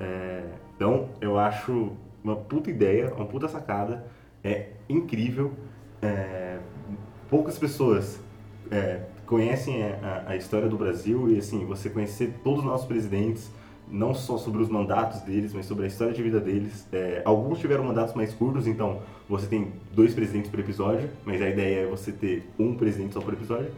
É, 0.00 0.44
então, 0.74 1.10
eu 1.20 1.38
acho 1.38 1.92
uma 2.24 2.34
puta 2.34 2.68
ideia, 2.70 3.12
uma 3.14 3.26
puta 3.26 3.46
sacada, 3.46 4.04
é 4.42 4.70
incrível. 4.88 5.52
É, 6.02 6.58
poucas 7.30 7.58
pessoas 7.58 8.20
é, 8.70 9.02
conhecem 9.26 9.82
a, 9.82 10.24
a 10.28 10.36
história 10.36 10.68
do 10.68 10.76
Brasil 10.76 11.30
e, 11.30 11.38
assim, 11.38 11.64
você 11.64 11.90
conhecer 11.90 12.34
todos 12.42 12.60
os 12.60 12.64
nossos 12.64 12.86
presidentes, 12.86 13.50
não 13.88 14.14
só 14.14 14.38
sobre 14.38 14.62
os 14.62 14.68
mandatos 14.68 15.20
deles, 15.20 15.52
mas 15.52 15.66
sobre 15.66 15.84
a 15.84 15.86
história 15.86 16.12
de 16.12 16.22
vida 16.22 16.40
deles. 16.40 16.86
É, 16.92 17.22
alguns 17.24 17.58
tiveram 17.58 17.84
mandatos 17.84 18.14
mais 18.14 18.32
curtos, 18.32 18.66
então 18.66 19.00
você 19.28 19.46
tem 19.46 19.72
dois 19.92 20.14
presidentes 20.14 20.50
por 20.50 20.60
episódio, 20.60 21.10
mas 21.24 21.42
a 21.42 21.48
ideia 21.48 21.80
é 21.80 21.86
você 21.86 22.12
ter 22.12 22.48
um 22.58 22.74
presidente 22.74 23.14
só 23.14 23.20
por 23.20 23.32
episódio. 23.32 23.70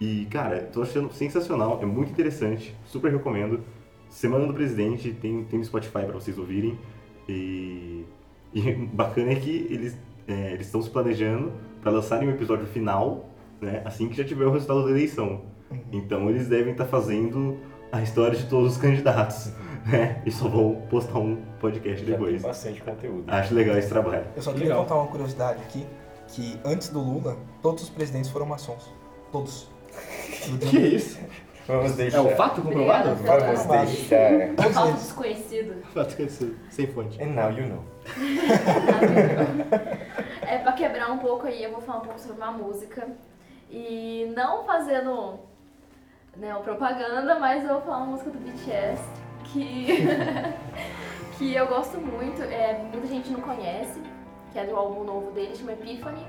E, 0.00 0.26
cara, 0.30 0.60
tô 0.60 0.82
achando 0.82 1.12
sensacional, 1.12 1.78
é 1.80 1.86
muito 1.86 2.10
interessante, 2.10 2.74
super 2.86 3.12
recomendo. 3.12 3.60
Semana 4.08 4.46
do 4.46 4.52
Presidente 4.52 5.12
tem, 5.12 5.44
tem 5.44 5.58
no 5.58 5.64
Spotify 5.64 6.04
para 6.04 6.12
vocês 6.12 6.36
ouvirem. 6.36 6.78
E, 7.28 8.04
e 8.52 8.72
bacana 8.92 9.32
é 9.32 9.36
que 9.36 9.66
eles 9.70 9.96
é, 10.26 10.56
estão 10.60 10.82
se 10.82 10.90
planejando 10.90 11.52
para 11.80 11.90
lançarem 11.90 12.28
o 12.28 12.32
episódio 12.32 12.66
final, 12.66 13.31
né, 13.62 13.82
assim 13.84 14.08
que 14.08 14.16
já 14.16 14.24
tiver 14.24 14.44
o 14.44 14.50
resultado 14.50 14.84
da 14.84 14.90
eleição. 14.90 15.42
Então 15.90 16.28
eles 16.28 16.48
devem 16.48 16.72
estar 16.72 16.84
fazendo 16.84 17.58
a 17.90 18.02
história 18.02 18.36
de 18.36 18.44
todos 18.46 18.72
os 18.72 18.78
candidatos, 18.78 19.52
né? 19.86 20.20
E 20.26 20.30
só 20.30 20.48
vão 20.48 20.82
postar 20.90 21.18
um 21.18 21.36
podcast 21.60 22.00
Já 22.00 22.04
tem 22.06 22.14
depois. 22.14 22.42
bastante 22.42 22.82
conteúdo. 22.82 23.24
Acho 23.26 23.54
legal 23.54 23.76
esse 23.78 23.88
trabalho. 23.88 24.24
Eu 24.36 24.42
só 24.42 24.52
queria 24.52 24.74
contar 24.74 24.96
uma 24.96 25.06
curiosidade 25.06 25.62
aqui, 25.62 25.86
que 26.28 26.58
antes 26.64 26.88
do 26.88 27.00
Lula, 27.00 27.36
todos 27.62 27.84
os 27.84 27.90
presidentes 27.90 28.30
foram 28.30 28.46
maçons. 28.46 28.92
Todos. 29.30 29.70
Que 30.70 30.78
isso? 30.78 31.18
Vamos 31.66 31.92
deixar. 31.92 32.18
É 32.18 32.20
um 32.20 32.36
fato 32.36 32.60
comprovado? 32.62 33.14
Vamos 33.14 33.64
deixar. 33.66 34.54
Falso 34.72 34.92
desconhecido. 34.94 35.74
Fato 35.94 36.16
conhecido, 36.16 36.56
sem 36.70 36.86
fonte. 36.88 37.22
And 37.22 37.28
now 37.28 37.50
you 37.50 37.66
know. 37.68 37.84
É 40.42 40.58
pra 40.58 40.72
quebrar 40.72 41.10
um 41.10 41.18
pouco 41.18 41.46
aí, 41.46 41.62
eu 41.62 41.70
vou 41.70 41.80
falar 41.80 41.98
um 41.98 42.02
pouco 42.02 42.20
sobre 42.20 42.36
uma 42.36 42.52
música. 42.52 43.08
E 43.72 44.30
não 44.36 44.64
fazendo 44.64 45.40
né, 46.36 46.54
propaganda, 46.62 47.38
mas 47.38 47.64
eu 47.64 47.70
vou 47.70 47.80
falar 47.80 47.96
uma 47.98 48.06
música 48.06 48.30
do 48.30 48.38
BTS 48.38 49.02
que, 49.44 49.86
que 51.38 51.54
eu 51.54 51.66
gosto 51.66 51.98
muito, 51.98 52.42
é, 52.42 52.86
muita 52.92 53.06
gente 53.06 53.30
não 53.30 53.40
conhece, 53.40 53.98
que 54.52 54.58
é 54.58 54.66
do 54.66 54.76
álbum 54.76 55.04
novo 55.04 55.30
dele, 55.30 55.56
chama 55.56 55.72
Epiphany. 55.72 56.26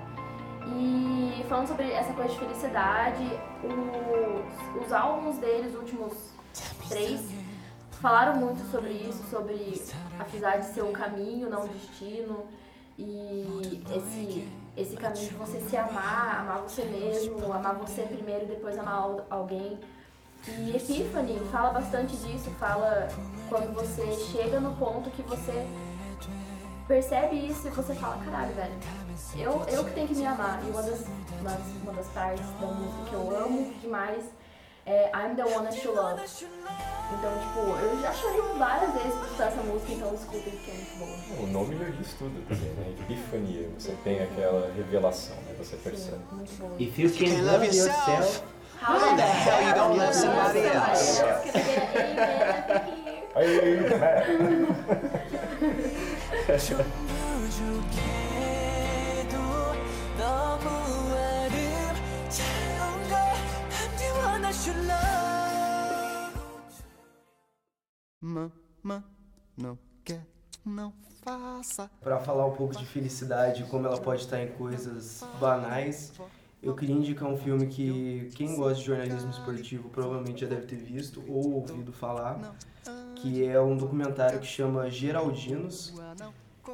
E 0.66 1.44
falando 1.50 1.68
sobre 1.68 1.92
essa 1.92 2.14
coisa 2.14 2.32
de 2.32 2.40
felicidade, 2.40 3.30
os, 3.62 4.86
os 4.86 4.94
álbuns 4.94 5.38
dele, 5.38 5.68
os 5.68 5.76
últimos 5.76 6.14
três, 6.88 7.30
falaram 8.02 8.40
muito 8.40 8.60
sobre 8.72 8.92
isso, 8.92 9.22
sobre 9.30 9.82
a 10.18 10.24
felicidade 10.24 10.66
ser 10.68 10.84
um 10.84 10.94
caminho, 10.94 11.50
não 11.50 11.66
um 11.66 11.68
destino. 11.68 12.46
E 12.98 13.84
esse, 13.94 14.48
esse 14.76 14.96
caminho 14.96 15.28
de 15.30 15.36
você 15.36 15.60
se 15.62 15.78
amar, 15.78 16.40
amar 16.42 16.60
você 16.60 16.84
mesmo, 16.86 17.52
amar 17.54 17.76
você 17.76 18.02
primeiro 18.04 18.46
depois 18.46 18.78
amar 18.78 18.96
al- 18.96 19.26
alguém. 19.30 19.80
E 20.48 20.76
Epiphany 20.76 21.40
fala 21.52 21.70
bastante 21.72 22.16
disso, 22.18 22.50
fala 22.60 23.08
quando 23.50 23.74
você 23.74 24.12
chega 24.32 24.60
no 24.60 24.76
ponto 24.76 25.10
que 25.12 25.22
você 25.22 25.66
percebe 26.88 27.48
isso 27.48 27.68
e 27.68 27.72
você 27.72 27.94
fala, 27.96 28.18
caralho, 28.26 28.54
velho, 28.54 28.74
eu, 29.38 29.64
eu 29.70 29.86
que 29.86 29.92
tenho 29.92 30.08
que 30.08 30.16
me 30.16 30.26
amar. 30.26 30.62
E 30.66 30.70
uma 30.70 30.82
das, 30.82 31.06
uma 31.82 31.94
das 31.94 32.08
partes 32.08 32.46
da 32.60 32.68
música 32.68 33.04
que 33.10 33.14
eu 33.14 33.38
amo 33.38 33.74
demais 33.80 34.26
é 34.86 35.12
I'm 35.14 35.36
the 35.36 35.44
one 35.44 35.66
that 35.66 35.84
you 35.84 35.94
love. 35.94 36.22
Então, 36.22 37.32
tipo, 37.40 37.60
eu 37.60 38.02
já 38.02 38.12
chorei 38.14 38.42
várias 38.58 38.94
vezes 38.94 39.14
por 39.14 39.26
escutar 39.26 39.48
essa 39.48 39.62
música, 39.62 39.94
então 39.94 40.14
escutem 40.14 40.52
porque 40.54 40.72
é 40.72 40.74
muito 40.74 40.98
boa. 40.98 41.44
O 41.44 41.48
nome 41.48 41.78
já 41.78 41.86
diz 41.86 42.14
tudo 42.14 42.42
também, 42.48 42.70
né? 42.74 42.96
Epifania. 43.00 43.70
Você 43.78 43.96
tem 44.04 44.22
aquela 44.22 44.72
revelação, 44.74 45.36
né? 45.36 45.56
Você 45.58 45.76
percebe. 45.78 46.18
Muito 46.32 46.58
boa. 46.58 46.76
If 46.80 46.98
you 46.98 47.10
can 47.10 47.44
love 47.44 47.66
yourself, 47.66 48.44
How 48.82 49.16
the 49.16 49.22
hell 49.22 49.62
you 49.66 49.74
gonna 49.76 49.96
love 49.96 50.14
somebody 50.14 50.60
else? 50.60 51.22
Mama, 68.22 69.04
não 69.58 69.78
quer, 70.04 70.26
não 70.66 70.94
faça. 71.24 71.90
Pra 72.02 72.20
falar 72.20 72.46
um 72.46 72.54
pouco 72.56 72.76
de 72.76 72.86
felicidade, 72.86 73.64
como 73.66 73.88
ela 73.88 74.00
pode 74.00 74.22
estar 74.22 74.42
em 74.42 74.48
coisas 74.52 75.24
banais, 75.40 76.14
eu 76.62 76.74
queria 76.76 76.96
indicar 76.96 77.28
um 77.30 77.38
filme 77.38 77.68
que 77.68 78.32
quem 78.36 78.56
gosta 78.56 78.76
de 78.76 78.86
jornalismo 78.86 79.30
esportivo 79.30 79.90
provavelmente 79.90 80.42
já 80.42 80.48
deve 80.48 80.66
ter 80.66 80.78
visto 80.78 81.24
ou 81.28 81.56
ouvido 81.56 81.92
falar, 81.92 82.56
que 83.16 83.46
é 83.46 83.60
um 83.60 83.76
documentário 83.76 84.40
que 84.40 84.48
chama 84.48 84.90
Geraldinos, 84.90 85.94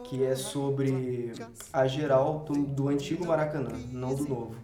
que 0.04 0.24
é 0.24 0.36
sobre 0.36 1.34
a 1.74 1.88
geral 1.88 2.40
do, 2.40 2.54
do 2.66 2.90
antigo 2.90 3.26
Maracanã, 3.26 3.72
não 3.92 4.14
do 4.14 4.28
novo. 4.28 4.56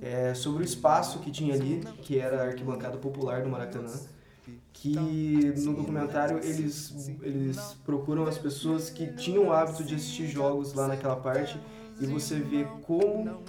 É 0.00 0.34
sobre 0.34 0.62
o 0.62 0.64
espaço 0.64 1.20
que 1.20 1.30
tinha 1.30 1.54
ali, 1.54 1.82
que 2.02 2.18
era 2.18 2.42
a 2.42 2.46
arquibancada 2.46 2.96
popular 2.98 3.42
do 3.42 3.48
Maracanã, 3.48 3.92
que 4.72 4.94
no 5.60 5.74
documentário 5.74 6.38
eles, 6.38 7.10
eles 7.22 7.58
procuram 7.84 8.24
as 8.24 8.38
pessoas 8.38 8.90
que 8.90 9.12
tinham 9.14 9.48
o 9.48 9.52
hábito 9.52 9.82
de 9.82 9.94
assistir 9.94 10.28
jogos 10.28 10.74
lá 10.74 10.86
naquela 10.86 11.16
parte 11.16 11.58
e 12.00 12.06
você 12.06 12.38
vê 12.38 12.64
como 12.82 13.42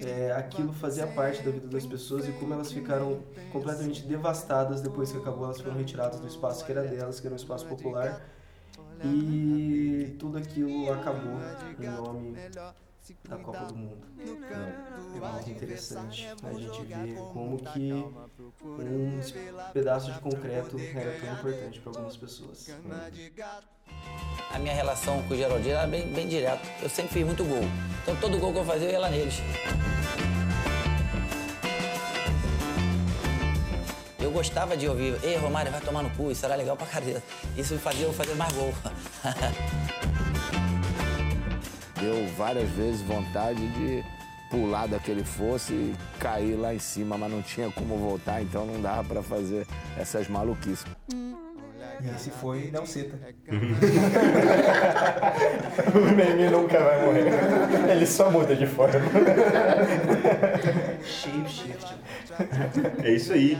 é, 0.00 0.32
aquilo 0.32 0.72
fazia 0.72 1.06
parte 1.06 1.42
da 1.42 1.50
vida 1.50 1.68
das 1.68 1.84
pessoas 1.84 2.28
e 2.28 2.32
como 2.32 2.54
elas 2.54 2.72
ficaram 2.72 3.20
completamente 3.52 4.02
devastadas 4.02 4.80
depois 4.80 5.12
que 5.12 5.18
acabou, 5.18 5.44
elas 5.44 5.60
foram 5.60 5.76
retiradas 5.76 6.20
do 6.20 6.26
espaço 6.26 6.64
que 6.64 6.72
era 6.72 6.82
delas, 6.82 7.20
que 7.20 7.26
era 7.26 7.34
um 7.34 7.36
espaço 7.36 7.66
popular 7.66 8.24
e 9.04 10.14
tudo 10.18 10.38
aquilo 10.38 10.92
acabou 10.92 11.38
em 11.78 11.90
nome 11.90 12.36
da 13.28 13.36
Copa 13.36 13.64
do 13.64 13.74
Mundo. 13.74 14.06
É 14.20 15.32
muito 15.32 15.50
interessante 15.50 16.28
a 16.42 16.52
gente 16.52 16.82
ver 16.82 17.16
como 17.32 17.58
que 17.58 17.92
um 17.92 19.20
pedaço 19.72 20.12
de 20.12 20.20
concreto 20.20 20.78
era 20.78 21.18
tão 21.18 21.32
importante 21.34 21.80
para 21.80 21.90
algumas 21.90 22.16
pessoas. 22.16 22.68
A 24.50 24.58
minha 24.58 24.74
relação 24.74 25.22
com 25.24 25.34
o 25.34 25.36
Geraldinho 25.36 25.76
era 25.76 25.86
bem, 25.86 26.12
bem 26.12 26.28
direta. 26.28 26.62
Eu 26.80 26.88
sempre 26.88 27.12
fiz 27.12 27.26
muito 27.26 27.44
gol. 27.44 27.64
Então 28.02 28.16
todo 28.16 28.38
gol 28.38 28.52
que 28.52 28.58
eu 28.58 28.64
fazia 28.64 28.88
eu 28.88 28.92
ia 28.92 28.98
lá 29.00 29.10
neles. 29.10 29.34
Eu 34.20 34.30
gostava 34.30 34.76
de 34.76 34.88
ouvir, 34.88 35.18
ei 35.24 35.36
Romário, 35.36 35.72
vai 35.72 35.80
tomar 35.80 36.02
no 36.02 36.10
cu, 36.10 36.30
isso 36.30 36.46
era 36.46 36.54
legal 36.54 36.76
pra 36.76 36.86
caramba. 36.86 37.22
Isso 37.56 37.74
me 37.74 37.80
fazia 37.80 38.06
eu 38.06 38.12
fazer 38.12 38.34
mais 38.34 38.52
gol. 38.52 38.72
Deu 42.02 42.26
várias 42.36 42.68
vezes 42.70 43.00
vontade 43.02 43.64
de 43.68 44.04
pular 44.50 44.88
daquele 44.88 45.22
fosse 45.22 45.72
e 45.72 45.94
cair 46.18 46.56
lá 46.56 46.74
em 46.74 46.78
cima, 46.80 47.16
mas 47.16 47.30
não 47.30 47.40
tinha 47.40 47.70
como 47.70 47.96
voltar, 47.96 48.42
então 48.42 48.66
não 48.66 48.82
dava 48.82 49.04
pra 49.04 49.22
fazer 49.22 49.64
essas 49.96 50.26
maluquices. 50.26 50.84
E 51.08 52.08
esse 52.16 52.30
foi 52.30 52.70
Nelceta. 52.72 53.16
o 55.94 56.00
meme 56.16 56.50
nunca 56.50 56.80
vai 56.80 57.06
morrer. 57.06 57.30
Ele 57.88 58.06
só 58.06 58.28
muda 58.28 58.56
de 58.56 58.66
forma. 58.66 58.98
Shape 61.04 61.48
shift. 61.48 61.94
É 63.04 63.10
isso 63.12 63.32
aí. 63.32 63.56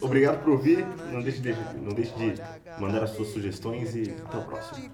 Obrigado 0.00 0.42
por 0.42 0.54
ouvir. 0.54 0.84
Não 1.12 1.22
deixe 1.22 1.40
de, 1.40 1.54
não 1.80 1.94
deixe 1.94 2.12
de 2.14 2.34
mandar 2.80 3.04
as 3.04 3.10
suas 3.10 3.28
sugestões 3.28 3.94
e 3.94 4.12
até 4.24 4.38
o 4.38 4.42
próximo. 4.42 4.90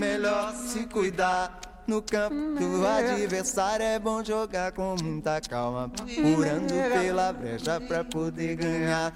Melhor 0.00 0.54
se 0.54 0.86
cuidar. 0.86 1.75
No 1.86 2.02
campo 2.02 2.34
do 2.34 2.84
adversário 2.84 3.84
é 3.84 3.98
bom 3.98 4.24
jogar 4.24 4.72
com 4.72 4.96
muita 5.00 5.40
calma, 5.40 5.88
purando 5.88 6.72
pela 6.92 7.32
brecha 7.32 7.80
pra 7.80 8.02
poder 8.02 8.56
ganhar. 8.56 9.14